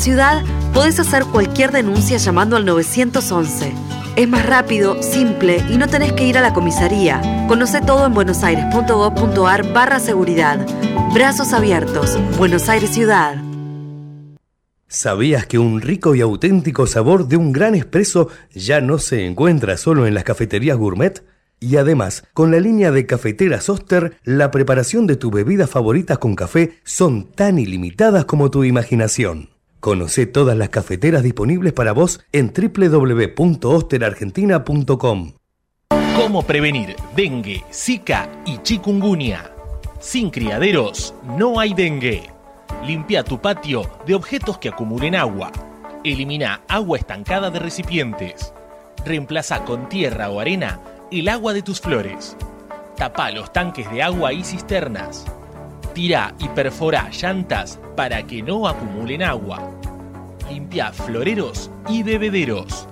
Ciudad 0.00 0.42
podés 0.72 0.98
hacer 0.98 1.24
cualquier 1.26 1.72
denuncia 1.72 2.16
llamando 2.16 2.56
al 2.56 2.64
911. 2.64 3.72
Es 4.16 4.28
más 4.28 4.46
rápido, 4.46 5.02
simple 5.02 5.62
y 5.70 5.76
no 5.76 5.88
tenés 5.88 6.12
que 6.14 6.26
ir 6.26 6.38
a 6.38 6.40
la 6.40 6.52
comisaría. 6.52 7.46
Conoce 7.48 7.80
todo 7.80 8.06
en 8.06 8.14
buenosaires.gov.ar 8.14 9.72
barra 9.72 10.00
seguridad. 10.00 10.66
Brazos 11.14 11.52
abiertos. 11.52 12.18
Buenos 12.38 12.68
Aires 12.68 12.90
Ciudad. 12.90 13.36
¿Sabías 14.88 15.46
que 15.46 15.58
un 15.58 15.80
rico 15.80 16.16
y 16.16 16.20
auténtico 16.20 16.86
sabor 16.86 17.28
de 17.28 17.36
un 17.36 17.52
gran 17.52 17.76
espresso 17.76 18.28
ya 18.52 18.80
no 18.80 18.98
se 18.98 19.24
encuentra 19.24 19.76
solo 19.76 20.06
en 20.06 20.14
las 20.14 20.24
cafeterías 20.24 20.76
gourmet? 20.76 21.22
Y 21.60 21.76
además, 21.76 22.24
con 22.32 22.50
la 22.50 22.58
línea 22.58 22.90
de 22.90 23.06
cafeteras 23.06 23.68
Oster, 23.68 24.16
la 24.24 24.50
preparación 24.50 25.06
de 25.06 25.16
tus 25.16 25.30
bebidas 25.30 25.70
favoritas 25.70 26.18
con 26.18 26.34
café 26.34 26.78
son 26.84 27.30
tan 27.30 27.58
ilimitadas 27.58 28.24
como 28.24 28.50
tu 28.50 28.64
imaginación. 28.64 29.59
Conoce 29.80 30.26
todas 30.26 30.56
las 30.58 30.68
cafeteras 30.68 31.22
disponibles 31.22 31.72
para 31.72 31.92
vos 31.92 32.20
en 32.32 32.52
www.osterargentina.com. 32.52 35.32
¿Cómo 36.16 36.42
prevenir 36.42 36.96
dengue, 37.16 37.64
zika 37.72 38.28
y 38.44 38.58
chikungunya? 38.58 39.50
Sin 39.98 40.28
criaderos 40.28 41.14
no 41.24 41.58
hay 41.58 41.72
dengue. 41.72 42.30
Limpia 42.84 43.24
tu 43.24 43.40
patio 43.40 43.90
de 44.06 44.14
objetos 44.14 44.58
que 44.58 44.68
acumulen 44.68 45.14
agua. 45.14 45.50
Elimina 46.04 46.60
agua 46.68 46.98
estancada 46.98 47.48
de 47.50 47.58
recipientes. 47.58 48.52
Reemplaza 49.06 49.64
con 49.64 49.88
tierra 49.88 50.28
o 50.28 50.40
arena 50.40 50.78
el 51.10 51.26
agua 51.28 51.54
de 51.54 51.62
tus 51.62 51.80
flores. 51.80 52.36
Tapa 52.96 53.30
los 53.30 53.50
tanques 53.50 53.90
de 53.90 54.02
agua 54.02 54.34
y 54.34 54.44
cisternas. 54.44 55.24
Tira 55.94 56.34
y 56.38 56.48
perfora 56.48 57.10
llantas 57.10 57.80
para 57.96 58.26
que 58.26 58.42
no 58.42 58.68
acumulen 58.68 59.22
agua. 59.22 59.70
Limpia 60.48 60.92
floreros 60.92 61.70
y 61.88 62.02
bebederos. 62.02 62.88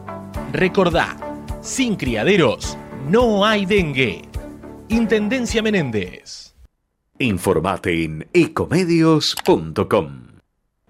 Recordá, 0.52 1.16
sin 1.60 1.96
criaderos 1.96 2.76
no 3.08 3.44
hay 3.44 3.66
dengue. 3.66 4.22
Intendencia 4.88 5.62
Menéndez. 5.62 6.54
Informate 7.18 8.04
en 8.04 8.28
ecomedios.com. 8.32 10.28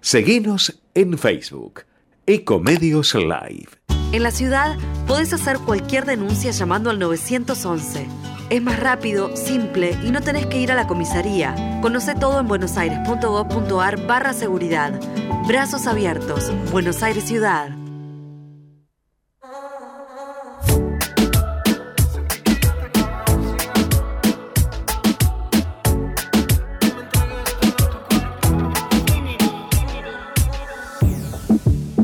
Seguinos 0.01 0.81
en 0.93 1.17
Facebook, 1.17 1.85
Ecomedios 2.25 3.15
Live. 3.15 3.69
En 4.11 4.23
la 4.23 4.31
ciudad 4.31 4.77
podés 5.07 5.33
hacer 5.33 5.59
cualquier 5.59 6.05
denuncia 6.05 6.51
llamando 6.51 6.89
al 6.89 6.99
911. 6.99 8.07
Es 8.49 8.63
más 8.63 8.79
rápido, 8.79 9.35
simple 9.37 9.95
y 10.03 10.09
no 10.09 10.21
tenés 10.21 10.47
que 10.47 10.59
ir 10.59 10.71
a 10.71 10.75
la 10.75 10.87
comisaría. 10.87 11.79
Conoce 11.81 12.15
todo 12.15 12.39
en 12.39 12.47
buenosaires.gov.ar 12.47 14.07
barra 14.07 14.33
seguridad. 14.33 14.99
Brazos 15.47 15.85
abiertos. 15.85 16.51
Buenos 16.71 17.03
Aires 17.03 17.25
Ciudad. 17.25 17.69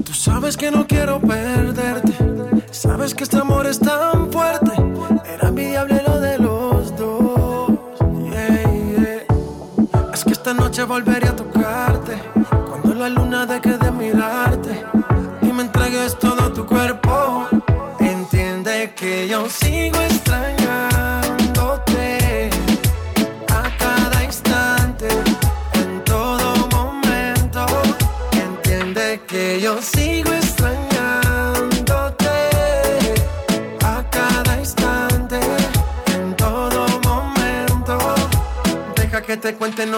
Tú 0.04 0.14
sabes 0.14 0.56
que 0.56 0.70
no 0.70 0.86
quiero 0.86 1.20
perderte. 1.20 1.64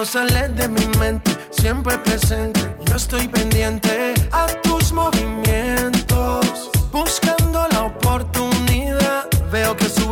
Sale 0.08 0.48
de 0.48 0.68
mi 0.68 0.86
mente, 0.98 1.30
siempre 1.50 1.98
presente. 1.98 2.60
Yo 2.86 2.96
estoy 2.96 3.28
pendiente 3.28 4.14
a 4.32 4.46
tus 4.62 4.92
movimientos, 4.92 5.37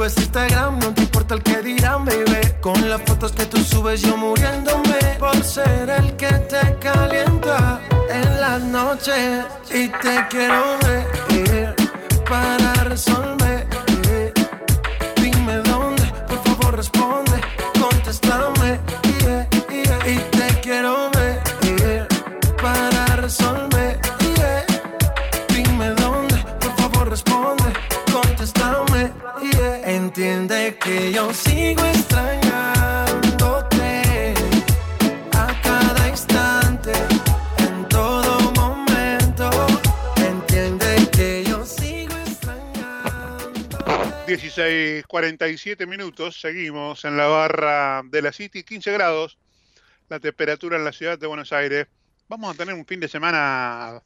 subes 0.07 0.23
Instagram, 0.23 0.79
no 0.79 0.95
te 0.95 1.03
importa 1.03 1.35
el 1.35 1.43
que 1.43 1.63
dirán, 1.63 2.05
baby. 2.05 2.41
Con 2.61 2.89
las 2.89 3.03
fotos 3.03 3.33
que 3.33 3.45
tú 3.47 3.59
subes, 3.59 4.03
yo 4.03 4.17
muriéndome 4.17 4.99
por 5.19 5.43
ser 5.43 5.91
el 5.91 6.15
que 6.17 6.29
te 6.29 6.77
calienta 6.79 7.81
en 8.09 8.41
las 8.41 8.63
noches. 8.63 9.45
Y 9.71 9.89
te 9.89 10.27
quiero 10.31 10.79
ver 10.85 11.75
para 12.25 12.85
resolver. 12.85 13.36
16.47 44.37 45.87
minutos, 45.87 46.39
seguimos 46.39 47.07
en 47.07 47.17
la 47.17 47.27
barra 47.27 48.03
de 48.05 48.21
la 48.21 48.33
City, 48.35 48.65
15 48.65 48.93
grados, 48.93 49.39
la 50.11 50.21
temperatura 50.21 50.77
en 50.77 50.85
la 50.85 50.93
ciudad 50.93 51.19
de 51.19 51.27
Buenos 51.27 51.55
Aires. 51.55 51.87
Vamos 52.29 52.55
a 52.55 52.59
tener 52.59 52.75
un 52.75 52.85
fin 52.85 53.01
de 53.01 53.09
semana 53.09 54.03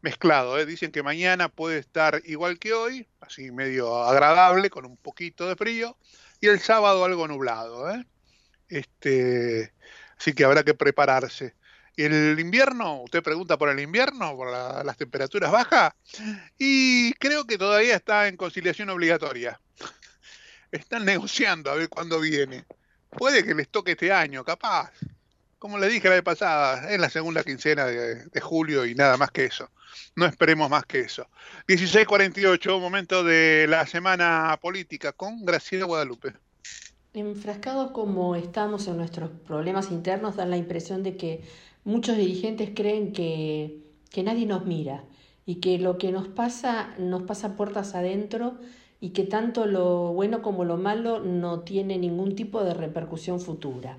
mezclado, 0.00 0.58
¿eh? 0.58 0.64
dicen 0.64 0.90
que 0.90 1.02
mañana 1.02 1.50
puede 1.50 1.76
estar 1.78 2.22
igual 2.24 2.58
que 2.58 2.72
hoy, 2.72 3.06
así 3.20 3.50
medio 3.50 4.04
agradable, 4.04 4.70
con 4.70 4.86
un 4.86 4.96
poquito 4.96 5.46
de 5.46 5.54
frío, 5.54 5.98
y 6.40 6.46
el 6.46 6.60
sábado 6.60 7.04
algo 7.04 7.28
nublado. 7.28 7.90
¿eh? 7.90 8.06
Este, 8.68 9.74
así 10.16 10.32
que 10.32 10.44
habrá 10.44 10.64
que 10.64 10.72
prepararse. 10.72 11.56
¿Y 11.98 12.04
el 12.04 12.38
invierno? 12.38 13.02
¿Usted 13.02 13.24
pregunta 13.24 13.58
por 13.58 13.70
el 13.70 13.80
invierno? 13.80 14.36
¿Por 14.36 14.52
la- 14.52 14.84
las 14.84 14.96
temperaturas 14.96 15.50
bajas? 15.50 15.94
Y 16.56 17.12
creo 17.14 17.44
que 17.44 17.58
todavía 17.58 17.96
está 17.96 18.28
en 18.28 18.36
conciliación 18.36 18.88
obligatoria. 18.90 19.60
Están 20.70 21.04
negociando 21.04 21.72
a 21.72 21.74
ver 21.74 21.88
cuándo 21.88 22.20
viene. 22.20 22.64
Puede 23.10 23.44
que 23.44 23.52
les 23.52 23.68
toque 23.68 23.92
este 23.92 24.12
año, 24.12 24.44
capaz. 24.44 24.92
Como 25.58 25.76
le 25.76 25.88
dije 25.88 26.08
la 26.08 26.14
vez 26.14 26.22
pasada, 26.22 26.88
es 26.88 27.00
la 27.00 27.10
segunda 27.10 27.42
quincena 27.42 27.86
de, 27.86 28.26
de 28.26 28.40
julio 28.40 28.86
y 28.86 28.94
nada 28.94 29.16
más 29.16 29.32
que 29.32 29.46
eso. 29.46 29.68
No 30.14 30.24
esperemos 30.24 30.70
más 30.70 30.84
que 30.84 31.00
eso. 31.00 31.26
16.48, 31.66 32.78
momento 32.78 33.24
de 33.24 33.66
la 33.68 33.88
semana 33.88 34.56
política 34.62 35.10
con 35.12 35.44
Graciela 35.44 35.86
Guadalupe. 35.86 36.32
Enfrascados 37.12 37.90
como 37.90 38.36
estamos 38.36 38.86
en 38.86 38.98
nuestros 38.98 39.30
problemas 39.48 39.90
internos, 39.90 40.36
dan 40.36 40.50
la 40.50 40.56
impresión 40.56 41.02
de 41.02 41.16
que 41.16 41.42
muchos 41.88 42.18
dirigentes 42.18 42.70
creen 42.74 43.12
que, 43.12 43.80
que 44.10 44.22
nadie 44.22 44.44
nos 44.44 44.66
mira 44.66 45.04
y 45.46 45.56
que 45.56 45.78
lo 45.78 45.96
que 45.96 46.12
nos 46.12 46.28
pasa 46.28 46.94
nos 46.98 47.22
pasa 47.22 47.56
puertas 47.56 47.94
adentro 47.94 48.58
y 49.00 49.10
que 49.10 49.24
tanto 49.24 49.64
lo 49.64 50.12
bueno 50.12 50.42
como 50.42 50.64
lo 50.64 50.76
malo 50.76 51.20
no 51.20 51.60
tiene 51.60 51.96
ningún 51.96 52.36
tipo 52.36 52.62
de 52.62 52.74
repercusión 52.74 53.40
futura. 53.40 53.96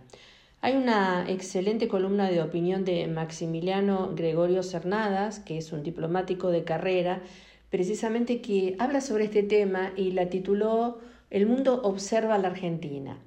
Hay 0.61 0.75
una 0.75 1.25
excelente 1.27 1.87
columna 1.87 2.29
de 2.29 2.43
opinión 2.43 2.85
de 2.85 3.07
Maximiliano 3.07 4.11
Gregorio 4.13 4.61
Cernadas, 4.61 5.39
que 5.39 5.57
es 5.57 5.71
un 5.71 5.81
diplomático 5.81 6.51
de 6.51 6.63
carrera, 6.63 7.23
precisamente 7.71 8.39
que 8.39 8.75
habla 8.77 9.01
sobre 9.01 9.23
este 9.23 9.41
tema 9.41 9.93
y 9.95 10.11
la 10.11 10.29
tituló 10.29 10.99
El 11.31 11.47
mundo 11.47 11.81
observa 11.81 12.35
a 12.35 12.39
la 12.39 12.49
Argentina. 12.49 13.17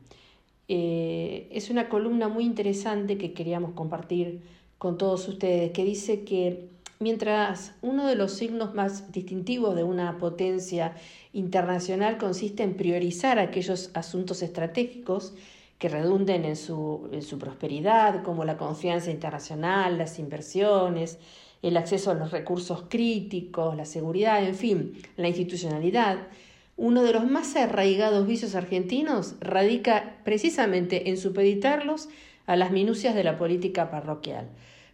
Eh, 0.75 1.49
es 1.51 1.69
una 1.69 1.91
columna 1.91 2.29
muy 2.29 2.45
interesante 2.45 3.19
que 3.19 3.35
queríamos 3.35 3.73
compartir 3.73 4.41
con 4.79 4.97
todos 4.97 5.29
ustedes, 5.29 5.71
que 5.73 5.85
dice 5.85 6.25
que 6.25 6.71
mientras 6.99 7.75
uno 7.83 8.07
de 8.07 8.15
los 8.15 8.33
signos 8.33 8.73
más 8.73 9.13
distintivos 9.13 9.77
de 9.77 9.85
una 9.85 10.17
potencia 10.17 10.95
internacional 11.35 12.17
consiste 12.17 12.63
en 12.63 12.75
priorizar 12.75 13.39
aquellos 13.39 13.91
asuntos 13.93 14.41
estratégicos 14.41 15.35
que 15.77 15.91
redunden 15.91 16.47
en 16.47 16.57
su, 16.57 17.07
en 17.13 17.21
su 17.21 17.39
prosperidad, 17.39 18.23
como 18.23 18.47
la 18.47 18.57
confianza 18.57 19.11
internacional, 19.11 19.99
las 19.99 20.19
inversiones, 20.19 21.19
el 21.61 21.77
acceso 21.77 22.13
a 22.13 22.15
los 22.15 22.31
recursos 22.31 22.85
críticos, 22.89 23.77
la 23.77 23.85
seguridad, 23.85 24.43
en 24.43 24.55
fin, 24.55 24.95
la 25.19 25.29
institucionalidad, 25.29 26.29
uno 26.77 27.03
de 27.03 27.13
los 27.13 27.29
más 27.29 27.55
arraigados 27.57 28.27
vicios 28.27 28.55
argentinos 28.55 29.35
radica 29.41 30.17
precisamente 30.25 31.11
en 31.11 31.17
supeditarlos 31.17 32.09
a 32.47 32.57
las 32.57 32.71
minucias 32.71 33.15
de 33.15 33.25
la 33.25 33.39
política 33.39 33.91
parroquial, 33.91 34.49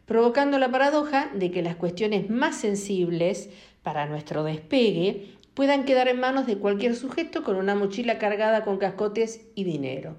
provocando 0.07 0.59
la 0.59 0.71
paradoja 0.71 1.31
de 1.35 1.51
que 1.51 1.63
las 1.63 1.77
cuestiones 1.77 2.29
más 2.31 2.57
sensibles 2.57 3.51
para 3.83 4.07
nuestro 4.07 4.45
despegue 4.45 5.39
puedan 5.55 5.85
quedar 5.85 6.09
en 6.09 6.21
manos 6.21 6.47
de 6.47 6.59
cualquier 6.59 6.95
sujeto 6.95 7.43
con 7.43 7.57
una 7.57 7.75
mochila 7.75 8.19
cargada 8.19 8.65
con 8.65 8.79
cascotes 8.79 9.47
y 9.55 9.65
dinero. 9.65 10.17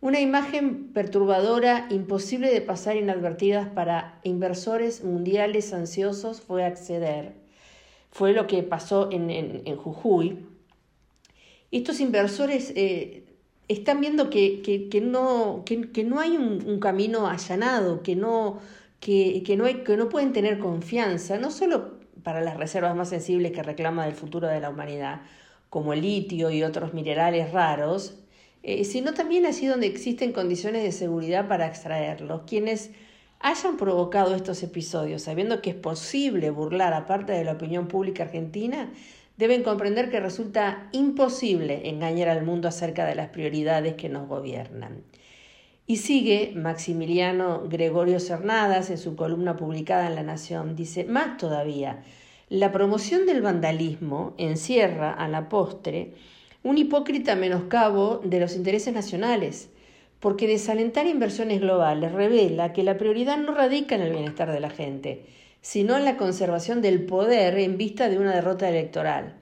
Una 0.00 0.20
imagen 0.20 0.92
perturbadora, 0.92 1.86
imposible 1.88 2.52
de 2.52 2.60
pasar 2.60 2.96
inadvertidas 2.96 3.68
para 3.68 4.20
inversores 4.22 5.02
mundiales 5.02 5.72
ansiosos 5.72 6.42
fue 6.42 6.62
acceder. 6.62 7.32
Fue 8.10 8.34
lo 8.34 8.46
que 8.46 8.62
pasó 8.62 9.10
en, 9.10 9.30
en, 9.30 9.62
en 9.64 9.76
Jujuy. 9.76 10.44
Estos 11.74 11.98
inversores 11.98 12.72
eh, 12.76 13.24
están 13.66 14.00
viendo 14.00 14.30
que, 14.30 14.88
no, 15.02 15.64
que, 15.66 16.04
no 16.04 16.20
hay 16.20 16.36
un, 16.36 16.78
camino 16.78 17.26
allanado, 17.26 18.00
que 18.04 18.14
no, 18.14 18.60
que, 19.00 19.42
no 19.58 19.64
que 19.84 19.96
no 19.96 20.08
pueden 20.08 20.32
tener 20.32 20.60
confianza, 20.60 21.36
no 21.36 21.50
solo 21.50 21.98
para 22.22 22.42
las 22.42 22.58
reservas 22.58 22.94
más 22.94 23.08
sensibles 23.08 23.50
que 23.50 23.64
reclama 23.64 24.04
del 24.04 24.14
futuro 24.14 24.46
de 24.46 24.60
la 24.60 24.70
humanidad, 24.70 25.22
como 25.68 25.92
el 25.94 26.02
litio 26.02 26.48
y 26.52 26.62
otros 26.62 26.94
minerales 26.94 27.50
raros, 27.50 28.20
eh, 28.62 28.84
sino 28.84 29.12
también 29.12 29.44
así 29.44 29.66
donde 29.66 29.88
existen 29.88 30.32
condiciones 30.32 30.84
de 30.84 30.92
seguridad 30.92 31.48
para 31.48 31.66
extraerlos. 31.66 32.42
Quienes 32.46 32.92
hayan 33.40 33.76
provocado 33.76 34.36
estos 34.36 34.62
episodios, 34.62 35.22
sabiendo 35.22 35.60
que 35.60 35.70
es 35.70 35.76
posible 35.76 36.50
burlar 36.50 36.94
a 36.94 37.04
parte 37.04 37.32
de 37.32 37.42
la 37.42 37.54
opinión 37.54 37.88
pública 37.88 38.22
argentina, 38.22 38.92
deben 39.36 39.62
comprender 39.62 40.10
que 40.10 40.20
resulta 40.20 40.88
imposible 40.92 41.88
engañar 41.88 42.28
al 42.28 42.44
mundo 42.44 42.68
acerca 42.68 43.04
de 43.04 43.14
las 43.14 43.28
prioridades 43.28 43.94
que 43.94 44.08
nos 44.08 44.28
gobiernan. 44.28 45.02
Y 45.86 45.96
sigue 45.96 46.52
Maximiliano 46.54 47.68
Gregorio 47.68 48.20
Cernadas 48.20 48.90
en 48.90 48.98
su 48.98 49.16
columna 49.16 49.56
publicada 49.56 50.06
en 50.06 50.14
La 50.14 50.22
Nación, 50.22 50.76
dice, 50.76 51.04
más 51.04 51.36
todavía, 51.36 52.02
la 52.48 52.72
promoción 52.72 53.26
del 53.26 53.42
vandalismo 53.42 54.34
encierra 54.38 55.12
a 55.12 55.28
la 55.28 55.48
postre 55.48 56.12
un 56.62 56.78
hipócrita 56.78 57.36
menoscabo 57.36 58.22
de 58.24 58.40
los 58.40 58.56
intereses 58.56 58.94
nacionales, 58.94 59.70
porque 60.20 60.46
desalentar 60.48 61.06
inversiones 61.06 61.60
globales 61.60 62.12
revela 62.12 62.72
que 62.72 62.82
la 62.82 62.96
prioridad 62.96 63.36
no 63.36 63.54
radica 63.54 63.94
en 63.94 64.00
el 64.00 64.12
bienestar 64.12 64.50
de 64.50 64.60
la 64.60 64.70
gente, 64.70 65.26
sino 65.64 65.96
en 65.96 66.04
la 66.04 66.18
conservación 66.18 66.82
del 66.82 67.06
poder 67.06 67.58
en 67.58 67.78
vista 67.78 68.10
de 68.10 68.18
una 68.18 68.34
derrota 68.34 68.68
electoral. 68.68 69.36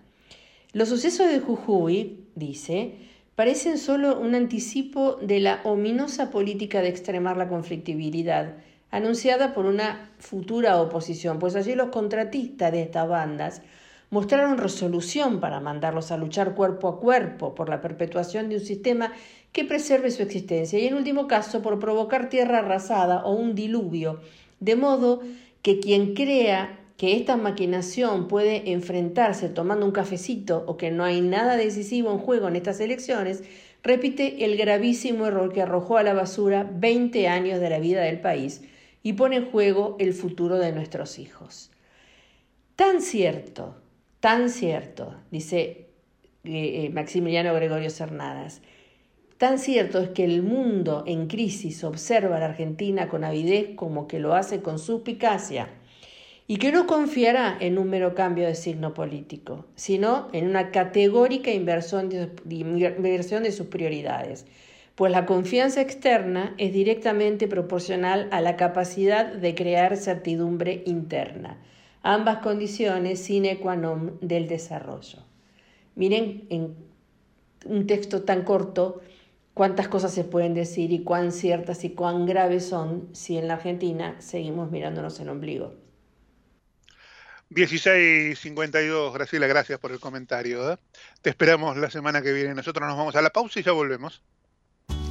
Los 0.73 0.89
sucesos 0.89 1.27
de 1.27 1.41
Jujuy, 1.41 2.29
dice, 2.37 2.95
parecen 3.35 3.77
solo 3.77 4.21
un 4.21 4.37
anticipo 4.37 5.17
de 5.17 5.41
la 5.41 5.61
ominosa 5.65 6.31
política 6.31 6.81
de 6.81 6.91
extremar 6.91 7.37
la 7.37 7.49
conflictividad, 7.49 8.55
anunciada 8.93 9.53
por 9.53 9.67
una 9.67 10.13
futura 10.21 10.81
oposición, 10.81 11.41
pues 11.41 11.57
allí 11.57 11.75
los 11.75 11.89
contratistas 11.89 12.71
de 12.71 12.83
estas 12.83 13.09
bandas 13.09 13.61
mostraron 14.11 14.59
resolución 14.59 15.41
para 15.41 15.59
mandarlos 15.59 16.13
a 16.13 16.19
luchar 16.19 16.55
cuerpo 16.55 16.87
a 16.87 17.01
cuerpo 17.01 17.57
por 17.57 17.69
la 17.69 17.81
perpetuación 17.81 18.49
de 18.49 18.57
un 18.57 18.61
sistema 18.65 19.13
que 19.51 19.65
preserve 19.65 20.13
su 20.13 20.23
existencia 20.23 20.79
y 20.79 20.87
en 20.87 20.95
último 20.95 21.27
caso 21.27 21.63
por 21.63 21.81
provocar 21.81 22.29
tierra 22.29 22.61
arrasada 22.61 23.25
o 23.25 23.33
un 23.33 23.57
diluvio, 23.57 24.21
de 24.61 24.77
modo 24.77 25.23
que 25.63 25.81
quien 25.81 26.15
crea 26.15 26.79
que 26.97 27.17
esta 27.17 27.37
maquinación 27.37 28.29
puede 28.29 28.73
enfrentarse 28.73 29.49
tomando 29.49 29.87
un 29.87 29.93
cafecito 29.93 30.65
o 30.67 30.77
que 30.77 30.91
no 30.91 31.05
hay 31.05 31.21
nada 31.21 31.57
decisivo 31.57 32.13
en 32.13 32.19
juego 32.19 32.49
en 32.49 32.57
estas 32.57 32.81
elecciones, 32.81 33.43
repite 33.83 34.45
el 34.45 34.57
gravísimo 34.57 35.27
error 35.27 35.53
que 35.53 35.63
arrojó 35.63 35.97
a 35.99 36.03
la 36.03 36.15
basura 36.15 36.69
20 36.73 37.27
años 37.29 37.61
de 37.61 37.71
la 37.71 37.81
vida 37.81 38.03
del 38.03 38.21
país 38.21 38.63
y 39.03 39.15
pone 39.15 39.37
en 39.37 39.51
juego 39.51 39.97
el 39.99 40.13
futuro 40.13 40.59
de 40.59 40.73
nuestros 40.73 41.19
hijos. 41.19 41.71
Tan 42.77 43.03
cierto, 43.03 43.77
tan 44.21 44.49
cierto, 44.49 45.17
dice 45.31 45.89
eh, 46.45 46.91
Maximiliano 46.93 47.55
Gregorio 47.55 47.91
Cernadas, 47.91 48.63
Tan 49.43 49.59
cierto 49.59 49.99
es 49.99 50.11
que 50.11 50.25
el 50.25 50.45
mundo 50.45 51.03
en 51.05 51.27
crisis 51.27 51.83
observa 51.83 52.37
a 52.37 52.39
la 52.39 52.45
Argentina 52.45 53.09
con 53.09 53.25
avidez 53.25 53.75
como 53.75 54.07
que 54.07 54.21
lo 54.21 54.37
hace 54.37 54.63
con 54.63 54.79
suspicacia 54.79 55.69
y 56.47 56.59
que 56.59 56.71
no 56.71 56.87
confiará 56.87 57.57
en 57.59 57.77
un 57.77 57.91
mero 57.91 58.15
cambio 58.15 58.47
de 58.47 58.55
signo 58.55 58.95
político, 58.95 59.65
sino 59.75 60.29
en 60.33 60.47
una 60.47 60.71
categórica 60.71 61.51
inversión 61.51 62.09
de, 62.09 62.31
inversión 62.55 63.43
de 63.43 63.51
sus 63.51 63.67
prioridades, 63.67 64.47
pues 64.95 65.11
la 65.11 65.27
confianza 65.27 65.81
externa 65.81 66.55
es 66.57 66.73
directamente 66.73 67.49
proporcional 67.49 68.29
a 68.31 68.41
la 68.41 68.55
capacidad 68.55 69.27
de 69.27 69.57
crear 69.57 69.97
certidumbre 69.97 70.85
interna, 70.87 71.61
ambas 72.03 72.39
condiciones 72.39 73.19
sine 73.19 73.59
qua 73.59 73.75
non 73.75 74.19
del 74.21 74.47
desarrollo. 74.47 75.19
Miren 75.97 76.47
en 76.49 76.77
un 77.67 77.89
texto 77.89 78.23
tan 78.23 78.45
corto 78.45 79.01
cuántas 79.55 79.89
cosas 79.89 80.13
se 80.13 80.25
pueden 80.25 80.55
decir 80.55 80.93
y 80.93 81.05
cuán 81.05 81.33
ciertas 81.33 81.85
y 81.85 81.91
cuán 81.91 82.27
graves 82.27 82.67
son 82.67 83.09
si 83.13 83.39
en 83.39 83.49
la 83.49 83.55
Argentina 83.55 84.17
seguimos 84.21 84.71
mirándonos 84.71 85.19
el 85.21 85.29
ombligo. 85.29 85.75
16.52, 87.51 89.13
Graciela, 89.13 89.47
gracias 89.47 89.79
por 89.79 89.93
el 89.93 90.01
comentario. 90.01 90.73
¿eh? 90.73 90.79
Te 91.21 91.31
esperamos 91.31 91.77
la 91.77 91.91
semana 91.91 92.23
que 92.23 92.33
viene. 92.33 92.55
Nosotros 92.55 92.89
nos 92.89 92.97
vamos 92.97 93.15
a 93.15 93.23
la 93.23 93.31
pausa 93.31 93.61
y 93.61 93.63
ya 93.63 93.73
volvemos. 93.73 94.23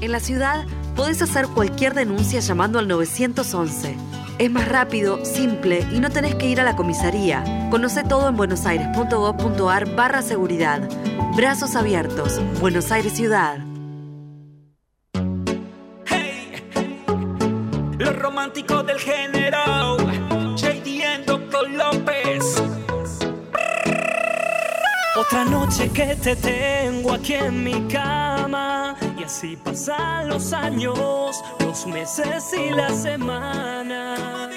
En 0.02 0.12
la 0.12 0.20
ciudad 0.20 0.66
podés 0.96 1.22
hacer 1.22 1.46
cualquier 1.46 1.94
denuncia 1.94 2.39
llamando 2.39 2.80
al 2.80 2.88
911. 2.88 3.96
Es 4.39 4.50
más 4.50 4.68
rápido, 4.68 5.24
simple 5.24 5.86
y 5.92 6.00
no 6.00 6.10
tenés 6.10 6.34
que 6.34 6.48
ir 6.48 6.60
a 6.60 6.64
la 6.64 6.76
comisaría. 6.76 7.44
Conoce 7.70 8.04
todo 8.04 8.30
en 8.30 8.36
buenosaires.gov.ar 8.36 9.96
barra 9.96 10.24
seguridad. 10.24 10.89
Brazos 11.36 11.76
abiertos. 11.76 12.42
Buenos 12.60 12.92
Aires 12.92 13.14
Ciudad. 13.14 13.71
Lo 18.02 18.14
romántico 18.14 18.82
del 18.82 18.97
género. 18.97 19.95
JD 20.56 21.04
and 21.06 21.26
Dr. 21.28 21.70
López. 21.70 22.56
Otra 25.16 25.45
noche 25.45 25.88
que 25.93 26.16
te 26.16 26.36
tengo 26.36 27.14
aquí 27.14 27.36
en 27.36 27.64
mi 27.64 27.88
cama. 27.88 28.95
Y 29.20 29.24
así 29.24 29.56
pasan 29.56 30.30
los 30.30 30.52
años, 30.52 31.43
los 31.60 31.86
meses 31.86 32.52
y 32.54 32.72
las 32.72 33.04
semanas. 33.04 34.49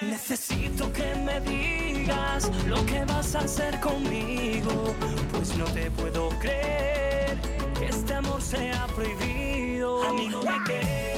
Necesito 0.00 0.90
que 0.94 1.14
me 1.26 1.42
digas 1.42 2.50
lo 2.66 2.86
que 2.86 3.04
vas 3.04 3.34
a 3.34 3.40
hacer 3.40 3.78
conmigo. 3.80 4.94
Pues 5.30 5.54
no 5.58 5.66
te 5.66 5.90
puedo 5.90 6.30
creer 6.38 7.36
que 7.78 7.88
este 7.88 8.14
amor 8.14 8.40
sea 8.40 8.86
prohibido. 8.96 10.08
Amigo 10.08 10.40
si 10.40 10.46
cada 10.46 11.11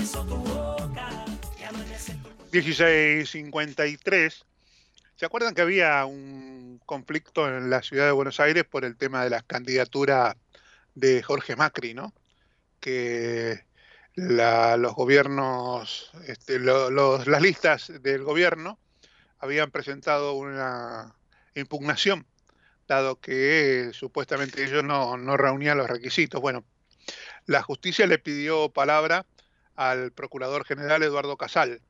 noche 0.00 0.12
yo 0.12 0.24
beso 0.24 0.26
tu 0.26 0.36
boca. 0.36 1.24
y 1.58 1.62
amanece 1.64 2.14
tu 2.14 2.28
16.53. 2.50 4.44
¿Se 5.16 5.26
acuerdan 5.26 5.54
que 5.54 5.62
había 5.62 6.04
un 6.06 6.80
conflicto 6.86 7.46
en 7.46 7.68
la 7.70 7.82
ciudad 7.82 8.06
de 8.06 8.12
Buenos 8.12 8.40
Aires 8.40 8.64
por 8.64 8.84
el 8.84 8.96
tema 8.96 9.22
de 9.22 9.30
las 9.30 9.42
candidaturas 9.42 10.36
de 10.94 11.22
Jorge 11.22 11.56
Macri, 11.56 11.94
¿no? 11.94 12.14
Que 12.80 13.64
los 14.14 14.94
gobiernos, 14.94 16.10
este, 16.26 16.58
las 16.58 17.42
listas 17.42 17.92
del 18.02 18.24
gobierno 18.24 18.78
habían 19.38 19.70
presentado 19.70 20.32
una 20.34 21.14
impugnación, 21.54 22.26
dado 22.88 23.20
que 23.20 23.88
eh, 23.88 23.92
supuestamente 23.92 24.64
ellos 24.64 24.82
no, 24.82 25.16
no 25.16 25.36
reunían 25.36 25.78
los 25.78 25.88
requisitos. 25.88 26.40
Bueno, 26.40 26.64
la 27.46 27.62
justicia 27.62 28.06
le 28.06 28.18
pidió 28.18 28.70
palabra 28.70 29.26
al 29.80 30.12
procurador 30.12 30.66
general 30.66 31.02
Eduardo 31.02 31.38
Casal. 31.38 31.80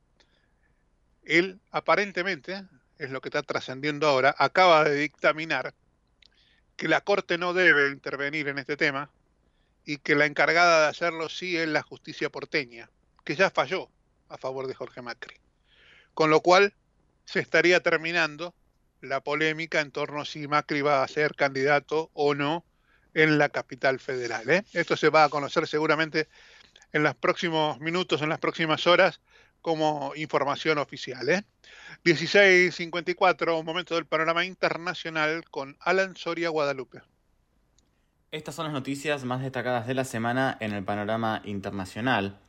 Él 1.23 1.59
aparentemente, 1.71 2.63
es 2.97 3.09
lo 3.09 3.19
que 3.19 3.27
está 3.27 3.43
trascendiendo 3.43 4.07
ahora, 4.07 4.33
acaba 4.37 4.85
de 4.85 4.95
dictaminar 4.95 5.73
que 6.77 6.87
la 6.87 7.01
Corte 7.01 7.37
no 7.37 7.53
debe 7.53 7.89
intervenir 7.89 8.47
en 8.47 8.59
este 8.59 8.77
tema 8.77 9.11
y 9.83 9.97
que 9.97 10.15
la 10.15 10.25
encargada 10.25 10.83
de 10.83 10.87
hacerlo 10.87 11.27
sí 11.27 11.57
es 11.57 11.67
la 11.67 11.81
justicia 11.81 12.29
porteña, 12.29 12.89
que 13.25 13.35
ya 13.35 13.49
falló 13.49 13.89
a 14.29 14.37
favor 14.37 14.67
de 14.67 14.73
Jorge 14.73 15.01
Macri. 15.01 15.35
Con 16.13 16.29
lo 16.29 16.39
cual 16.39 16.73
se 17.25 17.41
estaría 17.41 17.81
terminando 17.81 18.55
la 19.01 19.19
polémica 19.19 19.81
en 19.81 19.91
torno 19.91 20.21
a 20.21 20.25
si 20.25 20.47
Macri 20.47 20.81
va 20.81 21.03
a 21.03 21.07
ser 21.09 21.35
candidato 21.35 22.09
o 22.13 22.35
no 22.35 22.63
en 23.13 23.37
la 23.37 23.49
capital 23.49 23.99
federal. 23.99 24.49
¿eh? 24.49 24.63
Esto 24.71 24.95
se 24.95 25.09
va 25.09 25.25
a 25.25 25.29
conocer 25.29 25.67
seguramente 25.67 26.29
en 26.93 27.03
los 27.03 27.15
próximos 27.15 27.79
minutos, 27.79 28.21
en 28.21 28.29
las 28.29 28.39
próximas 28.39 28.87
horas, 28.87 29.21
como 29.61 30.13
información 30.15 30.77
oficial. 30.77 31.27
¿eh? 31.29 31.43
16.54, 32.03 33.63
momento 33.63 33.95
del 33.95 34.05
panorama 34.05 34.43
internacional 34.45 35.43
con 35.49 35.77
Alan 35.79 36.15
Soria 36.15 36.49
Guadalupe. 36.49 37.01
Estas 38.31 38.55
son 38.55 38.65
las 38.65 38.73
noticias 38.73 39.23
más 39.25 39.41
destacadas 39.41 39.87
de 39.87 39.93
la 39.93 40.05
semana 40.05 40.57
en 40.61 40.73
el 40.73 40.83
panorama 40.83 41.41
internacional. 41.43 42.39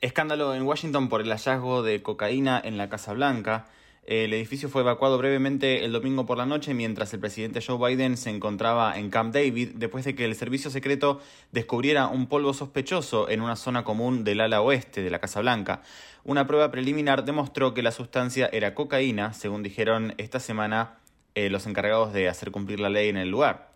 Escándalo 0.00 0.54
en 0.54 0.62
Washington 0.62 1.08
por 1.08 1.20
el 1.20 1.28
hallazgo 1.28 1.82
de 1.82 2.02
cocaína 2.02 2.60
en 2.64 2.78
la 2.78 2.88
Casa 2.88 3.12
Blanca. 3.12 3.66
El 4.04 4.32
edificio 4.32 4.68
fue 4.68 4.82
evacuado 4.82 5.16
brevemente 5.16 5.84
el 5.84 5.92
domingo 5.92 6.26
por 6.26 6.36
la 6.36 6.44
noche 6.44 6.74
mientras 6.74 7.14
el 7.14 7.20
presidente 7.20 7.62
Joe 7.64 7.78
Biden 7.78 8.16
se 8.16 8.30
encontraba 8.30 8.98
en 8.98 9.10
Camp 9.10 9.32
David 9.32 9.74
después 9.76 10.04
de 10.04 10.16
que 10.16 10.24
el 10.24 10.34
servicio 10.34 10.72
secreto 10.72 11.20
descubriera 11.52 12.08
un 12.08 12.26
polvo 12.26 12.52
sospechoso 12.52 13.28
en 13.30 13.40
una 13.42 13.54
zona 13.54 13.84
común 13.84 14.24
del 14.24 14.40
ala 14.40 14.60
oeste 14.60 15.04
de 15.04 15.10
la 15.10 15.20
Casa 15.20 15.40
Blanca. 15.40 15.82
Una 16.24 16.48
prueba 16.48 16.72
preliminar 16.72 17.24
demostró 17.24 17.74
que 17.74 17.82
la 17.82 17.92
sustancia 17.92 18.50
era 18.52 18.74
cocaína, 18.74 19.34
según 19.34 19.62
dijeron 19.62 20.14
esta 20.18 20.40
semana 20.40 20.98
eh, 21.36 21.48
los 21.48 21.68
encargados 21.68 22.12
de 22.12 22.28
hacer 22.28 22.50
cumplir 22.50 22.80
la 22.80 22.90
ley 22.90 23.08
en 23.08 23.16
el 23.16 23.28
lugar. 23.28 23.70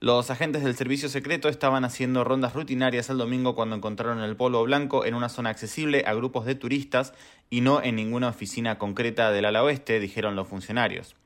Los 0.00 0.30
agentes 0.30 0.62
del 0.62 0.76
servicio 0.76 1.08
secreto 1.08 1.48
estaban 1.48 1.84
haciendo 1.84 2.22
rondas 2.22 2.54
rutinarias 2.54 3.10
el 3.10 3.18
domingo 3.18 3.56
cuando 3.56 3.74
encontraron 3.74 4.20
el 4.20 4.36
polvo 4.36 4.62
blanco 4.62 5.04
en 5.04 5.14
una 5.14 5.28
zona 5.28 5.50
accesible 5.50 6.04
a 6.06 6.14
grupos 6.14 6.46
de 6.46 6.54
turistas 6.54 7.14
y 7.50 7.62
no 7.62 7.82
en 7.82 7.96
ninguna 7.96 8.28
oficina 8.28 8.78
concreta 8.78 9.32
del 9.32 9.46
ala 9.46 9.64
oeste, 9.64 9.98
dijeron 9.98 10.36
los 10.36 10.46
funcionarios. 10.46 11.16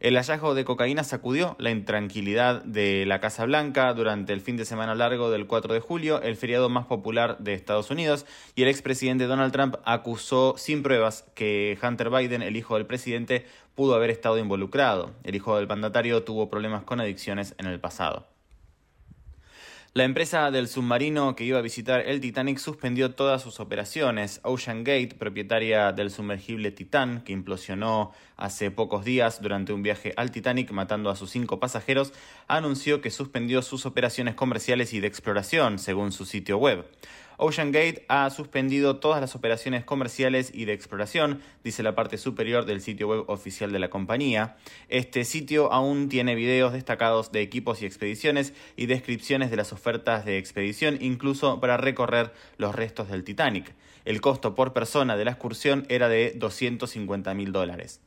El 0.00 0.16
hallazgo 0.16 0.54
de 0.54 0.64
cocaína 0.64 1.04
sacudió 1.04 1.56
la 1.58 1.70
intranquilidad 1.70 2.64
de 2.64 3.04
la 3.04 3.20
Casa 3.20 3.44
Blanca 3.44 3.92
durante 3.92 4.32
el 4.32 4.40
fin 4.40 4.56
de 4.56 4.64
semana 4.64 4.94
largo 4.94 5.30
del 5.30 5.46
4 5.46 5.74
de 5.74 5.80
julio, 5.80 6.22
el 6.22 6.36
feriado 6.36 6.70
más 6.70 6.86
popular 6.86 7.36
de 7.38 7.52
Estados 7.52 7.90
Unidos, 7.90 8.24
y 8.54 8.62
el 8.62 8.68
expresidente 8.68 9.26
Donald 9.26 9.52
Trump 9.52 9.76
acusó 9.84 10.54
sin 10.56 10.82
pruebas 10.82 11.26
que 11.34 11.78
Hunter 11.82 12.08
Biden, 12.08 12.40
el 12.40 12.56
hijo 12.56 12.76
del 12.76 12.86
presidente, 12.86 13.44
pudo 13.74 13.94
haber 13.94 14.08
estado 14.08 14.38
involucrado. 14.38 15.10
El 15.22 15.34
hijo 15.34 15.58
del 15.58 15.68
mandatario 15.68 16.22
tuvo 16.22 16.48
problemas 16.48 16.82
con 16.84 16.98
adicciones 16.98 17.54
en 17.58 17.66
el 17.66 17.78
pasado. 17.78 18.29
La 19.92 20.04
empresa 20.04 20.52
del 20.52 20.68
submarino 20.68 21.34
que 21.34 21.42
iba 21.42 21.58
a 21.58 21.62
visitar 21.62 22.02
el 22.06 22.20
Titanic 22.20 22.58
suspendió 22.58 23.12
todas 23.16 23.42
sus 23.42 23.58
operaciones. 23.58 24.38
Ocean 24.44 24.84
Gate, 24.84 25.16
propietaria 25.18 25.90
del 25.90 26.12
sumergible 26.12 26.70
Titan, 26.70 27.22
que 27.22 27.32
implosionó 27.32 28.12
hace 28.36 28.70
pocos 28.70 29.04
días 29.04 29.42
durante 29.42 29.72
un 29.72 29.82
viaje 29.82 30.14
al 30.16 30.30
Titanic 30.30 30.70
matando 30.70 31.10
a 31.10 31.16
sus 31.16 31.30
cinco 31.30 31.58
pasajeros, 31.58 32.12
anunció 32.46 33.00
que 33.00 33.10
suspendió 33.10 33.62
sus 33.62 33.84
operaciones 33.84 34.36
comerciales 34.36 34.92
y 34.92 35.00
de 35.00 35.08
exploración, 35.08 35.80
según 35.80 36.12
su 36.12 36.24
sitio 36.24 36.56
web. 36.58 36.86
Ocean 37.42 37.72
Gate 37.72 38.04
ha 38.08 38.28
suspendido 38.28 38.96
todas 38.96 39.18
las 39.18 39.34
operaciones 39.34 39.82
comerciales 39.82 40.50
y 40.52 40.66
de 40.66 40.74
exploración, 40.74 41.40
dice 41.64 41.82
la 41.82 41.94
parte 41.94 42.18
superior 42.18 42.66
del 42.66 42.82
sitio 42.82 43.08
web 43.08 43.24
oficial 43.28 43.72
de 43.72 43.78
la 43.78 43.88
compañía. 43.88 44.58
Este 44.90 45.24
sitio 45.24 45.72
aún 45.72 46.10
tiene 46.10 46.34
videos 46.34 46.74
destacados 46.74 47.32
de 47.32 47.40
equipos 47.40 47.80
y 47.80 47.86
expediciones 47.86 48.52
y 48.76 48.84
descripciones 48.84 49.50
de 49.50 49.56
las 49.56 49.72
ofertas 49.72 50.26
de 50.26 50.36
expedición, 50.36 50.98
incluso 51.00 51.60
para 51.60 51.78
recorrer 51.78 52.34
los 52.58 52.74
restos 52.74 53.08
del 53.08 53.24
Titanic. 53.24 53.74
El 54.04 54.20
costo 54.20 54.54
por 54.54 54.74
persona 54.74 55.16
de 55.16 55.24
la 55.24 55.30
excursión 55.30 55.86
era 55.88 56.10
de 56.10 56.34
250 56.36 57.32
mil 57.32 57.52
dólares 57.52 58.02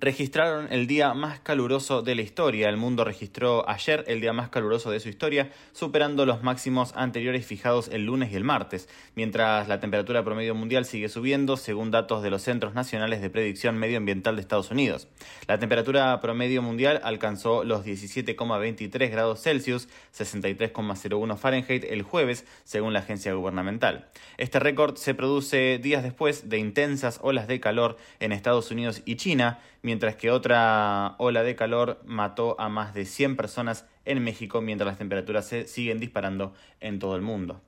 registraron 0.00 0.68
el 0.70 0.86
día 0.86 1.12
más 1.12 1.40
caluroso 1.40 2.00
de 2.00 2.14
la 2.14 2.22
historia. 2.22 2.70
El 2.70 2.78
mundo 2.78 3.04
registró 3.04 3.68
ayer 3.68 4.02
el 4.08 4.22
día 4.22 4.32
más 4.32 4.48
caluroso 4.48 4.90
de 4.90 4.98
su 4.98 5.10
historia, 5.10 5.50
superando 5.72 6.24
los 6.24 6.42
máximos 6.42 6.94
anteriores 6.96 7.44
fijados 7.44 7.88
el 7.88 8.06
lunes 8.06 8.32
y 8.32 8.36
el 8.36 8.44
martes, 8.44 8.88
mientras 9.14 9.68
la 9.68 9.78
temperatura 9.78 10.24
promedio 10.24 10.54
mundial 10.54 10.86
sigue 10.86 11.10
subiendo, 11.10 11.58
según 11.58 11.90
datos 11.90 12.22
de 12.22 12.30
los 12.30 12.42
Centros 12.42 12.72
Nacionales 12.74 13.20
de 13.20 13.28
Predicción 13.28 13.76
Medioambiental 13.76 14.36
de 14.36 14.42
Estados 14.42 14.70
Unidos. 14.70 15.06
La 15.46 15.58
temperatura 15.58 16.18
promedio 16.22 16.62
mundial 16.62 17.00
alcanzó 17.04 17.62
los 17.62 17.84
17,23 17.84 19.10
grados 19.10 19.42
Celsius, 19.42 19.88
63,01 20.16 21.36
Fahrenheit 21.36 21.84
el 21.84 22.02
jueves, 22.02 22.46
según 22.64 22.94
la 22.94 23.00
agencia 23.00 23.34
gubernamental. 23.34 24.08
Este 24.38 24.58
récord 24.58 24.96
se 24.96 25.14
produce 25.14 25.78
días 25.78 26.02
después 26.02 26.48
de 26.48 26.56
intensas 26.56 27.20
olas 27.22 27.48
de 27.48 27.60
calor 27.60 27.98
en 28.18 28.32
Estados 28.32 28.70
Unidos 28.70 29.02
y 29.04 29.16
China, 29.16 29.60
mientras 29.82 30.16
que 30.16 30.30
otra 30.30 31.14
ola 31.18 31.42
de 31.42 31.56
calor 31.56 32.00
mató 32.04 32.60
a 32.60 32.68
más 32.68 32.94
de 32.94 33.06
100 33.06 33.36
personas 33.36 33.86
en 34.04 34.22
México 34.22 34.60
mientras 34.60 34.86
las 34.86 34.98
temperaturas 34.98 35.46
se 35.46 35.66
siguen 35.66 36.00
disparando 36.00 36.54
en 36.80 36.98
todo 36.98 37.16
el 37.16 37.22
mundo. 37.22 37.62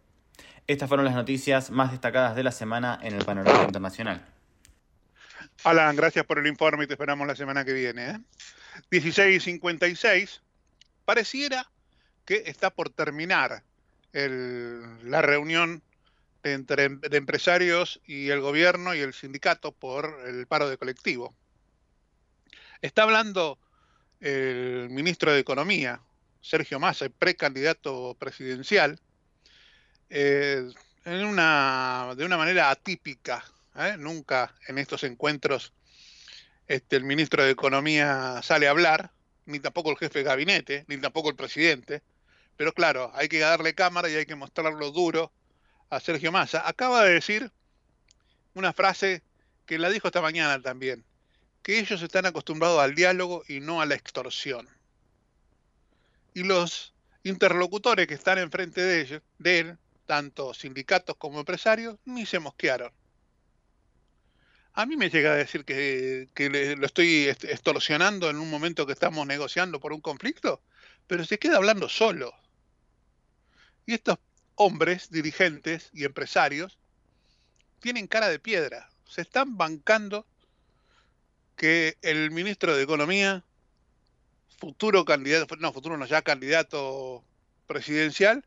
Estas 0.66 0.88
fueron 0.88 1.04
las 1.04 1.14
noticias 1.14 1.70
más 1.70 1.90
destacadas 1.90 2.36
de 2.36 2.44
la 2.44 2.52
semana 2.52 2.98
en 3.02 3.14
el 3.14 3.24
panorama 3.24 3.64
internacional. 3.64 4.24
Alan, 5.64 5.96
gracias 5.96 6.24
por 6.24 6.38
el 6.38 6.46
informe 6.46 6.84
y 6.84 6.86
te 6.86 6.94
esperamos 6.94 7.26
la 7.26 7.36
semana 7.36 7.64
que 7.64 7.72
viene. 7.72 8.10
¿eh? 8.10 8.18
16.56. 8.90 10.40
Pareciera 11.04 11.68
que 12.24 12.44
está 12.46 12.70
por 12.70 12.90
terminar 12.90 13.62
la 14.12 15.22
reunión 15.22 15.82
entre 16.42 16.84
em- 16.84 17.00
empresarios 17.10 18.00
y 18.06 18.28
el 18.30 18.40
gobierno 18.40 18.94
y 18.94 19.00
el 19.00 19.14
sindicato 19.14 19.72
por 19.72 20.18
el 20.26 20.46
paro 20.46 20.68
de 20.68 20.76
colectivo. 20.76 21.34
Está 22.82 23.04
hablando 23.04 23.60
el 24.18 24.88
ministro 24.90 25.32
de 25.32 25.38
Economía, 25.38 26.00
Sergio 26.40 26.80
Massa, 26.80 27.08
precandidato 27.08 28.16
presidencial, 28.18 28.98
eh, 30.10 30.68
en 31.04 31.24
una, 31.24 32.12
de 32.16 32.24
una 32.24 32.36
manera 32.36 32.70
atípica. 32.70 33.44
¿eh? 33.76 33.94
Nunca 33.96 34.52
en 34.66 34.78
estos 34.78 35.04
encuentros 35.04 35.72
este, 36.66 36.96
el 36.96 37.04
ministro 37.04 37.44
de 37.44 37.52
Economía 37.52 38.40
sale 38.42 38.66
a 38.66 38.70
hablar, 38.70 39.12
ni 39.46 39.60
tampoco 39.60 39.92
el 39.92 39.98
jefe 39.98 40.18
de 40.18 40.24
gabinete, 40.24 40.84
ni 40.88 40.96
tampoco 40.96 41.30
el 41.30 41.36
presidente. 41.36 42.02
Pero 42.56 42.72
claro, 42.72 43.12
hay 43.14 43.28
que 43.28 43.38
darle 43.38 43.74
cámara 43.74 44.10
y 44.10 44.16
hay 44.16 44.26
que 44.26 44.34
mostrarlo 44.34 44.90
duro 44.90 45.30
a 45.88 46.00
Sergio 46.00 46.32
Massa. 46.32 46.66
Acaba 46.66 47.04
de 47.04 47.14
decir 47.14 47.52
una 48.54 48.72
frase 48.72 49.22
que 49.66 49.78
la 49.78 49.88
dijo 49.88 50.08
esta 50.08 50.20
mañana 50.20 50.60
también, 50.60 51.04
que 51.62 51.78
ellos 51.78 52.02
están 52.02 52.26
acostumbrados 52.26 52.80
al 52.80 52.94
diálogo 52.94 53.44
y 53.48 53.60
no 53.60 53.80
a 53.80 53.86
la 53.86 53.94
extorsión. 53.94 54.68
Y 56.34 56.42
los 56.42 56.94
interlocutores 57.22 58.06
que 58.06 58.14
están 58.14 58.38
enfrente 58.38 58.80
de, 58.80 59.00
ellos, 59.00 59.22
él, 59.44 59.78
tanto 60.06 60.54
sindicatos 60.54 61.16
como 61.16 61.38
empresarios, 61.38 61.98
ni 62.04 62.26
se 62.26 62.38
mosquearon. 62.38 62.92
A 64.74 64.86
mí 64.86 64.96
me 64.96 65.10
llega 65.10 65.32
a 65.32 65.36
decir 65.36 65.64
que, 65.64 66.28
lo 66.78 66.86
estoy 66.86 67.28
est- 67.28 67.44
extorsionando 67.44 68.30
en 68.30 68.38
un 68.38 68.50
momento 68.50 68.86
que 68.86 68.94
estamos 68.94 69.26
negociando 69.26 69.78
por 69.80 69.92
un 69.92 70.00
conflicto, 70.00 70.62
pero 71.06 71.24
se 71.24 71.38
queda 71.38 71.58
hablando 71.58 71.88
solo. 71.88 72.32
Y 73.84 73.94
estos 73.94 74.18
hombres, 74.54 75.10
dirigentes 75.10 75.90
y 75.92 76.04
empresarios, 76.04 76.78
tienen 77.80 78.06
cara 78.06 78.28
de 78.28 78.38
piedra. 78.38 78.88
Se 79.04 79.20
están 79.20 79.58
bancando 79.58 80.26
que 81.56 81.96
el 82.02 82.30
ministro 82.30 82.76
de 82.76 82.82
Economía, 82.82 83.44
futuro 84.58 85.04
candidato, 85.04 85.56
no, 85.56 85.72
futuro 85.72 85.96
no, 85.96 86.06
ya 86.06 86.22
candidato 86.22 87.24
presidencial, 87.66 88.44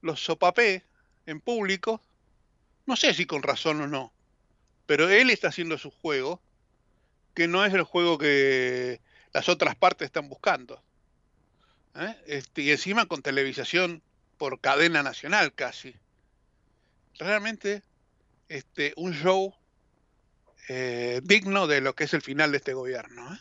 los 0.00 0.22
sopapee 0.22 0.82
en 1.26 1.40
público, 1.40 2.00
no 2.86 2.96
sé 2.96 3.14
si 3.14 3.26
con 3.26 3.42
razón 3.42 3.80
o 3.80 3.86
no, 3.86 4.12
pero 4.86 5.08
él 5.08 5.30
está 5.30 5.48
haciendo 5.48 5.78
su 5.78 5.90
juego, 5.90 6.40
que 7.34 7.48
no 7.48 7.64
es 7.64 7.72
el 7.74 7.82
juego 7.82 8.18
que 8.18 9.00
las 9.32 9.48
otras 9.48 9.74
partes 9.74 10.06
están 10.06 10.28
buscando. 10.28 10.82
¿eh? 11.96 12.16
Este, 12.26 12.62
y 12.62 12.70
encima 12.70 13.06
con 13.06 13.22
televisación 13.22 14.02
por 14.36 14.60
cadena 14.60 15.02
nacional 15.02 15.52
casi. 15.54 15.94
Realmente 17.18 17.82
este, 18.48 18.92
un 18.96 19.14
show 19.14 19.54
eh, 20.68 21.20
digno 21.22 21.66
de 21.66 21.80
lo 21.80 21.94
que 21.94 22.04
es 22.04 22.14
el 22.14 22.22
final 22.22 22.50
de 22.52 22.58
este 22.58 22.74
gobierno. 22.74 23.34
¿eh? 23.34 23.38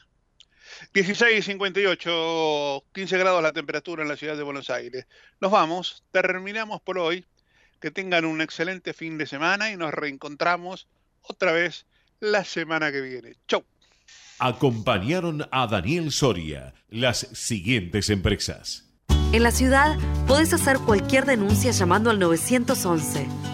16 0.94 1.46
58, 1.46 2.84
15 2.94 3.18
grados 3.18 3.42
la 3.42 3.54
temperatura 3.54 4.04
en 4.04 4.10
la 4.10 4.18
ciudad 4.18 4.38
de 4.38 4.44
Buenos 4.44 4.70
Aires. 4.70 5.08
Nos 5.40 5.52
vamos, 5.52 6.04
terminamos 6.12 6.82
por 6.82 6.98
hoy. 6.98 7.26
Que 7.80 7.92
tengan 7.92 8.24
un 8.24 8.40
excelente 8.40 8.94
fin 8.94 9.18
de 9.18 9.26
semana 9.26 9.70
y 9.70 9.76
nos 9.76 9.94
reencontramos 9.94 10.88
otra 11.22 11.52
vez 11.52 11.86
la 12.22 12.46
semana 12.46 12.94
que 12.94 13.02
viene. 13.02 13.36
Chau. 13.46 13.66
Acompañaron 14.40 15.48
a 15.52 15.68
Daniel 15.68 16.12
Soria 16.12 16.74
las 16.90 17.28
siguientes 17.34 18.10
empresas. 18.10 18.90
En 19.34 19.44
la 19.44 19.52
ciudad 19.52 19.98
podés 20.28 20.54
hacer 20.54 20.78
cualquier 20.80 21.26
denuncia 21.26 21.72
llamando 21.72 22.10
al 22.10 22.20
911. 22.20 23.28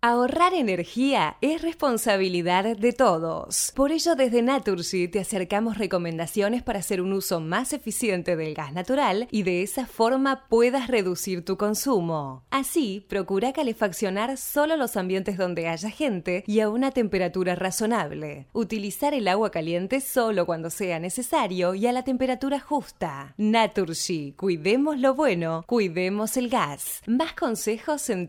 Ahorrar 0.00 0.54
energía 0.54 1.38
es 1.40 1.60
responsabilidad 1.60 2.76
de 2.76 2.92
todos. 2.92 3.72
Por 3.74 3.90
ello, 3.90 4.14
desde 4.14 4.42
Naturgy 4.42 5.08
te 5.08 5.18
acercamos 5.18 5.76
recomendaciones 5.76 6.62
para 6.62 6.78
hacer 6.78 7.00
un 7.00 7.12
uso 7.12 7.40
más 7.40 7.72
eficiente 7.72 8.36
del 8.36 8.54
gas 8.54 8.72
natural 8.72 9.26
y 9.32 9.42
de 9.42 9.64
esa 9.64 9.86
forma 9.86 10.46
puedas 10.48 10.86
reducir 10.86 11.44
tu 11.44 11.56
consumo. 11.56 12.44
Así, 12.50 13.04
procura 13.08 13.52
calefaccionar 13.52 14.36
solo 14.36 14.76
los 14.76 14.96
ambientes 14.96 15.36
donde 15.36 15.66
haya 15.66 15.90
gente 15.90 16.44
y 16.46 16.60
a 16.60 16.68
una 16.70 16.92
temperatura 16.92 17.56
razonable. 17.56 18.46
Utilizar 18.52 19.14
el 19.14 19.26
agua 19.26 19.50
caliente 19.50 20.00
solo 20.00 20.46
cuando 20.46 20.70
sea 20.70 21.00
necesario 21.00 21.74
y 21.74 21.88
a 21.88 21.92
la 21.92 22.04
temperatura 22.04 22.60
justa. 22.60 23.34
Naturgy, 23.36 24.34
cuidemos 24.36 24.96
lo 25.00 25.16
bueno, 25.16 25.64
cuidemos 25.66 26.36
el 26.36 26.50
gas. 26.50 27.02
Más 27.08 27.32
consejos 27.32 28.08
en 28.10 28.28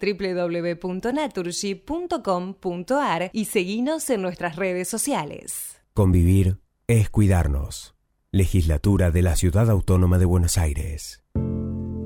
www.naturgy.com.ar 1.59 3.29
y 3.33 3.45
seguinos 3.45 4.09
en 4.09 4.21
nuestras 4.21 4.55
redes 4.55 4.87
sociales. 4.87 5.81
Convivir 5.93 6.59
es 6.87 7.09
cuidarnos. 7.09 7.95
Legislatura 8.31 9.11
de 9.11 9.21
la 9.23 9.35
Ciudad 9.35 9.69
Autónoma 9.69 10.17
de 10.19 10.25
Buenos 10.25 10.57
Aires. 10.57 11.23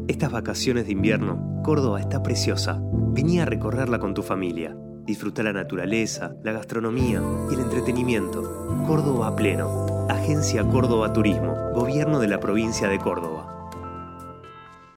Estas 0.07 0.31
vacaciones 0.31 0.85
de 0.85 0.93
invierno, 0.93 1.61
Córdoba 1.63 1.99
está 1.99 2.23
preciosa. 2.23 2.81
Vení 3.13 3.39
a 3.39 3.45
recorrerla 3.45 3.99
con 3.99 4.13
tu 4.13 4.23
familia. 4.23 4.75
Disfruta 5.05 5.43
la 5.43 5.51
naturaleza, 5.51 6.33
la 6.43 6.53
gastronomía 6.53 7.21
y 7.49 7.53
el 7.55 7.59
entretenimiento. 7.59 8.85
Córdoba 8.87 9.35
pleno. 9.35 10.07
Agencia 10.09 10.63
Córdoba 10.63 11.11
Turismo. 11.11 11.55
Gobierno 11.73 12.19
de 12.19 12.27
la 12.27 12.39
provincia 12.39 12.87
de 12.87 12.99
Córdoba. 12.99 13.52